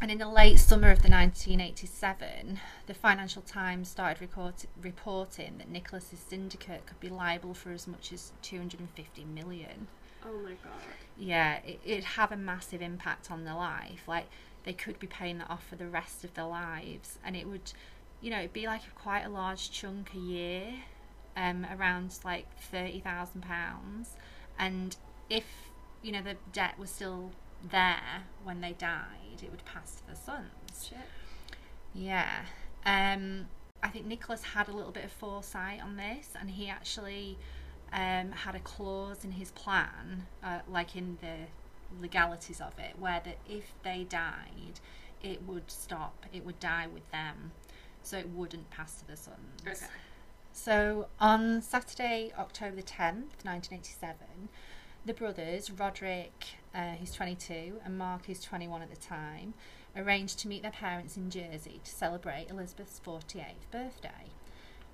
and 0.00 0.10
in 0.10 0.18
the 0.18 0.28
late 0.28 0.58
summer 0.58 0.90
of 0.90 1.02
the 1.02 1.10
1987 1.10 2.60
the 2.86 2.94
financial 2.94 3.42
times 3.42 3.88
started 3.88 4.20
record- 4.20 4.66
reporting 4.80 5.58
that 5.58 5.68
nicholas's 5.68 6.20
syndicate 6.20 6.86
could 6.86 7.00
be 7.00 7.08
liable 7.08 7.54
for 7.54 7.72
as 7.72 7.86
much 7.86 8.12
as 8.12 8.32
250 8.42 9.24
million. 9.24 9.88
Oh 10.24 10.38
my 10.38 10.50
god. 10.50 10.82
yeah, 11.16 11.58
it, 11.64 11.80
it'd 11.84 12.04
have 12.04 12.32
a 12.32 12.36
massive 12.36 12.82
impact 12.82 13.30
on 13.30 13.44
their 13.44 13.54
life. 13.54 14.02
Like 14.06 14.26
they 14.64 14.72
could 14.72 14.98
be 14.98 15.06
paying 15.06 15.38
that 15.38 15.50
off 15.50 15.66
for 15.66 15.76
the 15.76 15.86
rest 15.86 16.24
of 16.24 16.34
their 16.34 16.44
lives, 16.46 17.18
and 17.24 17.36
it 17.36 17.46
would, 17.46 17.72
you 18.20 18.30
know, 18.30 18.38
it'd 18.38 18.52
be 18.52 18.66
like 18.66 18.82
quite 18.94 19.22
a 19.22 19.28
large 19.28 19.70
chunk 19.70 20.12
a 20.14 20.18
year, 20.18 20.74
um, 21.36 21.66
around 21.72 22.18
like 22.24 22.46
thirty 22.58 23.00
thousand 23.00 23.42
pounds. 23.42 24.10
And 24.58 24.96
if 25.30 25.44
you 26.02 26.12
know 26.12 26.22
the 26.22 26.36
debt 26.52 26.78
was 26.78 26.90
still 26.90 27.30
there 27.62 28.24
when 28.44 28.60
they 28.60 28.72
died, 28.72 29.42
it 29.42 29.50
would 29.50 29.64
pass 29.64 29.96
to 29.96 30.06
the 30.06 30.16
sons. 30.16 30.88
Shit. 30.88 30.98
Yeah. 31.94 32.44
Um, 32.84 33.46
I 33.82 33.88
think 33.88 34.06
Nicholas 34.06 34.42
had 34.42 34.68
a 34.68 34.72
little 34.72 34.92
bit 34.92 35.04
of 35.04 35.12
foresight 35.12 35.80
on 35.82 35.96
this, 35.96 36.30
and 36.38 36.50
he 36.50 36.68
actually 36.68 37.38
um, 37.92 38.32
had 38.32 38.54
a 38.54 38.60
clause 38.60 39.24
in 39.24 39.32
his 39.32 39.50
plan, 39.52 40.26
uh, 40.42 40.60
like 40.68 40.96
in 40.96 41.18
the 41.20 41.46
legalities 42.00 42.60
of 42.60 42.78
it, 42.78 42.98
where 42.98 43.20
that 43.24 43.38
if 43.48 43.72
they 43.82 44.04
died, 44.08 44.80
it 45.22 45.42
would 45.46 45.70
stop, 45.70 46.26
it 46.32 46.44
would 46.44 46.60
die 46.60 46.86
with 46.92 47.08
them, 47.10 47.52
so 48.02 48.18
it 48.18 48.28
wouldn't 48.28 48.70
pass 48.70 49.00
to 49.00 49.06
the 49.06 49.16
sons. 49.16 49.62
Okay. 49.66 49.92
So 50.52 51.06
on 51.20 51.62
Saturday, 51.62 52.32
October 52.36 52.76
the 52.76 52.82
10th, 52.82 53.44
1987, 53.44 54.48
the 55.06 55.14
brothers, 55.14 55.70
Roderick, 55.70 56.57
uh, 56.74 56.92
who's 56.92 57.12
22, 57.12 57.80
and 57.84 57.98
Mark, 57.98 58.26
who's 58.26 58.40
21 58.40 58.82
at 58.82 58.90
the 58.90 58.96
time, 58.96 59.54
arranged 59.96 60.38
to 60.40 60.48
meet 60.48 60.62
their 60.62 60.70
parents 60.70 61.16
in 61.16 61.30
Jersey 61.30 61.80
to 61.84 61.90
celebrate 61.90 62.48
Elizabeth's 62.50 63.00
48th 63.04 63.70
birthday. 63.70 64.30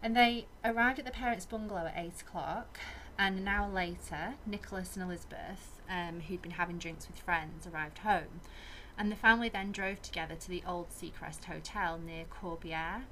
And 0.02 0.16
they 0.16 0.46
arrived 0.64 0.98
at 0.98 1.04
the 1.04 1.10
parents' 1.10 1.46
bungalow 1.46 1.86
at 1.86 1.94
8 1.96 2.20
o'clock, 2.20 2.78
and 3.18 3.38
an 3.38 3.48
hour 3.48 3.70
later, 3.70 4.34
Nicholas 4.46 4.96
and 4.96 5.04
Elizabeth, 5.04 5.80
um, 5.88 6.20
who'd 6.20 6.42
been 6.42 6.52
having 6.52 6.78
drinks 6.78 7.06
with 7.06 7.18
friends, 7.18 7.66
arrived 7.66 7.98
home. 7.98 8.40
And 8.96 9.10
the 9.10 9.16
family 9.16 9.48
then 9.48 9.72
drove 9.72 10.02
together 10.02 10.34
to 10.34 10.48
the 10.48 10.62
old 10.66 10.90
Seacrest 10.90 11.44
Hotel 11.44 11.98
near 11.98 12.24
Corbière. 12.24 13.02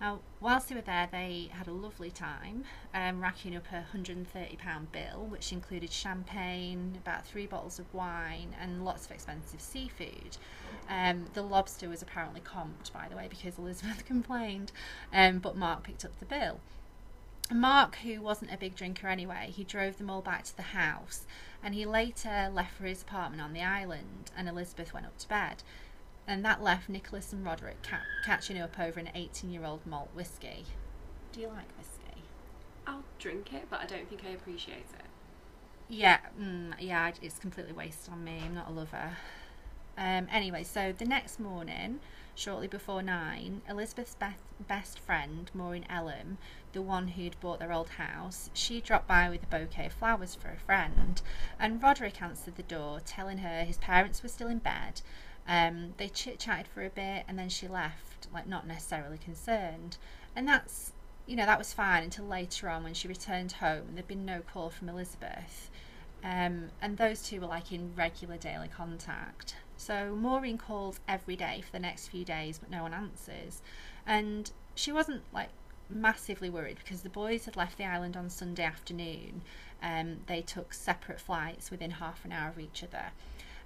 Now, 0.00 0.20
whilst 0.40 0.70
they 0.70 0.74
were 0.74 0.80
there, 0.80 1.08
they 1.12 1.50
had 1.52 1.66
a 1.66 1.72
lovely 1.72 2.10
time, 2.10 2.64
um, 2.94 3.20
racking 3.20 3.54
up 3.54 3.66
a 3.70 3.84
£130 3.94 4.26
bill, 4.90 5.26
which 5.28 5.52
included 5.52 5.92
champagne, 5.92 6.98
about 7.02 7.26
three 7.26 7.46
bottles 7.46 7.78
of 7.78 7.92
wine, 7.92 8.56
and 8.58 8.82
lots 8.82 9.04
of 9.04 9.12
expensive 9.12 9.60
seafood. 9.60 10.38
Um, 10.88 11.26
the 11.34 11.42
lobster 11.42 11.86
was 11.86 12.00
apparently 12.00 12.40
comped, 12.40 12.92
by 12.94 13.08
the 13.10 13.16
way, 13.16 13.26
because 13.28 13.58
Elizabeth 13.58 14.04
complained, 14.06 14.72
um, 15.12 15.38
but 15.38 15.54
Mark 15.54 15.82
picked 15.82 16.04
up 16.06 16.18
the 16.18 16.24
bill. 16.24 16.60
Mark, 17.52 17.96
who 17.96 18.22
wasn't 18.22 18.54
a 18.54 18.56
big 18.56 18.76
drinker 18.76 19.08
anyway, 19.08 19.52
he 19.54 19.64
drove 19.64 19.98
them 19.98 20.08
all 20.08 20.22
back 20.22 20.44
to 20.44 20.56
the 20.56 20.62
house, 20.62 21.26
and 21.62 21.74
he 21.74 21.84
later 21.84 22.48
left 22.50 22.74
for 22.74 22.84
his 22.84 23.02
apartment 23.02 23.42
on 23.42 23.52
the 23.52 23.62
island, 23.62 24.30
and 24.34 24.48
Elizabeth 24.48 24.94
went 24.94 25.04
up 25.04 25.18
to 25.18 25.28
bed 25.28 25.62
and 26.30 26.44
that 26.44 26.62
left 26.62 26.88
Nicholas 26.88 27.32
and 27.32 27.44
Roderick 27.44 27.82
ca- 27.82 28.06
catching 28.24 28.56
up 28.56 28.78
over 28.78 29.00
an 29.00 29.10
18 29.14 29.50
year 29.50 29.64
old 29.64 29.84
malt 29.84 30.10
whiskey. 30.14 30.64
Do 31.32 31.40
you 31.40 31.48
like 31.48 31.76
whiskey? 31.76 32.22
I'll 32.86 33.02
drink 33.18 33.52
it, 33.52 33.66
but 33.68 33.80
I 33.80 33.86
don't 33.86 34.08
think 34.08 34.22
I 34.24 34.30
appreciate 34.30 34.86
it. 34.96 35.06
Yeah, 35.88 36.18
mm, 36.40 36.74
yeah, 36.78 37.10
it's 37.20 37.40
completely 37.40 37.72
wasted 37.72 38.12
on 38.12 38.22
me. 38.22 38.42
I'm 38.44 38.54
not 38.54 38.68
a 38.68 38.70
lover. 38.70 39.16
Um, 39.98 40.28
anyway, 40.30 40.62
so 40.62 40.94
the 40.96 41.04
next 41.04 41.40
morning, 41.40 41.98
shortly 42.36 42.68
before 42.68 43.02
nine, 43.02 43.62
Elizabeth's 43.68 44.14
best, 44.14 44.38
best 44.68 45.00
friend, 45.00 45.50
Maureen 45.52 45.84
Ellum, 45.90 46.38
the 46.72 46.80
one 46.80 47.08
who'd 47.08 47.38
bought 47.40 47.58
their 47.58 47.72
old 47.72 47.90
house, 47.90 48.50
she 48.54 48.80
dropped 48.80 49.08
by 49.08 49.28
with 49.28 49.42
a 49.42 49.46
bouquet 49.46 49.86
of 49.86 49.92
flowers 49.92 50.36
for 50.36 50.48
a 50.48 50.56
friend, 50.56 51.20
and 51.58 51.82
Roderick 51.82 52.22
answered 52.22 52.54
the 52.54 52.62
door, 52.62 53.00
telling 53.04 53.38
her 53.38 53.64
his 53.64 53.78
parents 53.78 54.22
were 54.22 54.28
still 54.28 54.48
in 54.48 54.58
bed. 54.58 55.02
Um, 55.48 55.94
they 55.96 56.08
chit 56.08 56.38
chatted 56.38 56.68
for 56.68 56.84
a 56.84 56.90
bit, 56.90 57.24
and 57.28 57.38
then 57.38 57.48
she 57.48 57.66
left, 57.68 58.28
like 58.32 58.46
not 58.46 58.66
necessarily 58.66 59.18
concerned, 59.18 59.96
and 60.36 60.46
that's 60.46 60.92
you 61.26 61.36
know 61.36 61.46
that 61.46 61.58
was 61.58 61.72
fine 61.72 62.02
until 62.02 62.26
later 62.26 62.68
on 62.68 62.82
when 62.82 62.94
she 62.94 63.08
returned 63.08 63.52
home 63.52 63.84
and 63.88 63.96
there'd 63.96 64.08
been 64.08 64.24
no 64.24 64.40
call 64.40 64.70
from 64.70 64.88
Elizabeth. 64.88 65.70
Um, 66.22 66.70
and 66.82 66.98
those 66.98 67.22
two 67.22 67.40
were 67.40 67.46
like 67.46 67.72
in 67.72 67.94
regular 67.96 68.36
daily 68.36 68.68
contact. 68.68 69.54
So 69.76 70.14
Maureen 70.14 70.58
calls 70.58 71.00
every 71.08 71.36
day 71.36 71.62
for 71.64 71.72
the 71.72 71.78
next 71.78 72.08
few 72.08 72.24
days, 72.24 72.58
but 72.58 72.70
no 72.70 72.82
one 72.82 72.92
answers. 72.92 73.62
And 74.06 74.50
she 74.74 74.92
wasn't 74.92 75.22
like 75.32 75.48
massively 75.88 76.50
worried 76.50 76.78
because 76.82 77.02
the 77.02 77.08
boys 77.08 77.46
had 77.46 77.56
left 77.56 77.78
the 77.78 77.84
island 77.84 78.16
on 78.16 78.28
Sunday 78.28 78.64
afternoon. 78.64 79.42
Um, 79.82 80.18
they 80.26 80.42
took 80.42 80.74
separate 80.74 81.20
flights 81.20 81.70
within 81.70 81.92
half 81.92 82.24
an 82.24 82.32
hour 82.32 82.50
of 82.50 82.58
each 82.58 82.82
other. 82.82 83.06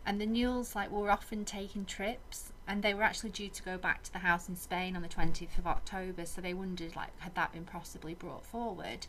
And 0.06 0.20
the 0.20 0.26
Newalls 0.26 0.74
like 0.74 0.90
were 0.90 1.10
often 1.10 1.44
taking 1.44 1.84
trips, 1.84 2.52
and 2.68 2.82
they 2.82 2.94
were 2.94 3.02
actually 3.02 3.30
due 3.30 3.48
to 3.48 3.62
go 3.62 3.78
back 3.78 4.02
to 4.02 4.12
the 4.12 4.18
house 4.18 4.48
in 4.48 4.56
Spain 4.56 4.96
on 4.96 5.02
the 5.02 5.08
20th 5.08 5.58
of 5.58 5.66
October. 5.66 6.26
So 6.26 6.40
they 6.40 6.54
wondered 6.54 6.94
like 6.94 7.18
had 7.20 7.34
that 7.34 7.52
been 7.52 7.64
possibly 7.64 8.14
brought 8.14 8.44
forward. 8.44 9.06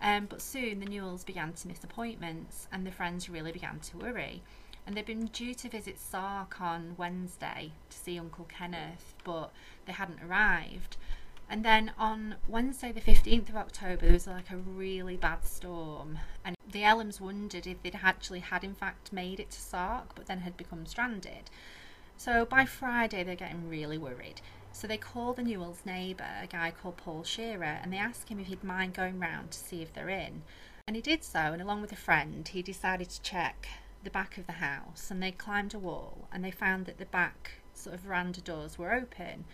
Um, 0.00 0.26
but 0.26 0.42
soon 0.42 0.80
the 0.80 0.86
Newalls 0.86 1.24
began 1.24 1.52
to 1.52 1.68
miss 1.68 1.84
appointments, 1.84 2.66
and 2.72 2.86
the 2.86 2.90
friends 2.90 3.28
really 3.28 3.52
began 3.52 3.78
to 3.80 3.98
worry. 3.98 4.42
And 4.84 4.96
they'd 4.96 5.06
been 5.06 5.26
due 5.26 5.54
to 5.54 5.68
visit 5.68 6.00
Sark 6.00 6.60
on 6.60 6.94
Wednesday 6.96 7.72
to 7.88 7.96
see 7.96 8.18
Uncle 8.18 8.46
Kenneth, 8.46 9.14
but 9.22 9.52
they 9.86 9.92
hadn't 9.92 10.22
arrived. 10.22 10.96
And 11.52 11.66
then 11.66 11.92
on 11.98 12.36
Wednesday, 12.48 12.92
the 12.92 13.02
15th 13.02 13.50
of 13.50 13.56
October, 13.56 14.06
there 14.06 14.12
was 14.12 14.26
like 14.26 14.50
a 14.50 14.56
really 14.56 15.18
bad 15.18 15.44
storm. 15.44 16.18
And 16.46 16.56
the 16.66 16.80
Ellums 16.80 17.20
wondered 17.20 17.66
if 17.66 17.82
they'd 17.82 18.00
actually 18.02 18.40
had, 18.40 18.64
in 18.64 18.74
fact, 18.74 19.12
made 19.12 19.38
it 19.38 19.50
to 19.50 19.60
Sark, 19.60 20.14
but 20.14 20.24
then 20.24 20.38
had 20.38 20.56
become 20.56 20.86
stranded. 20.86 21.50
So 22.16 22.46
by 22.46 22.64
Friday, 22.64 23.22
they're 23.22 23.36
getting 23.36 23.68
really 23.68 23.98
worried. 23.98 24.40
So 24.72 24.86
they 24.86 24.96
call 24.96 25.34
the 25.34 25.42
Newalls' 25.42 25.84
neighbour, 25.84 26.24
a 26.42 26.46
guy 26.46 26.70
called 26.70 26.96
Paul 26.96 27.22
Shearer, 27.22 27.80
and 27.82 27.92
they 27.92 27.98
ask 27.98 28.30
him 28.30 28.40
if 28.40 28.46
he'd 28.46 28.64
mind 28.64 28.94
going 28.94 29.20
round 29.20 29.50
to 29.50 29.58
see 29.58 29.82
if 29.82 29.92
they're 29.92 30.08
in. 30.08 30.44
And 30.86 30.96
he 30.96 31.02
did 31.02 31.22
so, 31.22 31.38
and 31.38 31.60
along 31.60 31.82
with 31.82 31.92
a 31.92 31.96
friend, 31.96 32.48
he 32.48 32.62
decided 32.62 33.10
to 33.10 33.20
check 33.20 33.68
the 34.02 34.08
back 34.08 34.38
of 34.38 34.46
the 34.46 34.52
house. 34.52 35.10
And 35.10 35.22
they 35.22 35.32
climbed 35.32 35.74
a 35.74 35.78
wall, 35.78 36.28
and 36.32 36.42
they 36.42 36.50
found 36.50 36.86
that 36.86 36.96
the 36.96 37.04
back 37.04 37.60
sort 37.74 37.94
of 37.94 38.00
veranda 38.00 38.40
doors 38.40 38.78
were 38.78 38.94
open. 38.94 39.44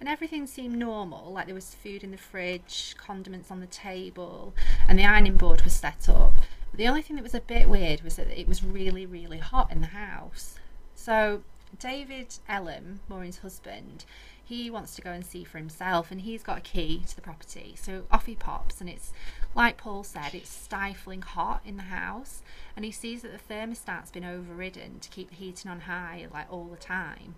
And 0.00 0.08
everything 0.08 0.46
seemed 0.46 0.76
normal, 0.76 1.32
like 1.32 1.46
there 1.46 1.54
was 1.54 1.74
food 1.74 2.04
in 2.04 2.10
the 2.10 2.18
fridge, 2.18 2.94
condiments 2.98 3.50
on 3.50 3.60
the 3.60 3.66
table, 3.66 4.54
and 4.88 4.98
the 4.98 5.04
ironing 5.04 5.36
board 5.36 5.62
was 5.62 5.72
set 5.72 6.08
up. 6.08 6.34
But 6.70 6.78
the 6.78 6.88
only 6.88 7.02
thing 7.02 7.16
that 7.16 7.22
was 7.22 7.34
a 7.34 7.40
bit 7.40 7.68
weird 7.68 8.02
was 8.02 8.16
that 8.16 8.28
it 8.28 8.48
was 8.48 8.62
really, 8.62 9.06
really 9.06 9.38
hot 9.38 9.72
in 9.72 9.80
the 9.80 9.88
house. 9.88 10.56
So 10.94 11.42
David 11.78 12.36
Ellum, 12.48 13.00
Maureen's 13.08 13.38
husband, 13.38 14.04
he 14.44 14.70
wants 14.70 14.94
to 14.94 15.02
go 15.02 15.10
and 15.10 15.24
see 15.24 15.42
for 15.44 15.58
himself 15.58 16.10
and 16.10 16.20
he's 16.20 16.42
got 16.42 16.58
a 16.58 16.60
key 16.60 17.02
to 17.08 17.16
the 17.16 17.22
property. 17.22 17.74
So 17.80 18.04
off 18.10 18.26
he 18.26 18.34
pops 18.34 18.80
and 18.80 18.90
it's 18.90 19.12
like 19.54 19.78
Paul 19.78 20.04
said, 20.04 20.34
it's 20.34 20.50
stifling 20.50 21.22
hot 21.22 21.62
in 21.64 21.76
the 21.76 21.84
house 21.84 22.42
and 22.76 22.84
he 22.84 22.90
sees 22.90 23.22
that 23.22 23.32
the 23.32 23.54
thermostat's 23.54 24.10
been 24.10 24.24
overridden 24.24 25.00
to 25.00 25.08
keep 25.08 25.30
the 25.30 25.36
heating 25.36 25.70
on 25.70 25.82
high 25.82 26.26
like 26.32 26.52
all 26.52 26.66
the 26.66 26.76
time. 26.76 27.36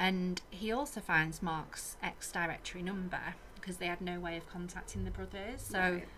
And 0.00 0.40
he 0.48 0.72
also 0.72 0.98
finds 1.00 1.42
Mark's 1.42 1.98
ex 2.02 2.32
directory 2.32 2.82
number 2.82 3.34
because 3.54 3.76
they 3.76 3.86
had 3.86 4.00
no 4.00 4.18
way 4.18 4.38
of 4.38 4.48
contacting 4.48 5.04
the 5.04 5.10
brothers. 5.10 5.60
So 5.60 5.78
Right. 5.78 6.08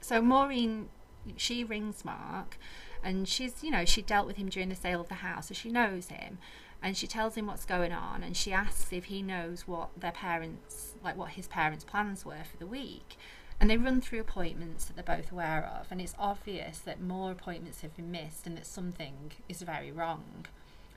so 0.00 0.22
Maureen 0.22 0.88
she 1.36 1.64
rings 1.64 2.04
Mark 2.04 2.56
and 3.02 3.28
she's 3.28 3.62
you 3.64 3.70
know 3.70 3.84
she 3.84 4.00
dealt 4.00 4.26
with 4.28 4.36
him 4.36 4.48
during 4.48 4.68
the 4.68 4.74
sale 4.76 5.00
of 5.00 5.08
the 5.08 5.16
house 5.16 5.48
so 5.48 5.54
she 5.54 5.68
knows 5.68 6.06
him 6.06 6.38
and 6.82 6.96
she 6.96 7.06
tells 7.06 7.34
him 7.34 7.46
what's 7.46 7.66
going 7.66 7.92
on 7.92 8.22
and 8.22 8.36
she 8.36 8.52
asks 8.52 8.90
if 8.92 9.06
he 9.06 9.20
knows 9.20 9.66
what 9.66 9.90
their 9.98 10.12
parents 10.12 10.94
like 11.04 11.16
what 11.16 11.30
his 11.32 11.46
parents 11.48 11.84
plans 11.84 12.24
were 12.24 12.44
for 12.50 12.56
the 12.56 12.66
week 12.66 13.16
and 13.60 13.68
they 13.68 13.76
run 13.76 14.00
through 14.00 14.20
appointments 14.20 14.86
that 14.86 14.94
they're 14.96 15.16
both 15.16 15.30
aware 15.30 15.70
of 15.78 15.88
and 15.90 16.00
it's 16.00 16.14
obvious 16.18 16.78
that 16.78 17.02
more 17.02 17.30
appointments 17.32 17.82
have 17.82 17.94
been 17.96 18.10
missed 18.10 18.46
and 18.46 18.56
that 18.56 18.66
something 18.66 19.32
is 19.46 19.60
very 19.60 19.92
wrong 19.92 20.46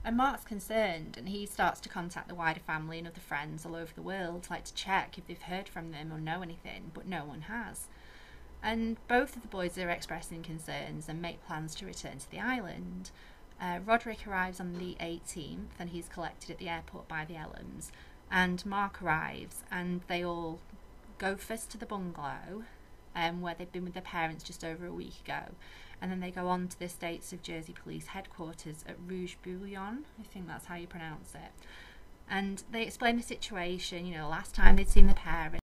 and 0.05 0.17
Mark's 0.17 0.43
concerned 0.43 1.15
and 1.17 1.29
he 1.29 1.45
starts 1.45 1.79
to 1.81 1.89
contact 1.89 2.27
the 2.27 2.35
wider 2.35 2.59
family 2.59 2.97
and 2.97 3.07
other 3.07 3.19
friends 3.19 3.65
all 3.65 3.75
over 3.75 3.93
the 3.95 4.01
world 4.01 4.47
like 4.49 4.65
to 4.65 4.73
check 4.73 5.17
if 5.17 5.27
they've 5.27 5.41
heard 5.41 5.69
from 5.69 5.91
them 5.91 6.11
or 6.11 6.19
know 6.19 6.41
anything 6.41 6.91
but 6.93 7.07
no 7.07 7.23
one 7.23 7.41
has 7.41 7.87
and 8.63 8.95
both 9.09 9.35
of 9.35 9.41
the 9.41 9.47
boys 9.49 9.77
are 9.77 9.89
expressing 9.89 10.41
concerns 10.41 11.09
and 11.09 11.21
make 11.21 11.45
plans 11.45 11.75
to 11.75 11.85
return 11.85 12.17
to 12.17 12.31
the 12.31 12.39
island. 12.39 13.11
Uh, 13.59 13.79
Roderick 13.85 14.25
arrives 14.25 14.61
on 14.61 14.73
the 14.73 14.95
18th 15.01 15.67
and 15.77 15.89
he's 15.89 16.07
collected 16.07 16.49
at 16.49 16.59
the 16.59 16.69
airport 16.69 17.09
by 17.09 17.25
the 17.25 17.33
Ellums. 17.33 17.91
And 18.31 18.65
Mark 18.65 19.01
arrives 19.03 19.63
and 19.69 20.01
they 20.07 20.23
all 20.23 20.59
go 21.17 21.35
first 21.35 21.71
to 21.71 21.77
the 21.77 21.85
bungalow 21.85 22.63
um, 23.13 23.41
where 23.41 23.53
they've 23.53 23.71
been 23.71 23.83
with 23.83 23.93
their 23.93 24.01
parents 24.01 24.45
just 24.45 24.63
over 24.63 24.85
a 24.85 24.93
week 24.93 25.15
ago. 25.25 25.51
And 26.03 26.11
then 26.11 26.19
they 26.19 26.31
go 26.31 26.49
on 26.49 26.67
to 26.67 26.77
the 26.77 26.89
States 26.89 27.31
of 27.31 27.41
Jersey 27.41 27.73
Police 27.81 28.07
headquarters 28.07 28.83
at 28.85 28.97
Rouge 29.07 29.35
Bouillon. 29.41 30.03
I 30.19 30.23
think 30.33 30.47
that's 30.47 30.65
how 30.65 30.75
you 30.75 30.85
pronounce 30.85 31.33
it. 31.33 31.51
And 32.29 32.61
they 32.69 32.83
explain 32.83 33.15
the 33.15 33.23
situation, 33.23 34.05
you 34.05 34.17
know, 34.17 34.27
last 34.27 34.53
time 34.53 34.75
they'd 34.75 34.89
seen 34.89 35.07
the 35.07 35.13
parents. 35.13 35.61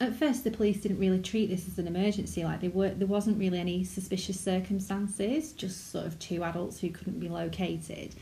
At 0.00 0.16
first, 0.16 0.42
the 0.42 0.50
police 0.50 0.80
didn't 0.80 0.98
really 0.98 1.20
treat 1.20 1.50
this 1.50 1.68
as 1.68 1.78
an 1.78 1.86
emergency. 1.86 2.42
Like 2.42 2.62
were, 2.74 2.88
there 2.88 3.06
wasn't 3.06 3.38
really 3.38 3.60
any 3.60 3.84
suspicious 3.84 4.40
circumstances. 4.40 5.52
Just 5.52 5.92
sort 5.92 6.04
of 6.04 6.18
two 6.18 6.42
adults 6.42 6.80
who 6.80 6.90
couldn't 6.90 7.20
be 7.20 7.28
located. 7.28 8.16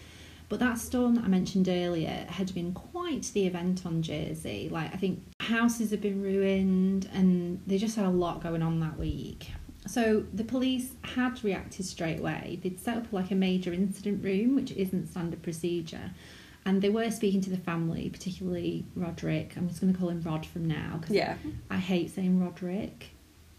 But 0.50 0.60
that 0.60 0.78
storm 0.78 1.14
that 1.14 1.24
I 1.24 1.28
mentioned 1.28 1.70
earlier 1.70 2.26
had 2.28 2.52
been 2.52 2.74
quite 2.74 3.30
the 3.32 3.46
event 3.46 3.86
on 3.86 4.02
Jersey. 4.02 4.68
Like 4.70 4.92
I 4.92 4.98
think 4.98 5.22
houses 5.40 5.92
had 5.92 6.02
been 6.02 6.20
ruined, 6.20 7.08
and 7.14 7.62
they 7.66 7.78
just 7.78 7.96
had 7.96 8.04
a 8.04 8.10
lot 8.10 8.42
going 8.42 8.60
on 8.60 8.80
that 8.80 8.98
week. 8.98 9.46
So 9.88 10.24
the 10.32 10.44
police 10.44 10.92
had 11.02 11.42
reacted 11.42 11.86
straight 11.86 12.20
away. 12.20 12.58
They'd 12.62 12.78
set 12.78 12.96
up 12.98 13.12
like 13.12 13.30
a 13.30 13.34
major 13.34 13.72
incident 13.72 14.22
room, 14.22 14.54
which 14.54 14.72
isn't 14.72 15.08
standard 15.08 15.42
procedure. 15.42 16.10
And 16.64 16.82
they 16.82 16.90
were 16.90 17.10
speaking 17.10 17.40
to 17.42 17.50
the 17.50 17.56
family, 17.56 18.10
particularly 18.10 18.84
Roderick. 18.94 19.54
I'm 19.56 19.68
just 19.68 19.80
going 19.80 19.92
to 19.92 19.98
call 19.98 20.10
him 20.10 20.20
Rod 20.22 20.44
from 20.44 20.66
now 20.66 20.98
because 21.00 21.16
Yeah. 21.16 21.36
I 21.70 21.78
hate 21.78 22.10
saying 22.10 22.40
Roderick 22.40 23.10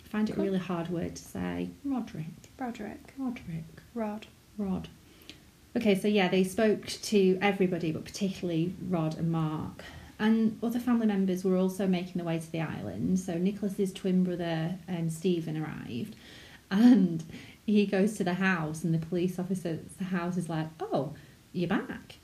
I 0.06 0.08
find 0.10 0.30
it 0.30 0.38
a 0.38 0.42
really 0.42 0.58
hard 0.60 0.90
word 0.90 1.16
to 1.16 1.24
say. 1.24 1.70
Roderick. 1.86 2.56
Broderick. 2.58 3.14
Roderick. 3.18 3.66
Rod. 3.94 4.26
Rod. 4.58 4.88
Okay, 5.78 5.94
so 5.98 6.08
yeah, 6.08 6.28
they 6.28 6.44
spoke 6.44 6.88
to 6.88 7.38
everybody, 7.42 7.92
but 7.92 8.06
particularly 8.06 8.74
Rod 8.88 9.18
and 9.20 9.32
Mark. 9.32 9.84
And 10.20 10.60
other 10.62 10.80
family 10.80 11.08
members 11.08 11.46
were 11.46 11.56
also 11.56 11.88
making 11.88 12.14
their 12.16 12.26
way 12.26 12.40
to 12.40 12.52
the 12.52 12.60
island. 12.62 13.20
So 13.20 13.36
Nicholas's 13.38 13.94
twin 13.94 14.24
brother, 14.26 14.76
um, 14.90 15.10
Stephen, 15.10 15.56
arrived, 15.58 16.16
and 16.70 17.24
he 17.66 17.86
goes 17.86 18.16
to 18.18 18.24
the 18.26 18.34
house, 18.34 18.84
and 18.84 18.94
the 18.94 19.06
police 19.06 19.40
officer 19.40 19.70
at 19.70 19.98
the 19.98 20.04
house 20.06 20.36
is 20.36 20.50
like, 20.50 20.68
"Oh, 20.82 21.14
you're 21.54 21.70
back." 21.70 22.18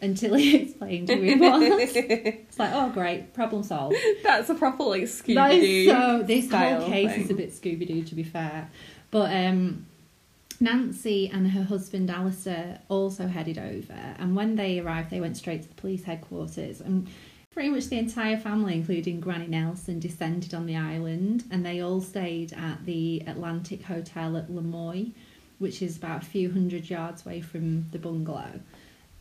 Until 0.00 0.34
he 0.34 0.56
explained 0.62 1.08
who 1.08 1.20
he 1.20 1.34
was. 1.34 1.62
it's 1.94 2.58
like, 2.58 2.70
"Oh, 2.72 2.88
great, 2.90 3.34
problem 3.34 3.64
solved." 3.64 3.96
That's 4.22 4.48
a 4.48 4.54
proper 4.54 4.84
like 4.84 5.02
Scooby 5.02 5.60
Doo. 5.60 5.86
so. 5.86 6.22
This 6.24 6.50
whole 6.52 6.86
case 6.86 7.16
is 7.18 7.30
a 7.30 7.34
bit 7.34 7.50
Scooby 7.50 7.86
Doo, 7.86 8.04
to 8.04 8.14
be 8.14 8.22
fair. 8.22 8.70
But 9.10 9.34
um, 9.34 9.86
Nancy 10.60 11.28
and 11.32 11.50
her 11.50 11.64
husband 11.64 12.10
Alistair 12.10 12.80
also 12.88 13.26
headed 13.26 13.58
over, 13.58 14.14
and 14.18 14.36
when 14.36 14.54
they 14.56 14.78
arrived, 14.78 15.10
they 15.10 15.20
went 15.20 15.36
straight 15.36 15.62
to 15.62 15.68
the 15.68 15.74
police 15.74 16.04
headquarters. 16.04 16.80
And 16.80 17.08
pretty 17.52 17.68
much 17.68 17.88
the 17.88 17.98
entire 17.98 18.36
family, 18.36 18.74
including 18.74 19.20
Granny 19.20 19.46
Nelson, 19.46 19.98
descended 19.98 20.54
on 20.54 20.66
the 20.66 20.76
island, 20.76 21.44
and 21.50 21.64
they 21.66 21.80
all 21.80 22.00
stayed 22.00 22.52
at 22.52 22.84
the 22.86 23.22
Atlantic 23.26 23.82
Hotel 23.82 24.36
at 24.36 24.50
La 24.50 24.62
Moye, 24.62 25.10
which 25.58 25.82
is 25.82 25.96
about 25.96 26.22
a 26.22 26.26
few 26.26 26.50
hundred 26.52 26.88
yards 26.88 27.26
away 27.26 27.40
from 27.40 27.90
the 27.90 27.98
bungalow. 27.98 28.60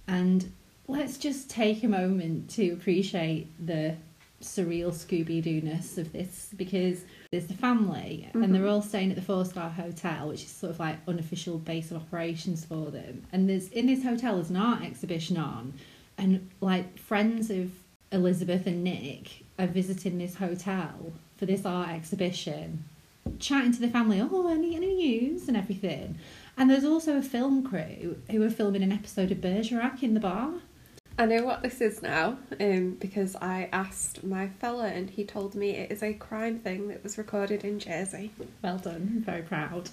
And 0.07 0.51
let's 0.87 1.17
just 1.17 1.49
take 1.49 1.83
a 1.83 1.87
moment 1.87 2.49
to 2.51 2.71
appreciate 2.71 3.47
the 3.65 3.95
surreal 4.41 4.91
Scooby 4.91 5.43
Doo 5.43 5.61
ness 5.61 5.97
of 5.97 6.13
this 6.13 6.49
because 6.55 7.01
there's 7.31 7.47
the 7.47 7.53
family 7.53 8.29
and 8.33 8.41
they're 8.55 8.61
mm-hmm. 8.61 8.69
all 8.69 8.81
staying 8.81 9.09
at 9.09 9.15
the 9.15 9.21
four 9.21 9.43
star 9.43 9.69
hotel, 9.69 10.29
which 10.29 10.43
is 10.43 10.49
sort 10.49 10.71
of 10.71 10.79
like 10.79 10.97
unofficial 11.07 11.57
base 11.57 11.91
of 11.91 11.97
operations 11.97 12.63
for 12.63 12.89
them. 12.89 13.23
And 13.33 13.49
there's 13.49 13.67
in 13.69 13.87
this 13.87 14.03
hotel 14.03 14.35
there's 14.35 14.49
an 14.49 14.55
art 14.55 14.83
exhibition 14.83 15.37
on, 15.37 15.73
and 16.17 16.49
like 16.61 16.97
friends 16.97 17.49
of 17.49 17.71
Elizabeth 18.11 18.65
and 18.65 18.83
Nick 18.83 19.43
are 19.57 19.67
visiting 19.67 20.17
this 20.17 20.35
hotel 20.35 21.13
for 21.37 21.45
this 21.45 21.65
art 21.65 21.89
exhibition, 21.89 22.85
chatting 23.39 23.71
to 23.73 23.79
the 23.79 23.87
family, 23.87 24.19
oh, 24.21 24.47
any 24.47 24.75
any 24.75 24.93
news 24.93 25.47
and 25.47 25.55
everything. 25.55 26.17
And 26.57 26.69
there's 26.69 26.83
also 26.83 27.17
a 27.17 27.21
film 27.21 27.63
crew 27.63 28.17
who 28.29 28.43
are 28.43 28.49
filming 28.49 28.83
an 28.83 28.91
episode 28.91 29.31
of 29.31 29.39
Bergerac 29.39 30.03
in 30.03 30.13
the 30.13 30.19
bar. 30.19 30.53
I 31.17 31.25
know 31.25 31.43
what 31.43 31.61
this 31.61 31.81
is 31.81 32.01
now, 32.01 32.37
um, 32.61 32.97
because 32.99 33.35
I 33.35 33.67
asked 33.73 34.23
my 34.23 34.47
fella 34.47 34.87
and 34.87 35.09
he 35.09 35.25
told 35.25 35.53
me 35.53 35.71
it 35.71 35.91
is 35.91 36.01
a 36.01 36.13
crime 36.13 36.59
thing 36.59 36.87
that 36.87 37.03
was 37.03 37.17
recorded 37.17 37.65
in 37.65 37.77
Jersey. 37.79 38.31
Well 38.61 38.77
done. 38.77 39.23
Very 39.25 39.41
proud. 39.41 39.89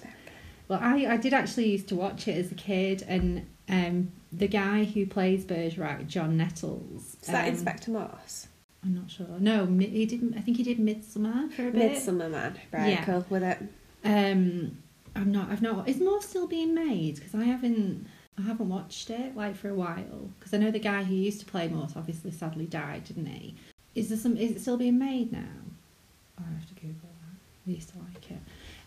Well, 0.69 0.79
I, 0.81 1.05
I 1.05 1.17
did 1.17 1.33
actually 1.33 1.69
used 1.69 1.89
to 1.89 1.95
watch 1.95 2.27
it 2.27 2.37
as 2.37 2.51
a 2.51 2.55
kid, 2.55 3.03
and 3.07 3.45
um, 3.69 4.11
the 4.31 4.47
guy 4.47 4.83
who 4.83 5.05
plays 5.05 5.45
Bergerac, 5.45 6.07
John 6.07 6.37
Nettles. 6.37 7.17
Is 7.21 7.27
that 7.27 7.47
um, 7.47 7.53
Inspector 7.53 7.89
Morse? 7.89 8.47
I'm 8.83 8.95
not 8.95 9.09
sure. 9.09 9.27
No, 9.39 9.65
he 9.65 10.05
didn't. 10.05 10.37
I 10.37 10.41
think 10.41 10.57
he 10.57 10.63
did 10.63 10.77
Midsomer 10.77 11.51
for 11.51 11.67
a 11.67 11.71
bit. 11.71 11.93
Midsummer 11.93 12.29
Man. 12.29 12.59
Right, 12.71 12.89
Yeah. 12.91 13.05
cool 13.05 13.25
with 13.29 13.43
it. 13.43 13.59
Um, 14.03 14.77
I'm 15.15 15.31
not. 15.31 15.49
I've 15.49 15.61
not. 15.61 15.89
Is 15.89 15.99
more 15.99 16.21
still 16.21 16.47
being 16.47 16.73
made? 16.73 17.15
Because 17.15 17.35
I 17.35 17.43
haven't. 17.43 18.07
I 18.37 18.43
haven't 18.43 18.69
watched 18.69 19.09
it 19.09 19.35
like 19.35 19.55
for 19.55 19.69
a 19.69 19.73
while. 19.73 20.29
Because 20.39 20.53
I 20.53 20.57
know 20.57 20.69
the 20.71 20.79
guy 20.79 21.03
who 21.03 21.15
used 21.15 21.39
to 21.39 21.45
play 21.45 21.67
Morse 21.67 21.93
obviously 21.95 22.31
sadly 22.31 22.65
died, 22.65 23.05
didn't 23.05 23.25
he? 23.25 23.55
Is 23.95 24.09
there 24.09 24.17
some? 24.17 24.37
Is 24.37 24.51
it 24.51 24.61
still 24.61 24.77
being 24.77 24.99
made 24.99 25.31
now? 25.31 25.39
Oh, 26.39 26.43
I 26.47 26.53
have 26.53 26.67
to 26.69 26.75
Google 26.75 26.93
that. 27.01 27.67
I 27.67 27.73
used 27.73 27.89
to 27.89 27.97
like 27.97 28.29
it. 28.31 28.37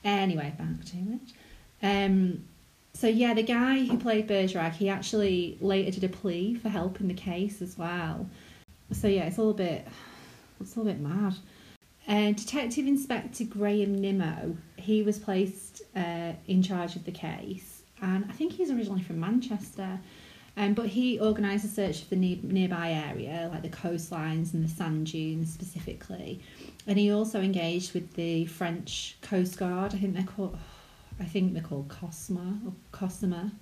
Anyway, 0.04 0.54
back 0.56 0.84
to 0.84 0.96
it. 0.96 1.32
Um, 1.82 2.44
so 2.92 3.06
yeah, 3.06 3.34
the 3.34 3.42
guy 3.42 3.84
who 3.84 3.98
played 3.98 4.26
Bergerac, 4.26 4.74
he 4.74 4.88
actually 4.88 5.56
later 5.60 5.90
did 5.90 6.04
a 6.04 6.08
plea 6.08 6.54
for 6.54 6.68
help 6.68 7.00
in 7.00 7.08
the 7.08 7.14
case 7.14 7.62
as 7.62 7.78
well. 7.78 8.28
So 8.92 9.08
yeah, 9.08 9.24
it's 9.24 9.38
all 9.38 9.50
a 9.50 9.54
bit, 9.54 9.86
it's 10.60 10.76
all 10.76 10.82
a 10.82 10.86
bit 10.86 11.00
mad. 11.00 11.34
Uh, 12.08 12.32
Detective 12.32 12.86
Inspector 12.86 13.44
Graham 13.44 14.00
Nimmo, 14.00 14.56
he 14.76 15.02
was 15.02 15.18
placed 15.18 15.82
uh, 15.94 16.32
in 16.48 16.62
charge 16.62 16.96
of 16.96 17.04
the 17.04 17.12
case, 17.12 17.82
and 18.02 18.24
I 18.28 18.32
think 18.32 18.52
he's 18.52 18.70
originally 18.70 19.02
from 19.02 19.20
Manchester. 19.20 20.00
Um, 20.56 20.74
but 20.74 20.86
he 20.86 21.20
organised 21.20 21.64
a 21.64 21.68
search 21.68 22.02
of 22.02 22.10
the 22.10 22.16
ne- 22.16 22.40
nearby 22.42 22.90
area, 22.90 23.48
like 23.52 23.62
the 23.62 23.68
coastlines 23.68 24.52
and 24.52 24.64
the 24.64 24.68
sand 24.68 25.06
dunes 25.06 25.52
specifically. 25.52 26.40
And 26.88 26.98
he 26.98 27.12
also 27.12 27.40
engaged 27.40 27.94
with 27.94 28.12
the 28.14 28.46
French 28.46 29.16
Coast 29.22 29.56
Guard. 29.56 29.94
I 29.94 29.98
think 29.98 30.14
they're 30.14 30.24
called, 30.24 30.58
I 31.20 31.24
think 31.24 31.52
they're 31.52 31.62
called 31.62 31.88
Cosma 31.88 32.66
or 32.66 32.72
Cosima, 32.92 33.52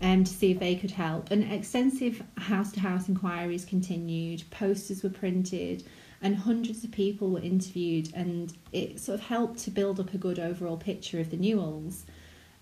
um, 0.00 0.24
to 0.24 0.32
see 0.32 0.52
if 0.52 0.60
they 0.60 0.76
could 0.76 0.92
help. 0.92 1.30
And 1.30 1.52
extensive 1.52 2.22
house-to-house 2.38 3.08
inquiries 3.08 3.64
continued. 3.64 4.44
Posters 4.50 5.02
were 5.02 5.10
printed, 5.10 5.84
and 6.22 6.36
hundreds 6.36 6.84
of 6.84 6.92
people 6.92 7.30
were 7.30 7.40
interviewed. 7.40 8.12
And 8.14 8.52
it 8.72 9.00
sort 9.00 9.18
of 9.18 9.26
helped 9.26 9.58
to 9.60 9.70
build 9.70 9.98
up 9.98 10.14
a 10.14 10.18
good 10.18 10.38
overall 10.38 10.76
picture 10.76 11.18
of 11.18 11.30
the 11.30 11.36
Newalls. 11.36 12.02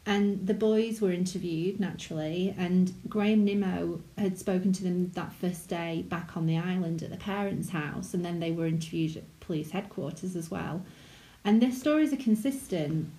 And 0.07 0.46
the 0.46 0.55
boys 0.55 1.03
were 1.03 1.12
interviewed 1.12 1.78
naturally, 1.78 2.55
and 2.57 2.94
Graham 3.11 3.44
Nimmo 3.44 4.01
had 4.16 4.38
spoken 4.38 4.72
to 4.72 4.82
them 4.82 5.11
that 5.11 5.34
first 5.34 5.68
day 5.68 6.07
back 6.09 6.34
on 6.34 6.46
the 6.46 6.57
island 6.57 7.03
at 7.03 7.11
the 7.11 7.18
parents' 7.18 7.68
house, 7.68 8.14
and 8.14 8.24
then 8.24 8.40
they 8.40 8.51
were 8.51 8.66
interviewed 8.66 9.18
at 9.18 9.40
police 9.40 9.70
headquarters 9.70 10.34
as 10.34 10.51
well. 10.51 10.82
And 11.44 11.61
their 11.61 11.72
stories 11.72 12.12
are 12.14 12.16
consistent. 12.16 13.11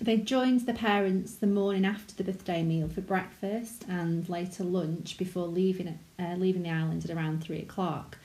They 0.00 0.18
joined 0.18 0.60
the 0.60 0.74
parents 0.74 1.36
the 1.36 1.46
morning 1.46 1.86
after 1.86 2.14
the 2.14 2.24
birthday 2.24 2.62
meal 2.62 2.88
for 2.88 3.00
breakfast 3.00 3.84
and 3.88 4.28
later 4.28 4.62
lunch 4.62 5.16
before 5.16 5.46
leaving 5.46 5.98
uh, 6.18 6.34
leaving 6.36 6.62
the 6.62 6.70
island 6.70 7.04
at 7.04 7.16
around 7.16 7.42
three 7.42 7.60
o'clock. 7.60 8.18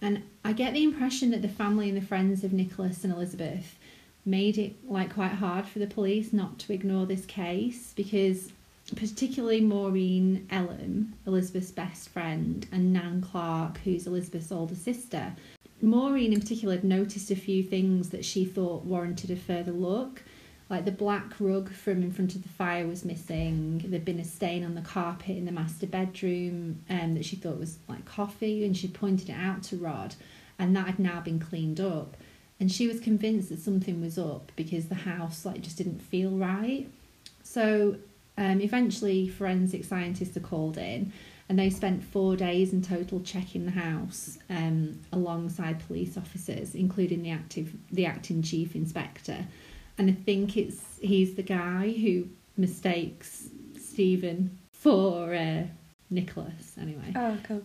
And 0.00 0.22
I 0.44 0.52
get 0.52 0.74
the 0.74 0.84
impression 0.84 1.30
that 1.30 1.42
the 1.42 1.48
family 1.48 1.88
and 1.88 1.96
the 1.96 2.06
friends 2.06 2.44
of 2.44 2.52
Nicholas 2.52 3.02
and 3.02 3.12
Elizabeth 3.12 3.76
made 4.24 4.58
it 4.58 4.74
like 4.88 5.14
quite 5.14 5.32
hard 5.32 5.66
for 5.66 5.80
the 5.80 5.86
police 5.86 6.32
not 6.32 6.58
to 6.60 6.72
ignore 6.72 7.06
this 7.06 7.26
case 7.26 7.92
because 7.96 8.52
particularly 8.94 9.60
Maureen 9.60 10.46
Ellum, 10.50 11.14
Elizabeth's 11.26 11.70
best 11.70 12.08
friend, 12.10 12.66
and 12.72 12.92
Nan 12.92 13.20
Clark, 13.20 13.78
who's 13.78 14.06
Elizabeth's 14.06 14.52
older 14.52 14.74
sister. 14.74 15.34
Maureen 15.82 16.32
in 16.32 16.40
particular 16.40 16.74
had 16.74 16.84
noticed 16.84 17.30
a 17.30 17.36
few 17.36 17.62
things 17.62 18.10
that 18.10 18.24
she 18.24 18.44
thought 18.44 18.84
warranted 18.84 19.30
a 19.30 19.36
further 19.36 19.72
look. 19.72 20.22
Like 20.70 20.84
the 20.84 20.92
black 20.92 21.32
rug 21.40 21.70
from 21.70 22.02
in 22.02 22.12
front 22.12 22.34
of 22.34 22.42
the 22.42 22.48
fire 22.48 22.86
was 22.86 23.04
missing. 23.04 23.82
There'd 23.86 24.04
been 24.04 24.20
a 24.20 24.24
stain 24.24 24.64
on 24.64 24.74
the 24.74 24.82
carpet 24.82 25.36
in 25.36 25.46
the 25.46 25.52
master 25.52 25.86
bedroom 25.86 26.84
um, 26.90 27.14
that 27.14 27.24
she 27.24 27.36
thought 27.36 27.58
was 27.58 27.78
like 27.88 28.04
coffee, 28.04 28.64
and 28.64 28.76
she 28.76 28.88
pointed 28.88 29.30
it 29.30 29.36
out 29.36 29.62
to 29.64 29.76
Rod, 29.76 30.14
and 30.58 30.76
that 30.76 30.86
had 30.86 30.98
now 30.98 31.20
been 31.20 31.38
cleaned 31.40 31.80
up. 31.80 32.16
And 32.60 32.70
she 32.70 32.86
was 32.86 33.00
convinced 33.00 33.48
that 33.48 33.60
something 33.60 34.00
was 34.00 34.18
up 34.18 34.52
because 34.56 34.88
the 34.88 34.94
house 34.96 35.46
like 35.46 35.62
just 35.62 35.78
didn't 35.78 36.00
feel 36.00 36.30
right. 36.32 36.86
So 37.42 37.96
um, 38.36 38.60
eventually 38.60 39.28
forensic 39.28 39.84
scientists 39.84 40.36
are 40.36 40.40
called 40.40 40.76
in 40.78 41.12
and 41.48 41.58
they 41.58 41.70
spent 41.70 42.04
four 42.04 42.36
days 42.36 42.72
in 42.72 42.82
total 42.82 43.20
checking 43.20 43.64
the 43.64 43.72
house 43.72 44.38
um, 44.50 45.00
alongside 45.12 45.84
police 45.86 46.16
officers 46.16 46.74
including 46.74 47.22
the 47.22 47.30
active 47.30 47.74
the 47.90 48.06
acting 48.06 48.42
chief 48.42 48.74
inspector 48.74 49.46
and 49.98 50.08
i 50.10 50.12
think 50.12 50.56
it's 50.56 50.82
he's 51.00 51.34
the 51.34 51.42
guy 51.42 51.90
who 51.92 52.26
mistakes 52.56 53.48
stephen 53.80 54.58
for 54.72 55.34
uh, 55.34 55.62
nicholas 56.10 56.74
anyway 56.80 57.12
Oh, 57.16 57.36
cool. 57.44 57.62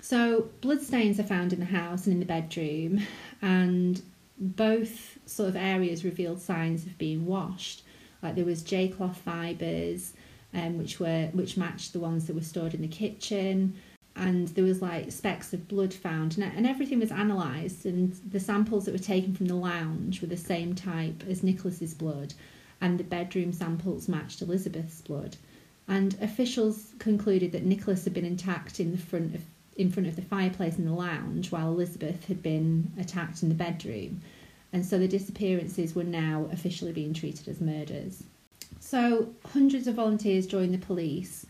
so 0.00 0.48
bloodstains 0.60 1.18
are 1.20 1.24
found 1.24 1.52
in 1.52 1.60
the 1.60 1.66
house 1.66 2.06
and 2.06 2.14
in 2.14 2.20
the 2.20 2.26
bedroom, 2.26 3.00
and 3.42 4.02
both 4.40 5.18
sort 5.26 5.48
of 5.48 5.56
areas 5.56 6.04
revealed 6.04 6.40
signs 6.40 6.86
of 6.86 6.96
being 6.98 7.26
washed. 7.26 7.82
Like 8.22 8.34
there 8.36 8.44
was 8.44 8.62
J 8.62 8.88
cloth 8.88 9.16
fibres, 9.18 10.14
um, 10.54 10.78
which 10.78 11.00
were 11.00 11.26
which 11.32 11.56
matched 11.56 11.92
the 11.92 11.98
ones 12.00 12.26
that 12.26 12.34
were 12.34 12.42
stored 12.42 12.74
in 12.74 12.82
the 12.82 12.88
kitchen, 12.88 13.74
and 14.18 14.48
there 14.48 14.64
was 14.64 14.82
like 14.82 15.10
specks 15.12 15.52
of 15.52 15.68
blood 15.68 15.94
found, 15.94 16.36
and, 16.36 16.52
and 16.56 16.66
everything 16.66 16.98
was 16.98 17.10
analysed, 17.10 17.84
and 17.84 18.12
the 18.30 18.40
samples 18.40 18.84
that 18.84 18.92
were 18.92 18.98
taken 18.98 19.34
from 19.34 19.46
the 19.46 19.54
lounge 19.54 20.20
were 20.20 20.26
the 20.26 20.36
same 20.36 20.74
type 20.74 21.22
as 21.28 21.42
Nicholas's 21.42 21.94
blood, 21.94 22.34
and 22.80 22.98
the 22.98 23.04
bedroom 23.04 23.52
samples 23.52 24.08
matched 24.08 24.42
Elizabeth's 24.42 25.00
blood. 25.00 25.36
And 25.86 26.16
officials 26.20 26.92
concluded 26.98 27.52
that 27.52 27.64
Nicholas 27.64 28.04
had 28.04 28.12
been 28.12 28.26
attacked 28.26 28.78
in 28.78 28.90
the 28.92 28.98
front 28.98 29.34
of 29.34 29.42
in 29.76 29.90
front 29.90 30.08
of 30.08 30.16
the 30.16 30.22
fireplace 30.22 30.76
in 30.76 30.84
the 30.84 30.92
lounge, 30.92 31.52
while 31.52 31.68
Elizabeth 31.68 32.26
had 32.26 32.42
been 32.42 32.90
attacked 32.98 33.44
in 33.44 33.48
the 33.48 33.54
bedroom. 33.54 34.20
And 34.72 34.84
so 34.84 34.98
the 34.98 35.08
disappearances 35.08 35.94
were 35.94 36.04
now 36.04 36.48
officially 36.52 36.92
being 36.92 37.14
treated 37.14 37.48
as 37.48 37.60
murders. 37.60 38.24
So 38.80 39.32
hundreds 39.52 39.86
of 39.86 39.94
volunteers 39.94 40.46
joined 40.46 40.74
the 40.74 40.78
police 40.78 41.46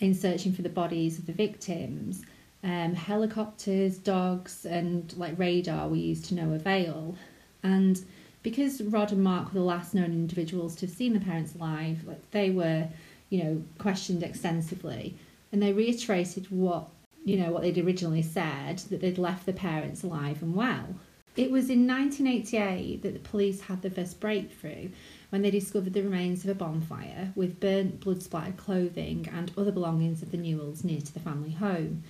in 0.00 0.14
searching 0.14 0.52
for 0.52 0.62
the 0.62 0.68
bodies 0.68 1.18
of 1.18 1.26
the 1.26 1.32
victims. 1.32 2.22
Um, 2.62 2.94
helicopters, 2.94 3.98
dogs, 3.98 4.66
and 4.66 5.16
like 5.16 5.38
radar 5.38 5.88
were 5.88 5.96
used 5.96 6.26
to 6.26 6.34
no 6.34 6.52
avail. 6.52 7.16
And 7.62 8.02
because 8.42 8.82
Rod 8.82 9.12
and 9.12 9.22
Mark 9.22 9.48
were 9.48 9.60
the 9.60 9.64
last 9.64 9.94
known 9.94 10.12
individuals 10.12 10.74
to 10.76 10.86
have 10.86 10.94
seen 10.94 11.12
the 11.12 11.20
parents 11.20 11.54
alive, 11.54 11.98
like 12.06 12.30
they 12.30 12.50
were, 12.50 12.88
you 13.30 13.44
know, 13.44 13.62
questioned 13.78 14.22
extensively, 14.22 15.16
and 15.52 15.62
they 15.62 15.72
reiterated 15.72 16.50
what 16.50 16.88
you 17.24 17.36
know 17.36 17.50
what 17.50 17.62
they'd 17.62 17.78
originally 17.78 18.22
said 18.22 18.78
that 18.90 19.00
they'd 19.00 19.18
left 19.18 19.44
the 19.44 19.52
parents 19.52 20.02
alive 20.02 20.42
and 20.42 20.54
well. 20.54 20.94
It 21.38 21.50
was 21.50 21.70
in 21.70 21.86
1988 21.86 23.02
that 23.02 23.12
the 23.14 23.20
police 23.20 23.60
had 23.62 23.82
the 23.82 23.90
first 23.90 24.18
breakthrough 24.20 24.90
when 25.30 25.42
they 25.42 25.50
discovered 25.50 25.92
the 25.92 26.02
remains 26.02 26.42
of 26.44 26.50
a 26.50 26.54
bonfire 26.54 27.32
with 27.36 27.60
burnt, 27.60 28.00
blood 28.00 28.22
splattered 28.22 28.56
clothing 28.56 29.28
and 29.32 29.52
other 29.56 29.70
belongings 29.72 30.22
of 30.22 30.30
the 30.30 30.38
Newalls 30.38 30.84
near 30.84 31.00
to 31.00 31.14
the 31.14 31.20
family 31.20 31.52
home. 31.52 32.02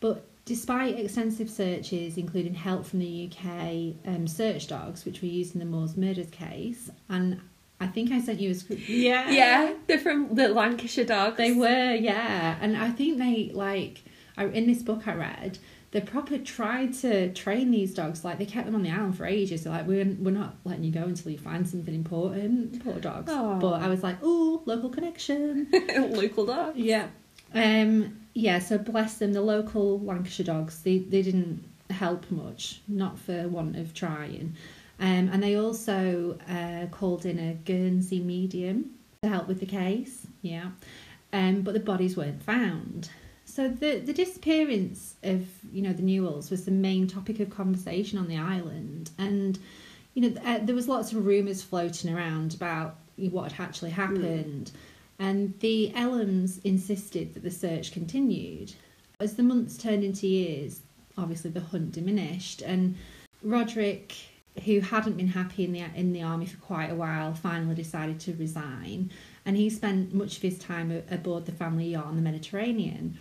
But 0.00 0.26
despite 0.44 0.98
extensive 0.98 1.48
searches, 1.48 2.18
including 2.18 2.54
help 2.54 2.84
from 2.84 2.98
the 2.98 3.30
UK 3.30 3.94
um, 4.06 4.26
search 4.26 4.66
dogs, 4.68 5.04
which 5.04 5.22
were 5.22 5.28
used 5.28 5.54
in 5.54 5.60
the 5.60 5.64
Moors 5.66 5.96
murders 5.96 6.30
case, 6.30 6.90
and 7.08 7.40
I 7.80 7.86
think 7.86 8.12
I 8.12 8.20
sent 8.20 8.40
you 8.40 8.50
a 8.50 8.54
script. 8.54 8.88
Yeah, 8.88 9.30
Yeah, 9.30 9.74
they're 9.86 9.98
from 9.98 10.34
the 10.34 10.48
Lancashire 10.48 11.04
dogs. 11.06 11.36
they 11.38 11.52
were. 11.52 11.94
Yeah, 11.94 12.56
and 12.60 12.76
I 12.76 12.90
think 12.90 13.18
they 13.18 13.50
like. 13.54 14.02
I, 14.36 14.46
in 14.46 14.66
this 14.66 14.82
book 14.82 15.06
I 15.06 15.14
read, 15.14 15.58
they 15.94 16.00
proper 16.00 16.36
tried 16.38 16.92
to 16.92 17.32
train 17.34 17.70
these 17.70 17.94
dogs. 17.94 18.24
Like 18.24 18.38
they 18.38 18.46
kept 18.46 18.66
them 18.66 18.74
on 18.74 18.82
the 18.82 18.90
island 18.90 19.16
for 19.16 19.26
ages. 19.26 19.62
They're 19.62 19.72
like, 19.72 19.86
we're 19.86 20.04
we're 20.18 20.32
not 20.32 20.56
letting 20.64 20.82
you 20.82 20.90
go 20.90 21.04
until 21.04 21.30
you 21.30 21.38
find 21.38 21.66
something 21.68 21.94
important. 21.94 22.82
Poor 22.82 22.98
dogs. 22.98 23.30
Aw. 23.30 23.60
But 23.60 23.74
I 23.74 23.86
was 23.86 24.02
like, 24.02 24.16
oh, 24.20 24.60
local 24.66 24.90
connection. 24.90 25.68
local 25.96 26.46
dogs. 26.46 26.76
Yeah. 26.76 27.06
Um. 27.54 28.26
Yeah. 28.34 28.58
So 28.58 28.76
bless 28.76 29.18
them. 29.18 29.32
The 29.32 29.40
local 29.40 30.00
Lancashire 30.00 30.44
dogs. 30.44 30.82
They 30.82 30.98
they 30.98 31.22
didn't 31.22 31.64
help 31.90 32.28
much. 32.28 32.80
Not 32.88 33.16
for 33.16 33.46
want 33.46 33.76
of 33.76 33.94
trying. 33.94 34.56
Um. 34.98 35.30
And 35.32 35.40
they 35.40 35.54
also 35.54 36.36
uh, 36.50 36.86
called 36.90 37.24
in 37.24 37.38
a 37.38 37.54
Guernsey 37.54 38.18
medium 38.18 38.90
to 39.22 39.28
help 39.28 39.46
with 39.46 39.60
the 39.60 39.66
case. 39.66 40.26
Yeah. 40.42 40.70
Um. 41.32 41.62
But 41.62 41.74
the 41.74 41.80
bodies 41.80 42.16
weren't 42.16 42.42
found. 42.42 43.10
So 43.54 43.68
the 43.68 44.00
the 44.00 44.12
disappearance 44.12 45.14
of 45.22 45.46
you 45.72 45.80
know 45.80 45.92
the 45.92 46.02
Newalls 46.02 46.50
was 46.50 46.64
the 46.64 46.72
main 46.72 47.06
topic 47.06 47.38
of 47.38 47.50
conversation 47.50 48.18
on 48.18 48.26
the 48.26 48.36
island, 48.36 49.12
and 49.16 49.56
you 50.14 50.22
know 50.22 50.40
uh, 50.44 50.58
there 50.60 50.74
was 50.74 50.88
lots 50.88 51.12
of 51.12 51.24
rumours 51.24 51.62
floating 51.62 52.12
around 52.12 52.54
about 52.54 52.96
what 53.16 53.52
had 53.52 53.64
actually 53.64 53.92
happened. 53.92 54.72
And 55.20 55.54
the 55.60 55.92
Ellams 55.94 56.60
insisted 56.64 57.34
that 57.34 57.44
the 57.44 57.50
search 57.52 57.92
continued. 57.92 58.74
As 59.20 59.36
the 59.36 59.44
months 59.44 59.78
turned 59.78 60.02
into 60.02 60.26
years, 60.26 60.80
obviously 61.16 61.52
the 61.52 61.60
hunt 61.60 61.92
diminished, 61.92 62.60
and 62.60 62.96
Roderick, 63.40 64.16
who 64.64 64.80
hadn't 64.80 65.16
been 65.16 65.28
happy 65.28 65.62
in 65.62 65.72
the 65.72 65.84
in 65.94 66.12
the 66.12 66.24
army 66.24 66.46
for 66.46 66.56
quite 66.56 66.90
a 66.90 66.96
while, 66.96 67.34
finally 67.34 67.76
decided 67.76 68.18
to 68.18 68.34
resign, 68.34 69.12
and 69.46 69.56
he 69.56 69.70
spent 69.70 70.12
much 70.12 70.38
of 70.38 70.42
his 70.42 70.58
time 70.58 71.04
aboard 71.08 71.46
the 71.46 71.52
family 71.52 71.86
yacht 71.90 72.06
on 72.06 72.16
the 72.16 72.22
Mediterranean. 72.22 73.16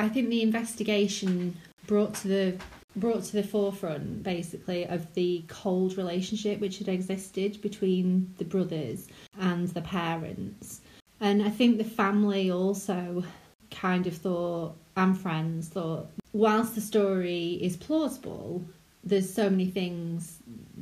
I 0.00 0.08
think 0.08 0.30
the 0.30 0.42
investigation 0.42 1.56
brought 1.86 2.14
to 2.14 2.28
the 2.28 2.56
brought 2.96 3.22
to 3.22 3.32
the 3.32 3.42
forefront 3.42 4.22
basically 4.22 4.86
of 4.86 5.12
the 5.14 5.44
cold 5.46 5.96
relationship 5.98 6.58
which 6.58 6.78
had 6.78 6.88
existed 6.88 7.60
between 7.60 8.34
the 8.38 8.44
brothers 8.44 9.08
and 9.38 9.68
the 9.68 9.82
parents. 9.82 10.80
And 11.20 11.42
I 11.42 11.50
think 11.50 11.76
the 11.76 11.84
family 11.84 12.50
also 12.50 13.24
kind 13.70 14.06
of 14.06 14.16
thought, 14.16 14.74
and 14.96 15.16
friends 15.16 15.68
thought, 15.68 16.08
whilst 16.32 16.74
the 16.74 16.80
story 16.80 17.58
is 17.60 17.76
plausible, 17.76 18.64
there's 19.04 19.32
so 19.32 19.50
many 19.50 19.66
things 19.66 20.38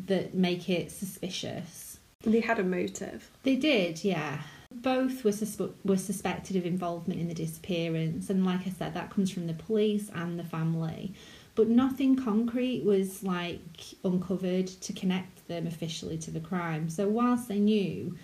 that 0.06 0.32
make 0.32 0.70
it 0.70 0.92
suspicious. 0.92 1.98
They 2.22 2.40
had 2.40 2.60
a 2.60 2.64
motive. 2.64 3.30
They 3.42 3.56
did, 3.56 4.04
yeah. 4.04 4.40
Both 4.82 5.24
were 5.24 5.30
suspe- 5.30 5.72
were 5.84 5.96
suspected 5.96 6.56
of 6.56 6.66
involvement 6.66 7.20
in 7.20 7.28
the 7.28 7.34
disappearance, 7.34 8.30
and 8.30 8.44
like 8.44 8.66
I 8.66 8.70
said, 8.70 8.94
that 8.94 9.10
comes 9.10 9.30
from 9.30 9.46
the 9.46 9.54
police 9.54 10.10
and 10.14 10.38
the 10.38 10.44
family. 10.44 11.14
But 11.54 11.68
nothing 11.68 12.14
concrete 12.14 12.84
was 12.84 13.22
like 13.22 13.60
uncovered 14.04 14.68
to 14.68 14.92
connect 14.92 15.48
them 15.48 15.66
officially 15.66 16.16
to 16.18 16.30
the 16.30 16.40
crime. 16.40 16.88
So 16.88 17.08
whilst 17.08 17.48
they 17.48 17.58
knew 17.58 18.16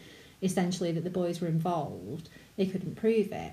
essentially 0.43 0.93
that 0.93 1.03
the 1.03 1.11
boys 1.11 1.41
were 1.41 1.49
involved, 1.49 2.29
they 2.57 2.67
couldn't 2.67 2.95
prove 2.95 3.33
it. 3.33 3.53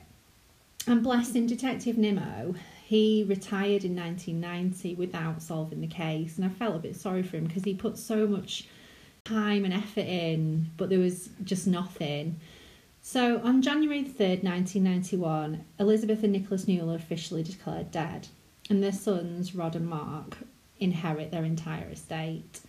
And 0.87 1.03
blessing 1.03 1.47
Detective 1.47 1.97
Nimmo, 1.97 2.55
he 2.85 3.23
retired 3.27 3.85
in 3.85 3.95
1990 3.95 4.95
without 4.95 5.41
solving 5.41 5.81
the 5.81 5.87
case, 5.87 6.37
and 6.37 6.45
I 6.45 6.49
felt 6.49 6.75
a 6.75 6.79
bit 6.79 6.95
sorry 6.95 7.23
for 7.23 7.37
him 7.37 7.45
because 7.45 7.63
he 7.63 7.73
put 7.73 7.97
so 7.97 8.27
much 8.27 8.67
time 9.23 9.63
and 9.63 9.73
effort 9.73 10.05
in, 10.05 10.71
but 10.77 10.89
there 10.89 10.99
was 10.99 11.29
just 11.43 11.67
nothing. 11.67 12.39
So 13.01 13.41
on 13.43 13.63
January 13.63 14.03
3rd, 14.03 14.43
1991, 14.43 15.65
Elizabeth 15.79 16.23
and 16.23 16.31
Nicholas 16.31 16.67
Newall 16.67 16.91
are 16.91 16.95
officially 16.95 17.41
declared 17.41 17.89
dead, 17.89 18.27
and 18.69 18.81
their 18.81 18.91
sons, 18.91 19.55
Rod 19.55 19.75
and 19.75 19.87
Mark, 19.87 20.37
inherit 20.79 21.31
their 21.31 21.43
entire 21.43 21.89
estate. 21.89 22.59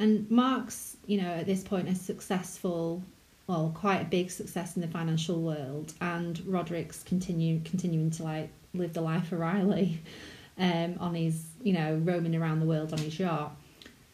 And 0.00 0.28
Mark's, 0.30 0.96
you 1.06 1.22
know, 1.22 1.28
at 1.28 1.46
this 1.46 1.62
point 1.62 1.88
a 1.88 1.94
successful, 1.94 3.02
well, 3.46 3.72
quite 3.74 4.02
a 4.02 4.04
big 4.04 4.32
success 4.32 4.74
in 4.74 4.82
the 4.82 4.88
financial 4.88 5.40
world, 5.40 5.92
and 6.00 6.44
Roderick's 6.44 7.04
continue 7.04 7.60
continuing 7.64 8.10
to 8.10 8.24
like 8.24 8.50
live 8.74 8.92
the 8.92 9.00
life 9.00 9.30
of 9.30 9.38
Riley, 9.38 10.00
um, 10.58 10.96
on 10.98 11.14
his, 11.14 11.46
you 11.62 11.72
know, 11.72 11.94
roaming 12.02 12.34
around 12.34 12.58
the 12.58 12.66
world 12.66 12.92
on 12.92 12.98
his 12.98 13.18
yacht. 13.18 13.56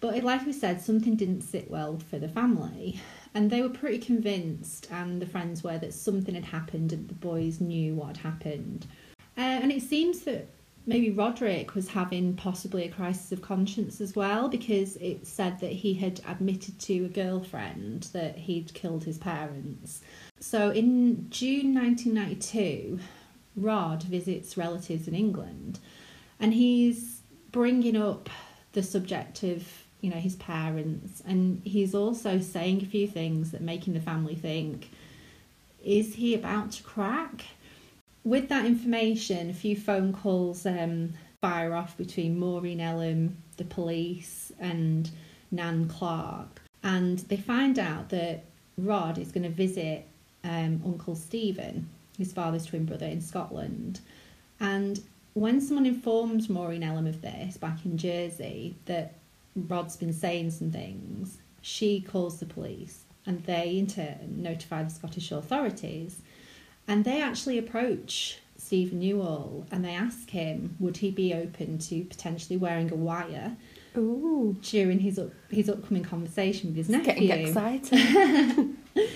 But 0.01 0.23
like 0.23 0.45
we 0.45 0.53
said, 0.53 0.83
something 0.83 1.17
didn't 1.17 1.41
sit 1.41 1.71
well 1.71 1.99
for 2.11 2.19
the 2.19 2.29
family, 2.29 3.01
and 3.35 3.51
they 3.51 3.61
were 3.63 3.69
pretty 3.69 3.99
convinced, 3.99 4.89
and 4.91 5.21
the 5.21 5.27
friends 5.27 5.65
were 5.65 5.79
that 5.79 5.93
something 5.93 6.35
had 6.35 6.45
happened, 6.45 6.93
and 6.93 7.09
the 7.09 7.15
boys 7.15 7.61
knew 7.61 7.95
what 7.95 8.17
had 8.17 8.19
happened. 8.19 8.87
Uh, 9.37 9.41
and 9.41 9.73
it 9.73 9.83
seems 9.83 10.21
that 10.21 10.49
maybe 10.87 11.11
Roderick 11.11 11.75
was 11.75 11.89
having 11.89 12.37
possibly 12.37 12.85
a 12.85 12.91
crisis 12.91 13.33
of 13.33 13.43
conscience 13.43 14.01
as 14.01 14.15
well, 14.15 14.49
because 14.49 14.97
it 14.97 15.27
said 15.27 15.59
that 15.61 15.73
he 15.73 15.95
had 15.95 16.21
admitted 16.29 16.79
to 16.79 17.07
a 17.07 17.09
girlfriend 17.09 18.05
that 18.13 18.37
he'd 18.37 18.73
killed 18.73 19.03
his 19.03 19.19
parents. 19.19 20.03
So 20.39 20.71
in 20.71 21.29
June 21.31 21.75
1992, 21.75 23.01
Rod 23.57 24.03
visits 24.05 24.57
relatives 24.57 25.09
in 25.09 25.15
England, 25.15 25.81
and 26.39 26.55
he's 26.55 27.23
bringing 27.51 27.97
up 27.97 28.29
the 28.73 28.83
subject 28.83 29.43
of 29.43 29.84
you 30.05 30.11
know 30.11 30.21
his 30.21 30.37
parents 30.37 31.23
and 31.27 31.63
he's 31.65 31.95
also 31.95 32.39
saying 32.39 32.83
a 32.83 32.87
few 32.87 33.09
things 33.09 33.53
that 33.53 33.63
making 33.63 33.95
the 33.95 34.01
family 34.01 34.35
think 34.35 34.91
is 35.83 36.15
he 36.15 36.35
about 36.35 36.73
to 36.73 36.83
crack? 36.83 37.45
With 38.23 38.49
that 38.51 38.67
information 38.67 39.49
a 39.51 39.55
few 39.55 39.77
phone 39.77 40.13
calls 40.13 40.67
um, 40.67 41.15
fire 41.41 41.75
off 41.75 41.97
between 41.97 42.39
maureen 42.39 42.81
ellum 42.81 43.39
the 43.57 43.65
police 43.65 44.53
and 44.59 45.11
nan 45.51 45.89
clark. 45.89 46.61
And 46.83 47.19
they 47.21 47.37
find 47.39 47.79
out 47.79 48.11
that 48.11 48.45
rod 48.77 49.17
is 49.19 49.33
going 49.33 49.45
to 49.45 49.51
visit 49.51 50.07
um, 50.43 50.83
uncle 50.85 51.17
stephen 51.17 51.89
his 52.19 52.33
father's 52.33 52.67
twin 52.67 52.85
brother 52.85 53.07
in 53.07 53.23
scotland. 53.23 54.01
And 54.61 55.01
when 55.33 55.61
someone 55.61 55.87
informed 55.87 56.51
maureen 56.51 56.83
ellum 56.83 57.07
of 57.07 57.23
this 57.23 57.57
back 57.57 57.85
in 57.85 57.97
jersey 57.97 58.77
that 58.85 59.15
Rod's 59.57 59.97
been 59.97 60.13
saying 60.13 60.51
some 60.51 60.71
things, 60.71 61.39
she 61.61 62.01
calls 62.01 62.41
the 62.41 62.47
police 62.47 63.05
and 63.27 63.45
they 63.45 63.79
in 63.79 63.87
turn 63.87 64.43
notify 64.43 64.83
the 64.83 64.91
Scottish 64.91 65.33
authorities. 65.33 66.21
And 66.87 67.05
they 67.05 67.23
actually 67.23 67.57
approach 67.57 68.39
Stephen 68.59 68.99
Newall 68.99 69.67
and 69.71 69.85
they 69.85 69.95
ask 69.95 70.31
him 70.31 70.77
would 70.79 70.99
he 70.99 71.11
be 71.11 71.33
open 71.33 71.79
to 71.79 72.05
potentially 72.05 72.57
wearing 72.57 72.93
a 72.93 72.97
wire 72.97 73.57
Ooh, 73.97 74.57
during 74.61 74.99
his 74.99 75.19
up, 75.19 75.31
his 75.51 75.69
upcoming 75.69 76.03
conversation 76.03 76.71
with 76.71 76.77
his 76.77 76.89
nephew. 76.89 77.29
getting 77.29 77.47
excited. 77.47 78.77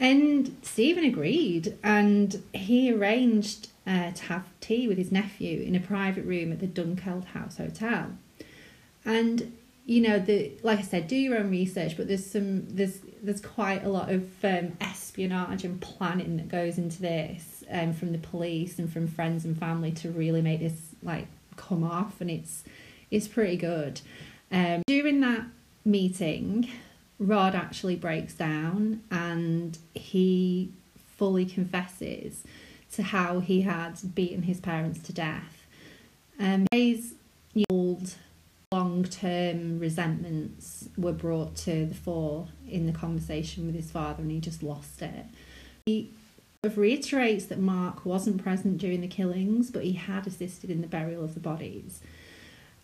And 0.00 0.56
Stephen 0.62 1.04
agreed, 1.04 1.76
and 1.84 2.42
he 2.54 2.90
arranged 2.90 3.68
uh, 3.86 4.12
to 4.12 4.22
have 4.24 4.46
tea 4.60 4.88
with 4.88 4.96
his 4.96 5.12
nephew 5.12 5.60
in 5.60 5.74
a 5.74 5.80
private 5.80 6.24
room 6.24 6.50
at 6.52 6.60
the 6.60 6.66
Dunkeld 6.66 7.26
House 7.26 7.58
Hotel. 7.58 8.12
And 9.04 9.52
you 9.86 10.00
know, 10.00 10.18
the 10.18 10.52
like 10.62 10.78
I 10.78 10.82
said, 10.82 11.08
do 11.08 11.16
your 11.16 11.38
own 11.38 11.50
research, 11.50 11.96
but 11.96 12.08
there's 12.08 12.24
some 12.24 12.68
there's 12.68 13.00
there's 13.22 13.40
quite 13.40 13.84
a 13.84 13.88
lot 13.88 14.10
of 14.10 14.44
um, 14.44 14.76
espionage 14.80 15.64
and 15.64 15.80
planning 15.80 16.36
that 16.36 16.48
goes 16.48 16.78
into 16.78 17.00
this 17.00 17.64
um, 17.70 17.92
from 17.92 18.12
the 18.12 18.18
police 18.18 18.78
and 18.78 18.92
from 18.92 19.06
friends 19.06 19.44
and 19.44 19.58
family 19.58 19.92
to 19.92 20.10
really 20.10 20.42
make 20.42 20.60
this 20.60 20.94
like 21.02 21.26
come 21.56 21.82
off, 21.82 22.20
and 22.20 22.30
it's 22.30 22.64
it's 23.10 23.28
pretty 23.28 23.56
good. 23.56 24.00
Um, 24.52 24.82
during 24.86 25.20
that 25.20 25.44
meeting, 25.84 26.68
Rod 27.18 27.54
actually 27.54 27.96
breaks 27.96 28.34
down 28.34 29.02
and 29.10 29.78
he 29.94 30.72
fully 31.16 31.44
confesses 31.44 32.44
to 32.92 33.02
how 33.02 33.40
he 33.40 33.62
had 33.62 33.98
beaten 34.14 34.42
his 34.42 34.60
parents 34.60 35.00
to 35.00 35.12
death. 35.12 35.66
Um, 36.38 36.66
he's 36.72 37.14
old 37.70 38.14
long 38.72 39.02
term 39.02 39.80
resentments 39.80 40.88
were 40.96 41.12
brought 41.12 41.56
to 41.56 41.86
the 41.86 41.94
fore 41.94 42.46
in 42.68 42.86
the 42.86 42.92
conversation 42.92 43.66
with 43.66 43.74
his 43.74 43.90
father, 43.90 44.22
and 44.22 44.30
he 44.30 44.38
just 44.38 44.62
lost 44.62 45.02
it. 45.02 45.26
He 45.86 46.12
reiterates 46.62 47.46
that 47.46 47.58
Mark 47.58 48.06
wasn't 48.06 48.40
present 48.40 48.78
during 48.78 49.00
the 49.00 49.08
killings, 49.08 49.72
but 49.72 49.82
he 49.82 49.94
had 49.94 50.24
assisted 50.24 50.70
in 50.70 50.82
the 50.82 50.86
burial 50.86 51.24
of 51.24 51.34
the 51.34 51.40
bodies. 51.40 52.00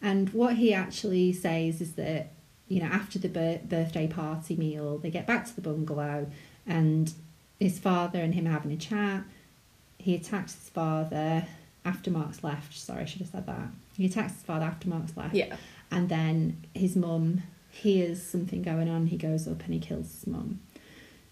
And 0.03 0.31
what 0.31 0.57
he 0.57 0.75
actually 0.75 1.33
says 1.33 1.81
is 1.81 1.93
that, 1.93 2.33
you 2.67 2.81
know, 2.83 2.89
after 2.89 3.21
the 3.21 3.29
bir- 3.29 3.61
birthday 3.63 4.09
party 4.09 4.57
meal, 4.57 4.99
they 4.99 5.11
get 5.11 5.25
back 5.25 5.47
to 5.47 5.55
the 5.55 5.61
bungalow 5.61 6.27
and 6.67 7.13
his 7.61 7.79
father 7.79 8.19
and 8.19 8.35
him 8.35 8.47
having 8.47 8.73
a 8.73 8.77
chat. 8.77 9.23
He 9.99 10.17
attacks 10.17 10.55
his 10.55 10.69
father 10.69 11.47
after 11.85 12.11
Mark's 12.11 12.43
left. 12.43 12.77
Sorry, 12.77 13.03
I 13.03 13.05
should 13.05 13.21
have 13.21 13.31
said 13.31 13.47
that. 13.47 13.69
He 13.97 14.07
attacks 14.07 14.33
his 14.35 14.43
father 14.43 14.67
after 14.67 14.89
Mark's 14.89 15.17
left. 15.17 15.35
Yeah. 15.35 15.57
And 15.97 16.11
then 16.11 16.67
his 16.75 16.95
mum 16.95 17.43
hears 17.71 18.23
something 18.23 18.61
going 18.61 18.87
on. 18.87 19.07
He 19.07 19.17
goes 19.17 19.49
up 19.49 19.65
and 19.65 19.73
he 19.73 19.81
kills 19.81 20.13
his 20.13 20.27
mum. 20.27 20.61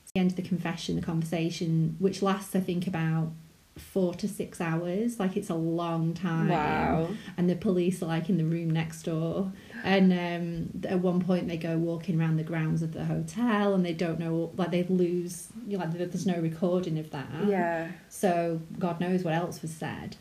It's 0.03 0.13
the 0.15 0.21
end 0.21 0.31
of 0.31 0.37
the 0.37 0.43
confession, 0.43 0.97
the 0.97 1.03
conversation, 1.03 1.97
which 1.99 2.23
lasts, 2.23 2.57
I 2.57 2.61
think, 2.61 2.87
about 2.87 3.33
four 3.77 4.15
to 4.15 4.27
six 4.27 4.63
hours. 4.63 5.21
Like 5.21 5.37
it's 5.37 5.51
a 5.51 5.55
long 5.55 6.15
time. 6.15 6.49
Wow. 6.49 7.11
And 7.37 7.51
the 7.51 7.57
police 7.57 8.03
are 8.03 8.07
like 8.07 8.31
in 8.31 8.39
the 8.39 8.45
room 8.47 8.71
next 8.71 9.03
door. 9.03 9.53
And 9.85 10.11
um, 10.15 10.89
at 10.89 11.01
one 11.01 11.21
point, 11.21 11.47
they 11.47 11.59
go 11.59 11.77
walking 11.77 12.19
around 12.19 12.39
the 12.39 12.43
grounds 12.43 12.81
of 12.81 12.95
the 12.95 13.05
hotel, 13.05 13.75
and 13.75 13.85
they 13.85 13.93
don't 13.93 14.19
know, 14.19 14.51
like 14.57 14.71
they 14.71 14.85
lose, 14.85 15.49
you 15.67 15.77
know, 15.77 15.85
like 15.85 15.93
there's 15.93 16.25
no 16.25 16.41
recording 16.41 16.99
of 16.99 17.11
that. 17.11 17.29
Yeah. 17.47 17.93
So 18.09 18.63
God 18.79 18.99
knows 18.99 19.25
what 19.25 19.35
else 19.35 19.61
was 19.61 19.75
said. 19.75 20.17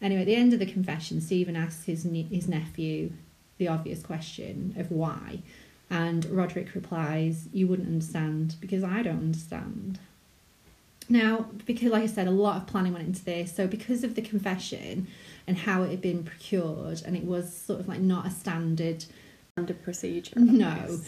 Anyway, 0.00 0.20
at 0.20 0.26
the 0.26 0.36
end 0.36 0.52
of 0.52 0.60
the 0.60 0.66
confession, 0.66 1.20
Stephen 1.20 1.56
asks 1.56 1.86
his 1.86 2.04
ne- 2.04 2.28
his 2.30 2.46
nephew 2.46 3.10
the 3.58 3.68
obvious 3.68 4.02
question 4.02 4.74
of 4.78 4.90
why, 4.90 5.40
and 5.90 6.24
Roderick 6.26 6.74
replies, 6.74 7.48
"You 7.52 7.66
wouldn't 7.66 7.88
understand 7.88 8.56
because 8.60 8.82
I 8.82 9.02
don't 9.02 9.18
understand." 9.18 9.98
Now, 11.10 11.46
because 11.64 11.90
like 11.90 12.02
I 12.02 12.06
said, 12.06 12.26
a 12.26 12.30
lot 12.30 12.56
of 12.58 12.66
planning 12.66 12.92
went 12.92 13.06
into 13.06 13.24
this. 13.24 13.54
So 13.54 13.66
because 13.66 14.04
of 14.04 14.14
the 14.14 14.20
confession 14.20 15.06
and 15.46 15.56
how 15.56 15.82
it 15.82 15.90
had 15.90 16.02
been 16.02 16.22
procured, 16.22 17.02
and 17.06 17.16
it 17.16 17.24
was 17.24 17.54
sort 17.54 17.80
of 17.80 17.88
like 17.88 18.00
not 18.00 18.26
a 18.26 18.30
standard 18.30 19.06
Standard 19.58 19.82
procedure. 19.82 20.38
no. 20.38 21.00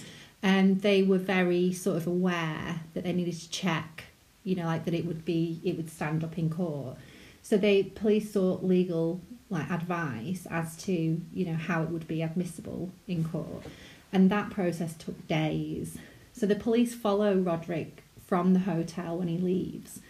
Um, 0.42 0.78
they 0.78 1.02
were 1.04 1.18
very 1.18 1.72
sort 1.72 1.98
of 1.98 2.08
aware 2.08 2.80
that 2.94 3.04
they 3.04 3.12
needed 3.12 3.38
to 3.38 3.50
check, 3.50 4.06
you 4.42 4.56
know, 4.56 4.64
like 4.64 4.86
that 4.86 4.94
it 4.94 5.06
would 5.06 5.24
be, 5.24 5.60
it 5.62 5.76
would 5.76 5.88
stand 5.88 6.24
up 6.24 6.36
in 6.36 6.50
court. 6.50 6.96
So 7.42 7.56
they, 7.56 7.84
police 7.84 8.32
sought 8.32 8.64
legal 8.64 9.20
like 9.50 9.70
advice 9.70 10.46
as 10.50 10.76
to, 10.84 11.20
you 11.32 11.44
know, 11.44 11.56
how 11.56 11.82
it 11.82 11.90
would 11.90 12.08
be 12.08 12.22
admissible 12.22 12.90
in 13.06 13.24
court. 13.24 13.64
And 14.12 14.30
that 14.30 14.50
process 14.50 14.96
took 14.96 15.26
days. 15.28 15.98
So 16.32 16.46
the 16.46 16.54
police 16.54 16.94
follow 16.94 17.36
Roderick 17.36 18.04
from 18.26 18.54
the 18.54 18.60
hotel 18.60 19.18
when 19.18 19.28
he 19.28 19.38
leaves. 19.38 20.00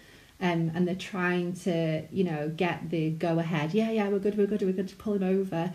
Um, 0.42 0.70
and 0.74 0.86
they're 0.86 0.94
trying 0.94 1.54
to, 1.64 2.06
you 2.10 2.24
know, 2.24 2.50
get 2.54 2.90
the 2.90 3.10
go 3.10 3.38
ahead. 3.38 3.74
Yeah, 3.74 3.90
yeah, 3.90 4.08
we're 4.08 4.18
good, 4.18 4.38
we're 4.38 4.46
good, 4.46 4.62
we're 4.62 4.72
good 4.72 4.88
to 4.88 4.96
pull 4.96 5.14
him 5.14 5.22
over. 5.22 5.72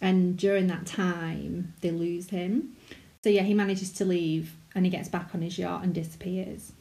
And 0.00 0.36
during 0.36 0.66
that 0.68 0.86
time, 0.86 1.74
they 1.80 1.90
lose 1.90 2.30
him. 2.30 2.76
So 3.24 3.30
yeah, 3.30 3.42
he 3.42 3.54
manages 3.54 3.92
to 3.94 4.04
leave 4.04 4.54
and 4.74 4.84
he 4.84 4.90
gets 4.90 5.08
back 5.08 5.34
on 5.34 5.42
his 5.42 5.58
yacht 5.58 5.82
and 5.82 5.94
disappears. 5.94 6.72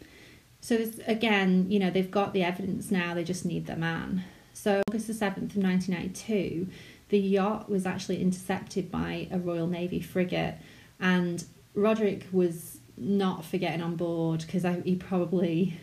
So 0.61 0.85
again, 1.05 1.67
you 1.69 1.79
know, 1.79 1.89
they've 1.89 2.11
got 2.11 2.33
the 2.33 2.43
evidence 2.43 2.91
now, 2.91 3.13
they 3.13 3.23
just 3.23 3.45
need 3.45 3.65
the 3.65 3.75
man. 3.75 4.23
So 4.57 4.81
August 4.87 5.05
the 5.07 5.13
7th 5.13 5.55
of 5.55 5.63
1992, 5.63 6.67
the 7.09 7.19
yacht 7.19 7.69
was 7.69 7.85
actually 7.85 8.21
intercepted 8.21 8.91
by 8.91 9.27
a 9.31 9.37
Royal 9.37 9.67
Navy 9.67 9.99
frigate 10.01 10.55
and 10.99 11.45
Roderick 11.75 12.25
was 12.31 12.79
not 12.97 13.45
for 13.45 13.57
getting 13.57 13.81
on 13.81 13.95
board 13.95 14.41
because 14.41 14.65
he 14.83 14.95
probably 14.95 15.77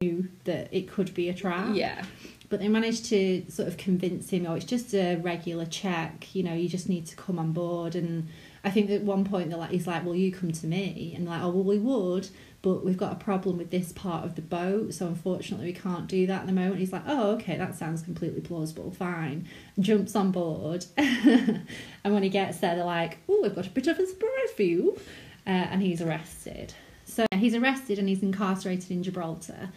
knew 0.00 0.28
that 0.42 0.68
it 0.72 0.90
could 0.90 1.14
be 1.14 1.28
a 1.28 1.34
trap 1.34 1.68
Yeah. 1.76 2.04
but 2.48 2.58
they 2.58 2.66
managed 2.66 3.04
to 3.06 3.44
sort 3.48 3.68
of 3.68 3.76
convince 3.76 4.30
him, 4.30 4.44
oh, 4.48 4.54
it's 4.54 4.64
just 4.64 4.92
a 4.92 5.14
regular 5.16 5.64
check, 5.64 6.34
you 6.34 6.42
know, 6.42 6.52
you 6.52 6.68
just 6.68 6.88
need 6.88 7.06
to 7.06 7.14
come 7.16 7.38
on 7.38 7.52
board. 7.52 7.94
And 7.94 8.26
I 8.64 8.70
think 8.70 8.90
at 8.90 9.02
one 9.02 9.24
point 9.24 9.50
they're 9.50 9.58
like, 9.58 9.70
he's 9.70 9.86
like, 9.86 10.04
well, 10.04 10.16
you 10.16 10.32
come 10.32 10.50
to 10.50 10.66
me, 10.66 11.12
and 11.14 11.26
like, 11.26 11.40
oh, 11.42 11.50
well, 11.50 11.62
we 11.62 11.78
would, 11.78 12.28
but 12.66 12.84
we've 12.84 12.96
got 12.96 13.12
a 13.12 13.24
problem 13.24 13.58
with 13.58 13.70
this 13.70 13.92
part 13.92 14.24
of 14.24 14.34
the 14.34 14.42
boat, 14.42 14.92
so 14.92 15.06
unfortunately 15.06 15.66
we 15.66 15.72
can't 15.72 16.08
do 16.08 16.26
that 16.26 16.40
at 16.40 16.46
the 16.48 16.52
moment. 16.52 16.80
He's 16.80 16.92
like, 16.92 17.04
oh, 17.06 17.30
okay, 17.34 17.56
that 17.56 17.76
sounds 17.76 18.02
completely 18.02 18.40
plausible, 18.40 18.90
fine. 18.90 19.46
Jumps 19.78 20.16
on 20.16 20.32
board, 20.32 20.84
and 20.96 21.64
when 22.02 22.24
he 22.24 22.28
gets 22.28 22.58
there, 22.58 22.74
they're 22.74 22.84
like, 22.84 23.18
oh, 23.28 23.38
we've 23.40 23.54
got 23.54 23.68
a 23.68 23.70
bit 23.70 23.86
of 23.86 24.00
a 24.00 24.04
surprise 24.04 24.50
for 24.56 24.64
you, 24.64 24.98
uh, 25.46 25.50
and 25.50 25.80
he's 25.80 26.02
arrested. 26.02 26.74
So 27.04 27.24
he's 27.32 27.54
arrested 27.54 28.00
and 28.00 28.08
he's 28.08 28.24
incarcerated 28.24 28.90
in 28.90 29.04
Gibraltar, 29.04 29.68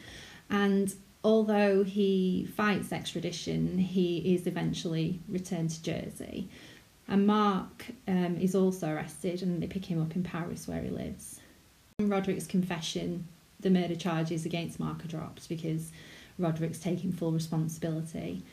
and 0.50 0.92
although 1.24 1.84
he 1.84 2.50
fights 2.58 2.92
extradition, 2.92 3.78
he 3.78 4.34
is 4.34 4.48
eventually 4.48 5.20
returned 5.30 5.70
to 5.70 5.84
Jersey. 5.84 6.50
And 7.08 7.28
Mark 7.28 7.86
um, 8.08 8.38
is 8.38 8.56
also 8.56 8.90
arrested, 8.90 9.44
and 9.44 9.62
they 9.62 9.68
pick 9.68 9.86
him 9.86 10.02
up 10.02 10.16
in 10.16 10.24
Paris 10.24 10.68
where 10.68 10.82
he 10.82 10.90
lives. 10.90 11.39
Roderick's 12.00 12.47
confession, 12.47 13.28
the 13.60 13.70
murder 13.70 13.95
charges 13.95 14.45
against 14.45 14.80
Mark 14.80 15.04
are 15.04 15.08
dropped 15.08 15.50
because 15.50 15.91
Roderick's 16.38 16.80
taking 16.80 17.12
full 17.12 17.32
responsibility. 17.32 18.43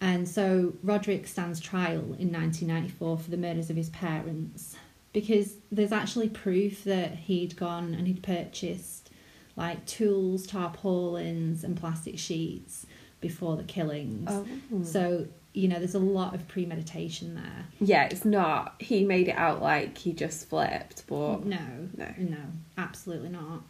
And 0.00 0.28
so 0.28 0.74
Roderick 0.82 1.26
stands 1.26 1.60
trial 1.60 2.16
in 2.18 2.32
1994 2.32 3.18
for 3.18 3.30
the 3.30 3.36
murders 3.36 3.70
of 3.70 3.76
his 3.76 3.88
parents 3.90 4.76
because 5.12 5.54
there's 5.70 5.92
actually 5.92 6.28
proof 6.28 6.84
that 6.84 7.14
he'd 7.14 7.56
gone 7.56 7.94
and 7.94 8.06
he'd 8.06 8.22
purchased 8.22 9.10
like 9.56 9.84
tools, 9.84 10.46
tarpaulins, 10.46 11.62
and 11.62 11.76
plastic 11.76 12.18
sheets 12.18 12.86
before 13.20 13.56
the 13.56 13.64
killings. 13.64 14.28
Oh. 14.30 14.46
So, 14.82 15.26
you 15.54 15.68
know, 15.68 15.78
there's 15.78 15.94
a 15.94 15.98
lot 15.98 16.34
of 16.34 16.48
premeditation 16.48 17.34
there. 17.34 17.66
Yeah, 17.80 18.04
it's 18.04 18.24
not. 18.24 18.74
He 18.78 19.04
made 19.04 19.28
it 19.28 19.36
out 19.36 19.60
like 19.60 19.98
he 19.98 20.12
just 20.12 20.48
flipped, 20.48 21.06
but 21.06 21.44
No, 21.44 21.88
No. 21.96 22.08
no, 22.18 22.38
absolutely 22.78 23.28
not. 23.28 23.62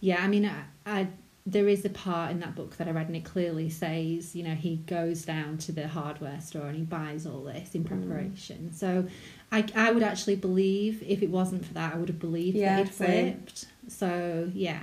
Yeah, 0.00 0.22
I 0.22 0.28
mean, 0.28 0.44
I, 0.46 0.62
I 0.86 1.08
there 1.46 1.68
is 1.68 1.84
a 1.86 1.90
part 1.90 2.30
in 2.30 2.40
that 2.40 2.54
book 2.54 2.76
that 2.76 2.86
I 2.86 2.90
read, 2.90 3.06
and 3.06 3.16
it 3.16 3.24
clearly 3.24 3.70
says, 3.70 4.36
you 4.36 4.42
know, 4.44 4.54
he 4.54 4.76
goes 4.76 5.24
down 5.24 5.56
to 5.58 5.72
the 5.72 5.88
hardware 5.88 6.38
store 6.40 6.66
and 6.66 6.76
he 6.76 6.82
buys 6.82 7.26
all 7.26 7.44
this 7.44 7.74
in 7.74 7.82
preparation. 7.84 8.72
So, 8.74 9.06
I 9.50 9.64
I 9.74 9.92
would 9.92 10.02
actually 10.02 10.36
believe 10.36 11.02
if 11.06 11.22
it 11.22 11.30
wasn't 11.30 11.64
for 11.64 11.72
that, 11.74 11.94
I 11.94 11.96
would 11.96 12.08
have 12.08 12.20
believed 12.20 12.56
Yeah, 12.58 12.76
that 12.76 12.86
he'd 12.86 12.94
flipped. 12.94 13.66
So 13.88 14.50
yeah, 14.54 14.80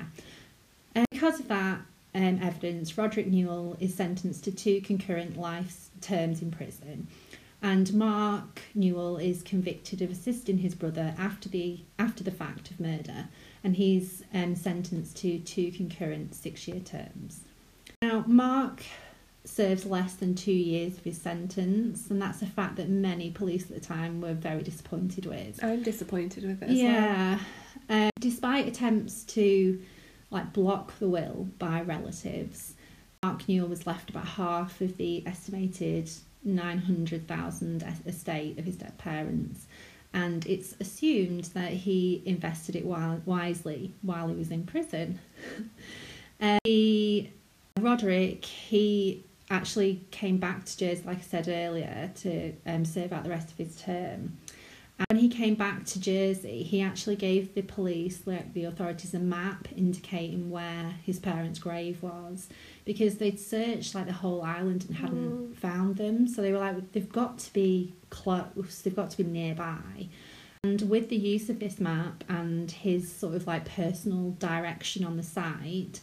and 0.96 1.06
because 1.12 1.40
of 1.40 1.48
that 1.50 1.80
um, 2.16 2.40
evidence, 2.42 2.98
Roderick 2.98 3.28
Newall 3.28 3.78
is 3.80 3.94
sentenced 3.94 4.44
to 4.46 4.52
two 4.52 4.82
concurrent 4.82 5.38
life 5.38 5.87
terms 6.02 6.42
in 6.42 6.52
prison. 6.52 7.08
And 7.62 7.92
Mark 7.94 8.62
Newall 8.76 9.18
is 9.18 9.42
convicted 9.42 10.02
of 10.02 10.12
assisting 10.12 10.60
his 10.60 10.76
brother 10.76 11.16
after 11.18 11.50
the 11.50 11.80
after 11.98 12.24
the 12.24 12.32
fact 12.32 12.70
of 12.70 12.80
murder, 12.80 13.30
and 13.64 13.76
he's 13.76 14.24
um, 14.34 14.56
sentenced 14.56 15.18
to 15.18 15.40
two 15.40 15.72
concurrent 15.72 16.36
six-year 16.36 16.82
terms. 16.82 17.42
Now, 18.04 18.24
Mark 18.28 18.84
serves 19.44 19.86
less 19.86 20.14
than 20.14 20.36
two 20.36 20.52
years 20.52 20.98
of 21.00 21.04
his 21.04 21.20
sentence, 21.20 22.12
and 22.12 22.22
that's 22.22 22.44
a 22.44 22.46
fact 22.46 22.76
that 22.76 22.90
many 22.90 23.32
police 23.32 23.64
at 23.64 23.74
the 23.74 23.80
time 23.80 24.22
were 24.22 24.34
very 24.34 24.62
disappointed 24.62 25.26
with. 25.26 25.64
I'm 25.64 25.82
disappointed 25.82 26.44
with 26.44 26.62
it. 26.62 26.70
As 26.70 26.78
well. 26.78 26.78
Yeah. 26.78 27.40
Um, 27.90 28.10
despite 28.20 28.68
attempts 28.68 29.24
to 29.24 29.82
like 30.30 30.54
block 30.54 31.00
the 31.00 31.08
will 31.08 31.48
by 31.58 31.82
relatives, 31.82 32.74
Mark 33.28 33.50
Newall 33.50 33.68
was 33.68 33.86
left 33.86 34.10
about 34.10 34.26
half 34.26 34.80
of 34.80 34.96
the 34.96 35.22
estimated 35.28 36.10
900,000 36.46 37.84
estate 38.06 38.58
of 38.58 38.64
his 38.64 38.78
dead 38.78 38.98
parents. 38.98 39.66
And 40.14 40.46
it's 40.46 40.76
assumed 40.80 41.44
that 41.54 41.74
he 41.74 42.24
invested 42.26 42.78
it 42.78 42.84
wi- 42.84 43.20
wisely 43.26 43.94
while 44.02 44.30
he 44.30 44.36
was 44.36 44.50
in 44.50 44.64
prison. 44.64 45.20
uh, 46.42 46.60
he, 46.64 47.34
Roderick, 47.78 48.46
he 48.46 49.26
actually 49.50 50.06
came 50.10 50.38
back 50.38 50.64
to 50.64 50.78
Jersey, 50.78 51.04
like 51.06 51.18
I 51.18 51.22
said 51.22 51.50
earlier, 51.50 52.10
to 52.22 52.54
um, 52.66 52.86
serve 52.86 53.12
out 53.12 53.26
the 53.26 53.30
rest 53.30 53.52
of 53.52 53.58
his 53.58 53.82
term. 53.82 54.38
And 55.00 55.06
when 55.10 55.20
he 55.20 55.28
came 55.28 55.56
back 55.56 55.86
to 55.88 56.00
Jersey, 56.00 56.64
he 56.64 56.82
actually 56.82 57.18
gave 57.18 57.54
the 57.54 57.62
police, 57.62 58.22
like 58.26 58.54
the 58.54 58.64
authorities, 58.64 59.14
a 59.14 59.20
map 59.20 59.68
indicating 59.76 60.50
where 60.50 60.96
his 61.04 61.20
parents' 61.20 61.60
grave 61.60 62.02
was, 62.02 62.48
because 62.88 63.18
they'd 63.18 63.38
searched 63.38 63.94
like 63.94 64.06
the 64.06 64.14
whole 64.14 64.42
island 64.42 64.86
and 64.88 64.96
hadn't 64.96 65.54
found 65.56 65.98
them. 65.98 66.26
So 66.26 66.42
they 66.42 66.54
were 66.54 66.58
like, 66.58 66.94
they've 66.94 67.12
got 67.12 67.38
to 67.40 67.52
be 67.52 67.94
close, 68.10 68.82
they've 68.82 68.96
got 68.96 69.10
to 69.12 69.18
be 69.18 69.26
nearby. 69.26 70.08
And 70.64 70.82
with 70.90 71.10
the 71.10 71.18
use 71.18 71.50
of 71.50 71.60
this 71.60 71.82
map 71.82 72.24
and 72.30 72.72
his 72.72 73.12
sort 73.12 73.36
of 73.36 73.46
like 73.46 73.66
personal 73.66 74.32
direction 74.40 75.04
on 75.04 75.18
the 75.18 75.24
site, 75.24 76.00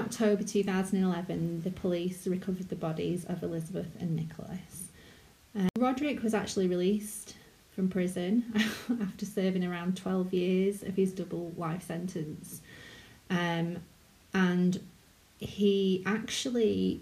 October 0.00 0.44
2011, 0.44 1.62
the 1.62 1.72
police 1.72 2.24
recovered 2.28 2.68
the 2.68 2.76
bodies 2.76 3.24
of 3.24 3.42
Elizabeth 3.42 3.90
and 3.98 4.14
Nicholas. 4.14 4.90
Uh, 5.58 5.66
Roderick 5.76 6.22
was 6.22 6.34
actually 6.34 6.68
released 6.68 7.34
from 7.72 7.88
prison 7.88 8.44
after 9.02 9.26
serving 9.26 9.64
around 9.64 9.96
12 9.96 10.32
years 10.32 10.82
of 10.84 10.94
his 10.94 11.12
double 11.12 11.52
life 11.56 11.84
sentence. 11.84 12.60
Um, 13.28 13.78
and 14.32 14.80
he 15.38 16.02
actually, 16.04 17.00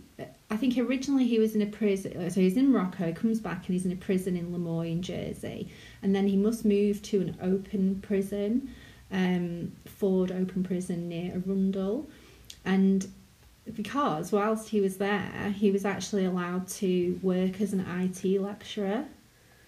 I 0.50 0.56
think 0.56 0.76
originally 0.76 1.26
he 1.26 1.38
was 1.38 1.54
in 1.54 1.62
a 1.62 1.66
prison, 1.66 2.30
so 2.30 2.40
he's 2.40 2.56
in 2.56 2.70
Morocco, 2.70 3.06
he 3.06 3.12
comes 3.12 3.40
back 3.40 3.66
and 3.66 3.74
he's 3.74 3.86
in 3.86 3.92
a 3.92 3.96
prison 3.96 4.36
in 4.36 4.52
Lemoyne, 4.52 5.00
Jersey, 5.02 5.68
and 6.02 6.14
then 6.14 6.26
he 6.26 6.36
must 6.36 6.64
move 6.64 7.00
to 7.02 7.20
an 7.20 7.36
open 7.42 8.00
prison, 8.02 8.70
um, 9.10 9.72
Ford 9.86 10.32
Open 10.32 10.62
Prison 10.62 11.08
near 11.08 11.32
Arundel. 11.32 12.06
And 12.64 13.08
because 13.74 14.32
whilst 14.32 14.68
he 14.68 14.80
was 14.80 14.98
there, 14.98 15.54
he 15.56 15.70
was 15.70 15.84
actually 15.84 16.26
allowed 16.26 16.68
to 16.68 17.18
work 17.22 17.60
as 17.60 17.72
an 17.72 17.80
IT 17.80 18.40
lecturer 18.40 19.06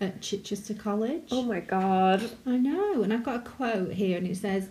at 0.01 0.21
Chichester 0.21 0.75
College. 0.75 1.29
Oh 1.31 1.43
my 1.43 1.61
god. 1.61 2.31
I 2.47 2.57
know, 2.57 3.03
and 3.03 3.13
I've 3.13 3.25
got 3.25 3.37
a 3.37 3.49
quote 3.49 3.93
here, 3.93 4.19
and 4.19 4.27
it 4.27 4.37
says, 4.37 4.69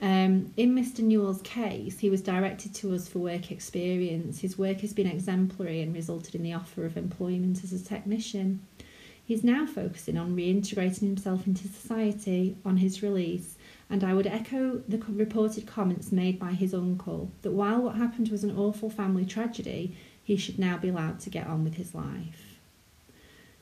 um, 0.00 0.52
"In 0.56 0.74
Mr. 0.74 1.00
Newall's 1.00 1.42
case, 1.42 1.98
he 1.98 2.10
was 2.10 2.22
directed 2.22 2.74
to 2.76 2.94
us 2.94 3.08
for 3.08 3.18
work 3.18 3.50
experience. 3.50 4.40
His 4.40 4.58
work 4.58 4.80
has 4.80 4.92
been 4.92 5.06
exemplary 5.06 5.80
and 5.80 5.94
resulted 5.94 6.34
in 6.34 6.42
the 6.42 6.52
offer 6.52 6.84
of 6.84 6.96
employment 6.96 7.64
as 7.64 7.72
a 7.72 7.82
technician. 7.82 8.60
He's 9.24 9.42
now 9.42 9.66
focusing 9.66 10.16
on 10.16 10.36
reintegrating 10.36 11.00
himself 11.00 11.46
into 11.46 11.68
society 11.68 12.56
on 12.64 12.78
his 12.78 13.02
release." 13.02 13.56
And 13.88 14.02
I 14.02 14.14
would 14.14 14.26
echo 14.26 14.82
the 14.88 14.98
reported 14.98 15.66
comments 15.66 16.10
made 16.10 16.38
by 16.38 16.52
his 16.52 16.74
uncle 16.74 17.30
that 17.42 17.52
while 17.52 17.82
what 17.82 17.94
happened 17.94 18.28
was 18.30 18.42
an 18.42 18.56
awful 18.56 18.90
family 18.90 19.24
tragedy, 19.24 19.96
he 20.24 20.36
should 20.36 20.58
now 20.58 20.76
be 20.76 20.88
allowed 20.88 21.20
to 21.20 21.30
get 21.30 21.46
on 21.46 21.62
with 21.62 21.74
his 21.74 21.94
life. 21.94 22.58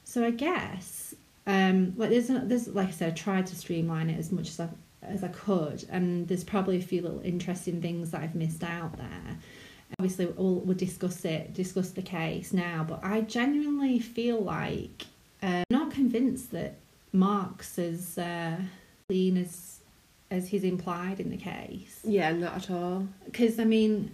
So 0.04 0.24
I 0.24 0.30
guess, 0.30 1.14
um, 1.46 1.92
like 1.96 2.08
there's, 2.08 2.30
a, 2.30 2.40
there's 2.42 2.68
like 2.68 2.88
I 2.88 2.92
said, 2.92 3.12
I 3.12 3.14
tried 3.14 3.46
to 3.48 3.56
streamline 3.56 4.08
it 4.08 4.18
as 4.18 4.32
much 4.32 4.48
as 4.48 4.60
I 4.60 4.68
as 5.08 5.24
I 5.24 5.28
could, 5.28 5.84
and 5.90 6.28
there's 6.28 6.44
probably 6.44 6.78
a 6.78 6.82
few 6.82 7.02
little 7.02 7.20
interesting 7.20 7.80
things 7.80 8.10
that 8.10 8.22
I've 8.22 8.34
missed 8.34 8.64
out 8.64 8.96
there. 8.96 9.38
Obviously, 9.98 10.26
we'll, 10.26 10.60
we'll 10.60 10.76
discuss 10.76 11.24
it, 11.24 11.54
discuss 11.54 11.90
the 11.90 12.02
case 12.02 12.52
now, 12.52 12.84
but 12.88 13.00
I 13.02 13.20
genuinely 13.20 13.98
feel 13.98 14.40
like 14.40 15.06
uh, 15.42 15.46
I'm 15.46 15.64
not 15.70 15.90
convinced 15.92 16.50
that 16.52 16.76
Mark's 17.12 17.78
as 17.78 18.18
uh, 18.18 18.56
clean 19.08 19.36
as 19.36 19.80
as 20.30 20.48
he's 20.48 20.64
implied 20.64 21.20
in 21.20 21.30
the 21.30 21.36
case. 21.36 22.00
Yeah, 22.02 22.32
not 22.32 22.56
at 22.56 22.70
all. 22.70 23.06
Because 23.24 23.58
I 23.60 23.64
mean, 23.64 24.10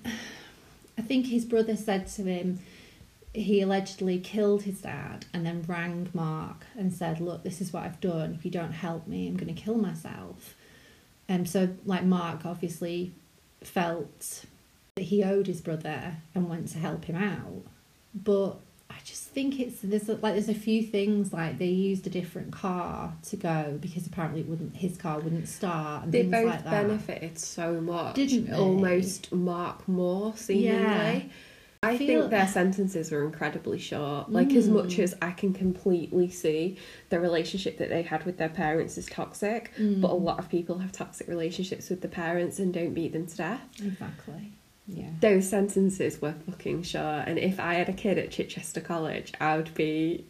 I 0.99 1.03
think 1.03 1.27
his 1.27 1.45
brother 1.45 1.77
said 1.77 2.09
to 2.09 2.25
him 2.25 2.59
he 3.33 3.61
allegedly 3.61 4.19
killed 4.19 4.63
his 4.63 4.81
dad 4.81 5.25
and 5.33 5.47
then 5.47 5.65
rang 5.69 6.09
Mark 6.13 6.67
and 6.77 6.93
said, 6.93 7.21
"Look, 7.21 7.43
this 7.45 7.61
is 7.61 7.73
what 7.73 7.85
I've 7.85 8.01
done. 8.01 8.35
If 8.35 8.45
you 8.45 8.51
don't 8.51 8.73
help 8.73 9.07
me, 9.07 9.29
I'm 9.29 9.37
going 9.37 9.55
to 9.55 9.61
kill 9.61 9.77
myself." 9.77 10.57
And 11.31 11.49
so, 11.49 11.69
like 11.87 12.05
Mark, 12.05 12.45
obviously 12.45 13.13
felt 13.63 14.45
that 14.97 15.05
he 15.05 15.23
owed 15.23 15.47
his 15.47 15.61
brother 15.61 16.17
and 16.35 16.51
went 16.51 16.69
to 16.69 16.79
help 16.79 17.05
him 17.05 17.17
out, 17.17 17.63
but 18.15 18.57
I 18.91 18.97
just 19.05 19.29
think 19.29 19.61
it's 19.61 19.77
there's 19.83 20.09
a, 20.09 20.15
like 20.17 20.35
there's 20.35 20.49
a 20.49 20.55
few 20.55 20.83
things 20.83 21.33
like 21.33 21.59
they 21.59 21.67
used 21.67 22.05
a 22.09 22.11
different 22.11 22.51
car 22.51 23.15
to 23.29 23.37
go 23.37 23.79
because 23.81 24.07
apparently 24.09 24.41
it 24.41 24.49
wouldn't 24.49 24.77
his 24.77 24.97
car 24.97 25.21
wouldn't 25.21 25.49
start 25.49 26.05
and 26.05 26.13
They 26.13 26.25
both 26.25 26.47
like 26.47 26.65
that. 26.65 26.71
benefited 26.89 27.39
so 27.39 27.81
much. 27.81 28.17
Didn't 28.17 28.47
they? 28.51 28.57
Almost 28.57 29.33
Mark 29.33 29.87
more, 29.89 30.35
seemingly. 30.37 30.69
Yeah. 30.69 31.21
I 31.83 31.97
feel- 31.97 32.21
think 32.21 32.31
their 32.31 32.47
sentences 32.47 33.11
were 33.11 33.25
incredibly 33.25 33.79
short. 33.79 34.31
Like, 34.31 34.53
as 34.53 34.69
much 34.69 34.97
Mm. 34.97 35.03
as 35.03 35.15
I 35.23 35.31
can 35.31 35.55
completely 35.55 36.29
see 36.29 36.77
the 37.09 37.19
relationship 37.19 37.79
that 37.79 37.89
they 37.89 38.03
had 38.03 38.25
with 38.27 38.37
their 38.37 38.51
parents 38.51 38.99
is 38.99 39.07
toxic, 39.07 39.71
Mm. 39.79 40.03
but 40.03 40.11
a 40.11 40.15
lot 40.15 40.39
of 40.39 40.51
people 40.51 40.79
have 40.81 40.93
toxic 40.93 41.27
relationships 41.27 41.89
with 41.89 42.03
the 42.03 42.09
parents 42.09 42.59
and 42.59 42.75
don't 42.75 42.93
beat 42.93 43.15
them 43.15 43.27
to 43.27 43.35
death. 43.37 43.63
Exactly. 43.83 44.53
Yeah. 44.87 45.09
Those 45.21 45.49
sentences 45.49 46.21
were 46.21 46.35
fucking 46.47 46.83
short, 46.83 47.27
and 47.27 47.39
if 47.39 47.59
I 47.59 47.75
had 47.75 47.89
a 47.89 47.95
kid 47.95 48.19
at 48.19 48.31
Chichester 48.31 48.81
College, 48.83 49.33
I 49.41 49.57
would 49.57 49.73
be 49.75 50.25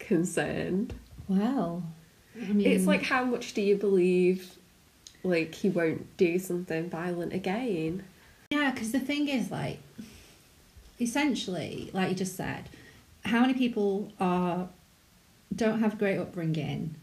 concerned. 0.00 0.94
Well, 1.28 1.84
I 2.36 2.52
mean, 2.52 2.66
It's 2.66 2.86
like, 2.86 3.04
how 3.04 3.24
much 3.24 3.54
do 3.54 3.62
you 3.62 3.76
believe, 3.76 4.56
like, 5.22 5.54
he 5.54 5.68
won't 5.68 6.16
do 6.16 6.36
something 6.40 6.90
violent 6.90 7.32
again? 7.32 8.02
yeah, 8.50 8.72
because 8.72 8.90
the 8.90 8.98
thing 8.98 9.28
is, 9.28 9.52
like, 9.52 9.78
essentially, 11.00 11.90
like 11.92 12.10
you 12.10 12.14
just 12.14 12.36
said, 12.36 12.68
how 13.24 13.40
many 13.40 13.54
people 13.54 14.12
are 14.20 14.68
don't 15.54 15.80
have 15.80 15.98
great 15.98 16.16
upbringing 16.18 16.94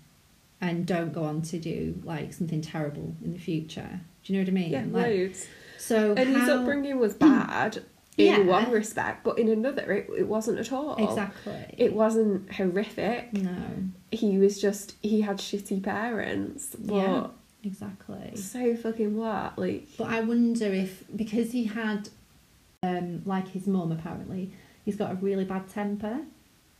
and 0.62 0.86
don't 0.86 1.14
go 1.14 1.24
on 1.24 1.42
to 1.44 1.60
do 1.60 1.96
like 2.04 2.34
something 2.34 2.62
terrible 2.62 3.16
in 3.24 3.34
the 3.34 3.40
future? 3.40 4.00
Do 4.24 4.34
you 4.34 4.40
know 4.40 4.44
what 4.44 4.50
I 4.50 4.54
mean? 4.54 4.72
Yeah, 4.72 4.86
like, 4.90 5.06
loads. 5.08 5.46
so 5.78 6.14
And 6.16 6.30
his 6.36 6.50
upbringing 6.50 6.98
was 7.00 7.14
bad 7.14 7.84
in 8.18 8.26
Yeah. 8.26 8.40
one 8.46 8.72
respect, 8.72 9.24
but 9.24 9.38
in 9.38 9.48
another, 9.50 9.92
it, 9.92 10.10
it 10.18 10.28
wasn't 10.28 10.58
at 10.60 10.72
all. 10.74 10.96
exactly. 10.96 11.76
It 11.78 11.94
wasn't 11.94 12.52
horrific. 12.52 13.32
no, 13.34 13.56
He 14.12 14.38
was 14.38 14.60
just, 14.60 14.96
he 15.02 15.22
had 15.22 15.38
shitty 15.38 15.84
parents. 15.84 16.76
Yeah. 16.82 17.28
exactly. 17.64 18.36
so 18.36 18.76
fucking 18.76 19.16
what? 19.16 19.58
Like, 19.60 19.88
But 19.98 20.08
I 20.08 20.22
wonder 20.22 20.66
if 20.66 21.04
because 21.16 21.52
he 21.52 21.66
had, 21.66 22.10
um, 22.84 23.24
like 23.26 23.50
his 23.50 23.68
mum 23.68 23.92
apparently, 23.92 24.52
he's 24.86 24.96
got 24.96 25.12
a 25.12 25.16
really 25.16 25.46
bad 25.46 25.68
temper. 25.70 26.22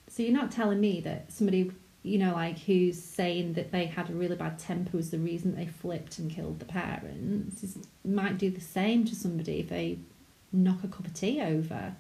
So 0.08 0.24
you're 0.24 0.34
not 0.34 0.52
telling 0.52 0.80
me 0.80 1.02
that 1.02 1.32
somebody, 1.32 1.72
you 2.04 2.18
know, 2.18 2.34
like 2.34 2.60
who's 2.60 3.02
saying 3.02 3.54
that 3.54 3.72
they 3.72 3.86
had 3.86 4.10
a 4.10 4.14
really 4.14 4.36
bad 4.36 4.60
temper 4.60 4.96
was 4.96 5.10
the 5.10 5.18
reason 5.18 5.56
they 5.56 5.66
flipped 5.66 6.20
and 6.20 6.32
killed 6.32 6.60
the 6.60 6.66
parents. 6.66 7.64
Is, 7.64 7.78
might 8.06 8.38
do 8.38 8.50
the 8.50 8.62
same 8.62 9.06
to 9.06 9.16
somebody 9.16 9.60
if 9.60 9.70
they 9.70 10.00
knock 10.52 10.84
a 10.84 10.88
cup 10.88 11.06
of 11.06 11.14
tea 11.14 11.42
over. 11.42 11.96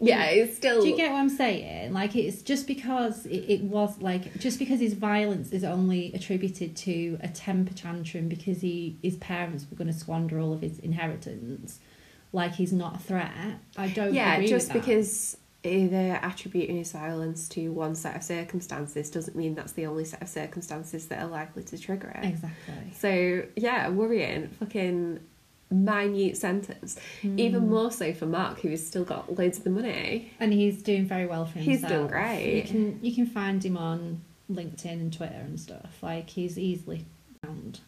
yeah, 0.00 0.26
it's 0.26 0.56
still. 0.56 0.82
Do 0.82 0.88
you 0.88 0.96
get 0.96 1.10
what 1.10 1.18
I'm 1.18 1.28
saying? 1.28 1.92
Like 1.92 2.16
it's 2.16 2.42
just 2.42 2.66
because 2.66 3.26
it, 3.26 3.44
it 3.48 3.62
was 3.62 4.00
like 4.00 4.38
just 4.38 4.58
because 4.58 4.80
his 4.80 4.94
violence 4.94 5.50
is 5.50 5.64
only 5.64 6.12
attributed 6.14 6.76
to 6.76 7.18
a 7.20 7.28
temper 7.28 7.74
tantrum 7.74 8.28
because 8.28 8.60
he 8.60 8.96
his 9.02 9.16
parents 9.16 9.66
were 9.70 9.76
going 9.76 9.92
to 9.92 9.98
squander 9.98 10.38
all 10.38 10.52
of 10.52 10.62
his 10.62 10.78
inheritance. 10.78 11.80
Like 12.34 12.54
he's 12.54 12.72
not 12.72 12.96
a 12.96 12.98
threat. 12.98 13.30
I 13.76 13.88
don't. 13.88 14.12
yeah, 14.12 14.34
agree 14.34 14.48
just 14.48 14.74
with 14.74 14.82
that. 14.82 14.86
because 14.86 15.36
they're 15.62 16.20
attributing 16.22 16.76
his 16.76 16.92
violence 16.92 17.48
to 17.50 17.68
one 17.68 17.94
set 17.94 18.16
of 18.16 18.22
circumstances 18.22 19.08
doesn't 19.08 19.36
mean 19.36 19.54
that's 19.54 19.72
the 19.72 19.86
only 19.86 20.04
set 20.04 20.20
of 20.20 20.28
circumstances 20.28 21.06
that 21.06 21.22
are 21.22 21.28
likely 21.28 21.62
to 21.62 21.78
trigger 21.78 22.08
it. 22.08 22.24
exactly. 22.24 22.92
So 22.92 23.46
yeah, 23.56 23.88
worrying, 23.88 24.48
fucking 24.48 25.20
minute 25.70 26.36
sentence. 26.36 26.98
Hmm. 27.22 27.38
Even 27.38 27.68
more 27.68 27.92
so 27.92 28.12
for 28.12 28.26
Mark, 28.26 28.60
who 28.60 28.70
has 28.70 28.84
still 28.84 29.04
got 29.04 29.38
loads 29.38 29.58
of 29.58 29.64
the 29.64 29.70
money. 29.70 30.32
And 30.40 30.52
he's 30.52 30.82
doing 30.82 31.06
very 31.06 31.26
well 31.26 31.46
for 31.46 31.60
himself. 31.60 31.80
He's 31.80 31.88
doing 31.88 32.08
great. 32.08 32.56
You 32.56 32.62
can 32.64 32.98
you 33.00 33.14
can 33.14 33.26
find 33.26 33.64
him 33.64 33.76
on 33.76 34.22
LinkedIn 34.50 34.92
and 34.92 35.12
Twitter 35.12 35.34
and 35.34 35.58
stuff. 35.58 35.98
Like 36.02 36.30
he's 36.30 36.58
easily 36.58 37.06
found. 37.44 37.78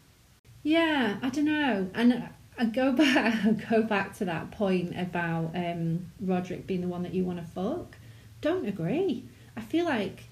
Yeah, 0.63 1.17
I 1.21 1.29
don't 1.29 1.45
know. 1.45 1.89
And 1.93 2.29
I 2.57 2.65
go 2.65 2.91
back 2.91 3.43
go 3.69 3.83
back 3.83 4.15
to 4.17 4.25
that 4.25 4.51
point 4.51 4.97
about 4.99 5.51
um, 5.55 6.11
Roderick 6.19 6.65
being 6.67 6.81
the 6.81 6.87
one 6.87 7.03
that 7.03 7.13
you 7.13 7.23
want 7.23 7.39
to 7.39 7.45
fuck. 7.45 7.95
Don't 8.41 8.67
agree. 8.67 9.25
I 9.55 9.61
feel 9.61 9.85
like 9.85 10.23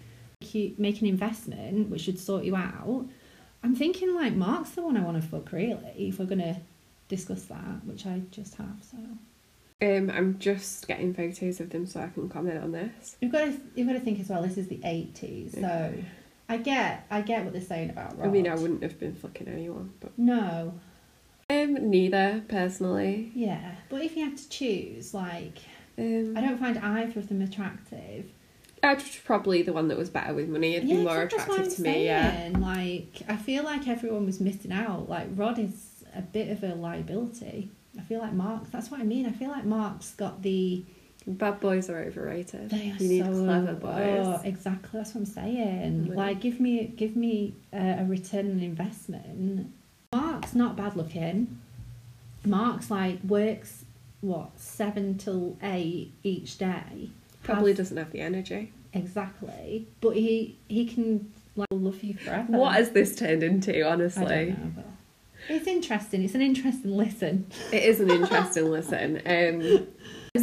you 0.52 0.76
make 0.78 1.02
an 1.02 1.08
investment 1.08 1.90
which 1.90 2.02
should 2.02 2.20
sort 2.20 2.44
you 2.44 2.56
out. 2.56 3.06
I'm 3.64 3.76
thinking 3.76 4.14
like 4.16 4.34
Mark's 4.34 4.72
the 4.72 4.84
one 4.84 4.96
I 4.98 5.02
want 5.02 5.22
to 5.22 5.28
fuck 5.28 5.52
really. 5.52 5.94
If 5.98 6.20
we're 6.20 6.26
gonna 6.26 6.62
discuss 7.08 7.44
that, 7.46 7.84
which 7.86 8.06
I 8.06 8.22
just 8.32 8.56
have. 8.56 8.78
So 8.82 8.98
Um, 9.82 10.10
I'm 10.10 10.38
just 10.40 10.88
getting 10.88 11.14
photos 11.14 11.60
of 11.60 11.70
them 11.70 11.86
so 11.86 12.00
I 12.02 12.08
can 12.08 12.30
comment 12.30 12.64
on 12.64 12.72
this. 12.72 13.18
You've 13.22 13.32
got 13.32 13.46
to 13.46 13.60
you've 13.76 13.88
got 13.88 13.94
to 13.94 14.00
think 14.00 14.20
as 14.20 14.30
well. 14.30 14.42
This 14.44 14.58
is 14.58 14.68
the 14.68 14.80
eighties, 14.84 15.54
so 15.54 15.60
Okay. 15.60 16.06
I 16.48 16.58
get 16.58 17.08
I 17.10 17.22
get 17.22 17.44
what 17.44 17.54
they're 17.54 17.62
saying 17.62 17.90
about. 17.90 18.18
Rod. 18.20 18.28
I 18.28 18.32
mean, 18.32 18.48
I 18.48 18.56
wouldn't 18.56 18.84
have 18.84 19.00
been 19.00 19.16
fucking 19.16 19.48
anyone, 19.48 19.94
but 20.00 20.18
No, 20.18 20.74
um, 21.50 21.90
neither 21.90 22.44
personally. 22.48 23.32
yeah, 23.36 23.76
but 23.90 24.02
if 24.02 24.16
you 24.16 24.26
have 24.26 24.36
to 24.36 24.50
choose, 24.50 25.14
like 25.14 25.60
Um, 25.98 26.36
I 26.38 26.42
don't 26.42 26.60
find 26.60 26.78
either 26.78 27.20
of 27.20 27.30
them 27.30 27.42
attractive. 27.42 28.26
I'd 28.84 29.02
probably 29.24 29.62
the 29.64 29.74
one 29.74 29.88
that 29.88 29.98
was 29.98 30.10
better 30.10 30.34
with 30.34 30.48
money. 30.50 30.76
It'd 30.76 30.88
be 30.88 30.98
more 30.98 31.24
exactly, 31.24 31.38
that's 31.38 31.48
what 31.48 31.60
attractive 31.60 31.78
to 31.78 31.82
me. 31.84 32.06
Yeah. 32.06 32.52
Like 32.58 33.22
I 33.28 33.36
feel 33.36 33.64
like 33.64 33.88
everyone 33.88 34.26
was 34.26 34.40
missing 34.40 34.72
out. 34.72 35.10
Like 35.10 35.28
Rod 35.36 35.58
is 35.58 36.04
a 36.14 36.22
bit 36.22 36.50
of 36.50 36.64
a 36.64 36.76
liability. 36.76 37.72
I 37.98 38.02
feel 38.04 38.20
like 38.20 38.34
Mark. 38.34 38.70
That's 38.72 38.92
what 38.92 39.00
I 39.00 39.04
mean. 39.04 39.26
I 39.26 39.32
feel 39.32 39.50
like 39.50 39.66
Mark's 39.66 40.12
got 40.14 40.42
the. 40.44 40.84
Bad 41.28 41.60
boys 41.60 41.90
are 41.90 42.04
overrated. 42.04 42.70
They 42.70 42.92
are 42.92 42.96
you 43.02 43.08
need 43.10 43.26
so 43.26 43.32
clever 43.32 43.74
boys. 43.74 44.26
Oh, 44.28 44.42
exactly. 44.44 45.00
That's 45.00 45.16
what 45.16 45.22
I'm 45.22 45.26
saying. 45.26 46.06
Yeah. 46.10 46.14
Like, 46.14 46.40
give 46.40 46.60
me, 46.60 46.86
give 46.96 47.16
me 47.16 47.56
uh, 47.74 47.96
a 48.00 48.06
return 48.06 48.52
on 48.52 48.60
investment. 48.60 49.74
Mark's 50.16 50.56
not 50.56 50.76
bad 50.76 50.96
looking. 50.96 51.60
Mark's 52.46 52.90
like 52.92 53.22
works 53.24 53.84
what 54.22 54.52
seven 54.58 55.18
till 55.18 55.58
eight 55.62 56.12
each 56.24 56.58
day. 56.58 57.10
Probably 57.44 57.72
Has- 57.72 57.78
doesn't 57.78 57.98
have 57.98 58.12
the 58.12 58.22
energy. 58.22 58.72
exactly, 58.94 59.88
but 60.02 60.16
he 60.16 60.56
he 60.68 60.86
can 60.86 61.32
like 61.56 61.68
love 61.72 62.02
you 62.04 62.14
forever. 62.16 62.52
What 62.54 62.76
has 62.76 62.92
this 62.92 63.16
turned 63.16 63.44
into, 63.44 63.82
honestly? 63.88 64.24
know, 64.58 64.84
it's 65.50 65.68
interesting. 65.68 66.24
It's 66.24 66.34
an 66.36 66.42
interesting 66.42 66.92
listen. 66.96 67.48
It 67.72 67.84
is 67.84 68.00
an 68.00 68.10
interesting 68.10 68.66
listen. 68.78 69.18
Um, 69.26 69.88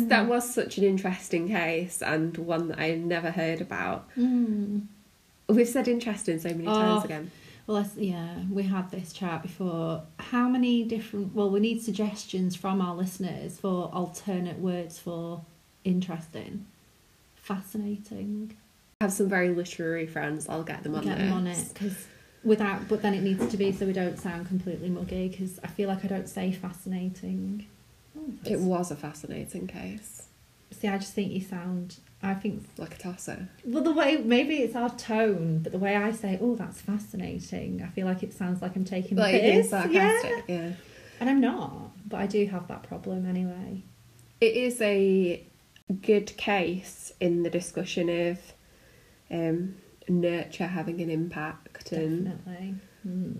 that 0.09 0.27
was 0.27 0.53
such 0.55 0.79
an 0.79 0.85
interesting 0.85 1.49
case 1.49 2.03
and 2.03 2.37
one 2.39 2.68
that 2.68 2.79
I 2.79 2.95
never 2.95 3.31
heard 3.31 3.61
about. 3.61 4.09
We've 4.16 5.68
said 5.68 5.89
interesting 5.89 6.39
so 6.39 6.49
many 6.51 6.64
times 6.64 7.03
Oh. 7.03 7.05
again. 7.05 7.31
Well, 7.66 7.76
let's, 7.78 7.96
yeah, 7.96 8.38
we 8.50 8.64
had 8.64 8.90
this 8.90 9.12
chat 9.12 9.42
before. 9.42 10.02
How 10.18 10.48
many 10.48 10.82
different? 10.84 11.34
Well, 11.34 11.50
we 11.50 11.60
need 11.60 11.80
suggestions 11.82 12.56
from 12.56 12.80
our 12.80 12.94
listeners 12.94 13.58
for 13.58 13.88
alternate 13.94 14.58
words 14.58 14.98
for 14.98 15.44
interesting, 15.84 16.66
fascinating. 17.36 18.56
I 19.00 19.04
have 19.04 19.12
some 19.12 19.28
very 19.28 19.50
literary 19.50 20.06
friends. 20.06 20.48
I'll 20.48 20.62
get 20.62 20.82
them 20.82 20.94
on 20.94 21.04
Get 21.04 21.18
this. 21.18 21.24
them 21.28 21.32
on 21.32 21.46
it 21.46 21.68
because 21.72 22.06
without, 22.44 22.88
but 22.88 23.02
then 23.02 23.14
it 23.14 23.22
needs 23.22 23.46
to 23.48 23.56
be 23.56 23.72
so 23.72 23.86
we 23.86 23.92
don't 23.92 24.18
sound 24.18 24.46
completely 24.48 24.88
muggy. 24.88 25.28
Because 25.28 25.58
I 25.62 25.66
feel 25.68 25.88
like 25.88 26.04
I 26.04 26.08
don't 26.08 26.28
say 26.28 26.52
fascinating. 26.52 27.66
Oh, 28.18 28.32
It 28.44 28.58
was 28.60 28.90
a 28.90 28.96
fascinating 28.96 29.66
case, 29.66 30.28
See, 30.78 30.88
I 30.88 30.98
just 30.98 31.12
think 31.14 31.32
you 31.32 31.40
sound. 31.40 31.96
I 32.23 32.35
think 32.35 32.64
like 32.79 32.95
a 32.95 32.99
tosser. 32.99 33.49
well, 33.64 33.83
the 33.83 33.93
way 33.93 34.16
maybe 34.18 34.57
it's 34.59 34.77
our 34.77 34.91
tone, 34.91 35.59
but 35.62 35.73
the 35.73 35.79
way 35.79 35.97
I 35.97 36.12
say, 36.12 36.39
"Oh, 36.41 36.55
that's 36.55 36.81
fascinating," 36.81 37.83
I 37.83 37.89
feel 37.89 38.07
like 38.07 38.23
it 38.23 38.33
sounds 38.33 38.62
like 38.62 38.77
I'm 38.77 38.85
taking 38.85 39.16
the 39.16 39.23
Like 39.23 39.41
being 39.41 39.61
piss. 39.62 39.70
sarcastic. 39.70 40.45
Yeah. 40.49 40.55
yeah. 40.55 40.73
And 41.20 41.31
I'm 41.31 41.41
not, 41.41 41.91
but 42.09 42.20
I 42.20 42.27
do 42.27 42.47
have 42.47 42.68
that 42.68 42.83
problem 42.85 43.29
anyway. 43.29 43.83
It 44.41 44.55
is 44.57 44.81
a 44.81 45.45
good 46.01 46.37
case 46.37 47.12
in 47.20 47.43
the 47.43 47.51
discussion 47.51 48.09
of 48.31 48.39
um, 49.31 49.77
nurture 50.09 50.66
having 50.66 51.01
an 51.01 51.11
impact 51.11 51.93
and 51.93 52.25
Definitely. 52.25 52.75
Hmm. 53.03 53.33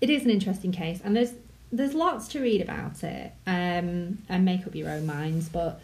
It 0.00 0.10
is 0.10 0.24
an 0.24 0.30
interesting 0.30 0.72
case, 0.72 1.00
and 1.04 1.14
there's 1.16 1.32
there's 1.72 1.94
lots 1.94 2.28
to 2.28 2.40
read 2.40 2.60
about 2.60 3.02
it 3.02 3.32
um, 3.46 4.18
and 4.28 4.44
make 4.44 4.66
up 4.66 4.74
your 4.74 4.88
own 4.90 5.06
minds. 5.06 5.48
But 5.48 5.80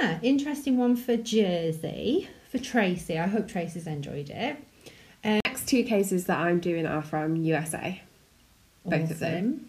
yeah, 0.00 0.18
interesting 0.22 0.76
one 0.78 0.96
for 0.96 1.16
Jersey 1.16 2.28
for 2.50 2.58
Tracey. 2.58 3.18
I 3.18 3.26
hope 3.26 3.48
Tracey's 3.48 3.86
enjoyed 3.86 4.30
it. 4.30 4.56
next 5.24 5.68
two 5.68 5.82
cases 5.84 6.24
that 6.26 6.38
I'm 6.38 6.60
doing 6.60 6.86
are 6.86 7.02
from 7.02 7.36
USA. 7.36 8.00
Both 8.84 9.10
of 9.10 9.18
them. 9.18 9.66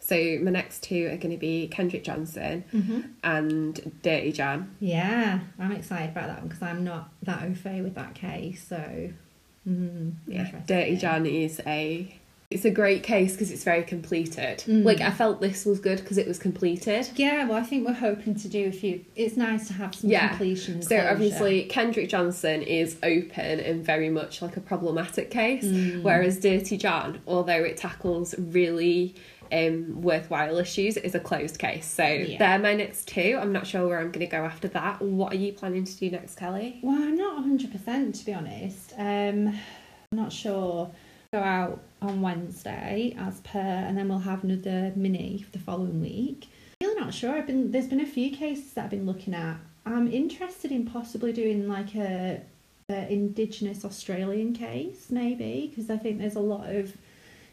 So 0.00 0.16
my 0.42 0.50
next 0.50 0.82
two 0.82 1.06
are 1.06 1.16
going 1.16 1.30
to 1.30 1.36
be 1.36 1.68
Kendrick 1.68 2.04
Johnson 2.04 2.62
hmm 2.70 3.00
and 3.22 4.00
Dirty 4.02 4.32
John. 4.32 4.74
Yeah, 4.80 5.40
I'm 5.58 5.72
excited 5.72 6.10
about 6.10 6.28
that 6.28 6.38
one 6.40 6.48
because 6.48 6.62
I'm 6.62 6.84
not 6.84 7.10
that 7.22 7.42
au 7.44 7.54
fait 7.54 7.82
with 7.82 7.94
that 7.94 8.14
case. 8.14 8.66
So, 8.66 9.10
mm, 9.68 10.12
Yeah. 10.26 10.50
Dirty 10.66 10.96
John 10.96 11.26
is 11.26 11.60
a 11.66 12.18
it's 12.50 12.64
a 12.64 12.70
great 12.70 13.04
case 13.04 13.32
because 13.32 13.52
it's 13.52 13.62
very 13.62 13.84
completed. 13.84 14.58
Mm. 14.66 14.84
Like 14.84 15.00
I 15.00 15.12
felt 15.12 15.40
this 15.40 15.64
was 15.64 15.78
good 15.78 15.98
because 16.00 16.18
it 16.18 16.26
was 16.26 16.36
completed. 16.38 17.08
Yeah, 17.14 17.46
well, 17.46 17.56
I 17.56 17.62
think 17.62 17.86
we're 17.86 17.94
hoping 17.94 18.34
to 18.34 18.48
do 18.48 18.66
a 18.66 18.72
few. 18.72 19.04
It's 19.14 19.36
nice 19.36 19.68
to 19.68 19.74
have 19.74 19.94
some 19.94 20.10
Yeah. 20.10 20.30
completion. 20.30 20.82
So 20.82 20.88
closure. 20.96 21.08
obviously 21.10 21.62
Kendrick 21.66 22.08
Johnson 22.08 22.62
is 22.62 22.96
open 23.04 23.60
and 23.60 23.84
very 23.84 24.10
much 24.10 24.42
like 24.42 24.56
a 24.56 24.60
problematic 24.60 25.30
case, 25.30 25.64
Mm. 25.64 26.02
whereas 26.02 26.40
Dirty 26.40 26.76
John, 26.76 27.20
although 27.26 27.62
it 27.62 27.76
tackles 27.76 28.34
really 28.36 29.14
um, 29.52 30.00
worthwhile 30.02 30.58
issues, 30.58 30.96
is 30.96 31.16
a 31.16 31.18
closed 31.20 31.58
case. 31.58 31.84
So 31.84 32.04
Yeah. 32.04 32.38
they're 32.38 32.58
my 32.60 32.74
next 32.74 33.08
two. 33.08 33.36
I'm 33.40 33.52
not 33.52 33.66
sure 33.66 33.84
where 33.88 33.98
I'm 33.98 34.12
going 34.12 34.24
to 34.24 34.30
go 34.30 34.44
after 34.44 34.68
that. 34.68 35.02
What 35.02 35.32
are 35.32 35.36
you 35.36 35.52
planning 35.52 35.82
to 35.84 35.96
do 35.96 36.08
next, 36.08 36.36
Kelly? 36.36 36.78
Well, 36.84 37.00
I'm 37.02 37.16
not 37.16 37.36
100% 37.36 38.14
to 38.20 38.24
be 38.26 38.32
honest. 38.32 38.92
Um, 38.96 39.48
I'm 39.48 40.18
not 40.18 40.32
sure. 40.32 40.90
Go 41.32 41.38
out 41.38 41.80
on 42.02 42.22
Wednesday 42.22 43.14
as 43.16 43.38
per, 43.42 43.60
and 43.60 43.96
then 43.96 44.08
we'll 44.08 44.18
have 44.18 44.42
another 44.42 44.92
mini 44.96 45.46
the 45.52 45.60
following 45.60 46.00
week. 46.00 46.48
Really 46.82 46.98
not 47.00 47.14
sure. 47.14 47.30
I've 47.36 47.46
been 47.46 47.70
there's 47.70 47.86
been 47.86 48.00
a 48.00 48.04
few 48.06 48.36
cases 48.36 48.72
that 48.72 48.86
I've 48.86 48.90
been 48.90 49.06
looking 49.06 49.32
at. 49.34 49.58
I'm 49.86 50.10
interested 50.10 50.72
in 50.72 50.86
possibly 50.86 51.32
doing 51.32 51.68
like 51.68 51.94
a, 51.94 52.40
a 52.88 53.12
Indigenous 53.12 53.84
Australian 53.84 54.54
case, 54.54 55.06
maybe, 55.10 55.68
because 55.70 55.88
I 55.88 55.98
think 55.98 56.18
there's 56.18 56.34
a 56.34 56.40
lot 56.40 56.68
of 56.68 56.96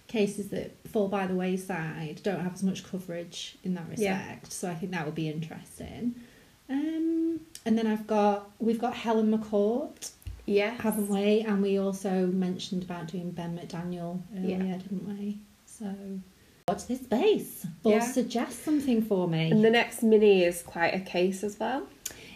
cases 0.07 0.47
that 0.47 0.71
fall 0.87 1.07
by 1.07 1.27
the 1.27 1.35
wayside, 1.35 2.21
don't 2.23 2.39
have 2.39 2.55
as 2.55 2.63
much 2.63 2.83
coverage 2.83 3.59
in 3.63 3.75
that 3.75 3.85
Yeah. 3.95 4.17
respect. 4.17 4.53
So 4.53 4.71
I 4.71 4.73
think 4.73 4.91
that 4.93 5.05
would 5.05 5.13
be 5.13 5.29
interesting. 5.29 6.15
Um, 6.67 7.41
and 7.63 7.77
then 7.77 7.85
I've 7.85 8.07
got 8.07 8.49
we've 8.57 8.79
got 8.79 8.95
Helen 8.95 9.31
McCourt, 9.37 10.09
Yeah. 10.47 10.71
haven't 10.79 11.09
we? 11.09 11.41
And 11.41 11.61
we 11.61 11.77
also 11.77 12.25
mentioned 12.27 12.83
about 12.83 13.07
doing 13.07 13.31
Ben 13.31 13.55
McDaniel 13.57 14.21
earlier, 14.35 14.57
Yeah. 14.57 14.77
didn't 14.77 15.07
we? 15.07 15.37
So 15.65 15.93
watch 16.67 16.87
this 16.87 17.01
space 17.01 17.67
or 17.83 17.91
Yeah. 17.91 17.99
suggest 17.99 18.63
something 18.63 19.01
for 19.03 19.27
me. 19.27 19.51
And 19.51 19.63
the 19.63 19.69
next 19.69 20.01
mini 20.01 20.43
is 20.43 20.61
quite 20.63 20.95
a 20.95 20.99
case 20.99 21.43
as 21.43 21.59
well. 21.59 21.83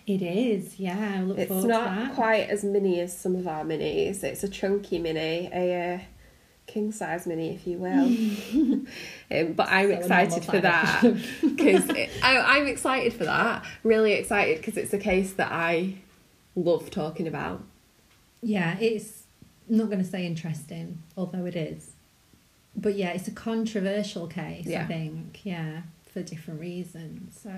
it 0.08 0.22
is, 0.22 0.78
yeah. 0.80 1.16
I 1.20 1.22
look 1.22 1.38
It's 1.38 1.64
not 1.64 2.16
quite 2.16 2.50
as 2.50 2.64
mini 2.64 3.00
as 3.00 3.16
some 3.18 3.36
of 3.36 3.48
our 3.48 3.64
minis. 3.64 4.24
It's 4.24 4.44
a 4.44 4.50
chunky 4.50 5.00
mini, 5.00 5.50
a 5.54 5.94
uh, 5.94 6.00
king 6.68 6.92
size 6.92 7.26
mini, 7.28 7.54
if 7.56 7.66
you 7.68 7.78
will. 7.78 8.06
um, 9.32 9.54
but 9.54 9.68
I'm 9.70 9.90
So 9.90 9.94
excited 10.00 10.44
for 10.44 10.60
that 10.60 11.02
because 11.42 11.90
I'm 12.24 12.68
excited 12.68 13.14
for 13.14 13.26
that. 13.26 13.64
Really 13.84 14.14
excited 14.14 14.58
because 14.58 14.76
it's 14.76 14.92
a 14.94 14.98
case 14.98 15.34
that 15.34 15.52
I 15.52 15.96
love 16.56 16.90
talking 16.90 17.28
about. 17.28 17.64
Yeah, 18.42 18.78
it's 18.80 19.24
I'm 19.70 19.78
not 19.78 19.88
going 19.88 20.04
to 20.04 20.10
say 20.10 20.26
interesting, 20.26 21.02
although 21.16 21.46
it 21.46 21.56
is. 21.56 21.92
But 22.76 22.96
yeah, 22.96 23.10
it's 23.10 23.28
a 23.28 23.32
controversial 23.32 24.28
case, 24.28 24.68
I 24.68 24.84
think. 24.86 25.42
Yeah, 25.46 25.82
for 26.12 26.22
different 26.24 26.60
reasons. 26.62 27.40
So 27.42 27.52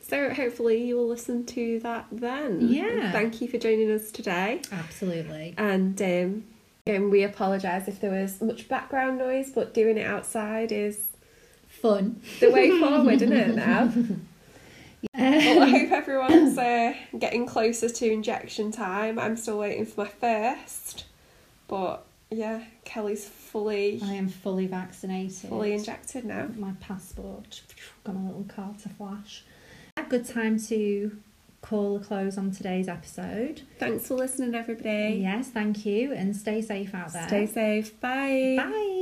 So 0.00 0.32
hopefully 0.32 0.82
you 0.84 0.96
will 0.96 1.08
listen 1.08 1.44
to 1.46 1.80
that 1.80 2.06
then. 2.12 2.68
Yeah. 2.68 3.12
Thank 3.12 3.40
you 3.40 3.48
for 3.48 3.58
joining 3.58 3.90
us 3.90 4.10
today. 4.10 4.62
absolutely. 4.72 5.54
And 5.58 6.00
um, 6.00 6.44
and 6.86 7.10
we 7.10 7.24
apologise 7.24 7.88
if 7.88 8.00
there 8.00 8.12
was 8.12 8.40
much 8.40 8.68
background 8.68 9.18
noise, 9.18 9.50
but 9.50 9.74
doing 9.74 9.98
it 9.98 10.06
outside 10.06 10.70
is 10.70 11.08
Fun. 11.68 12.20
the 12.40 12.50
way 12.50 12.70
forward, 12.80 13.14
isn't 13.14 13.32
it 13.32 13.56
now? 13.56 13.92
Well, 15.14 15.62
I 15.62 15.68
hope 15.70 15.92
everyone's 15.92 16.58
uh, 16.58 16.94
getting 17.18 17.46
closer 17.46 17.88
to 17.88 18.10
injection 18.10 18.72
time. 18.72 19.18
I'm 19.18 19.36
still 19.36 19.58
waiting 19.58 19.86
for 19.86 20.04
my 20.04 20.08
first, 20.10 21.04
but 21.68 22.04
yeah, 22.30 22.64
Kelly's 22.84 23.26
fully 23.28 24.00
I 24.02 24.14
am 24.14 24.28
fully 24.28 24.66
vaccinated. 24.66 25.48
fully 25.48 25.72
injected 25.72 26.24
now. 26.24 26.48
My 26.56 26.72
passport. 26.80 27.62
Got 28.04 28.16
my 28.16 28.26
little 28.26 28.44
card 28.48 28.78
to 28.80 28.88
flash. 28.88 29.44
A 29.96 30.02
good 30.02 30.26
time 30.26 30.58
to 30.64 31.16
call 31.62 31.96
a 31.96 32.00
close 32.00 32.36
on 32.38 32.50
today's 32.50 32.88
episode. 32.88 33.62
Thanks 33.78 34.06
for 34.06 34.14
listening, 34.14 34.54
everybody. 34.54 35.20
Yes, 35.22 35.48
thank 35.48 35.86
you, 35.86 36.12
and 36.12 36.36
stay 36.36 36.60
safe 36.62 36.94
out 36.94 37.12
there. 37.12 37.26
Stay 37.28 37.46
safe. 37.46 38.00
Bye. 38.00 38.56
Bye. 38.58 38.86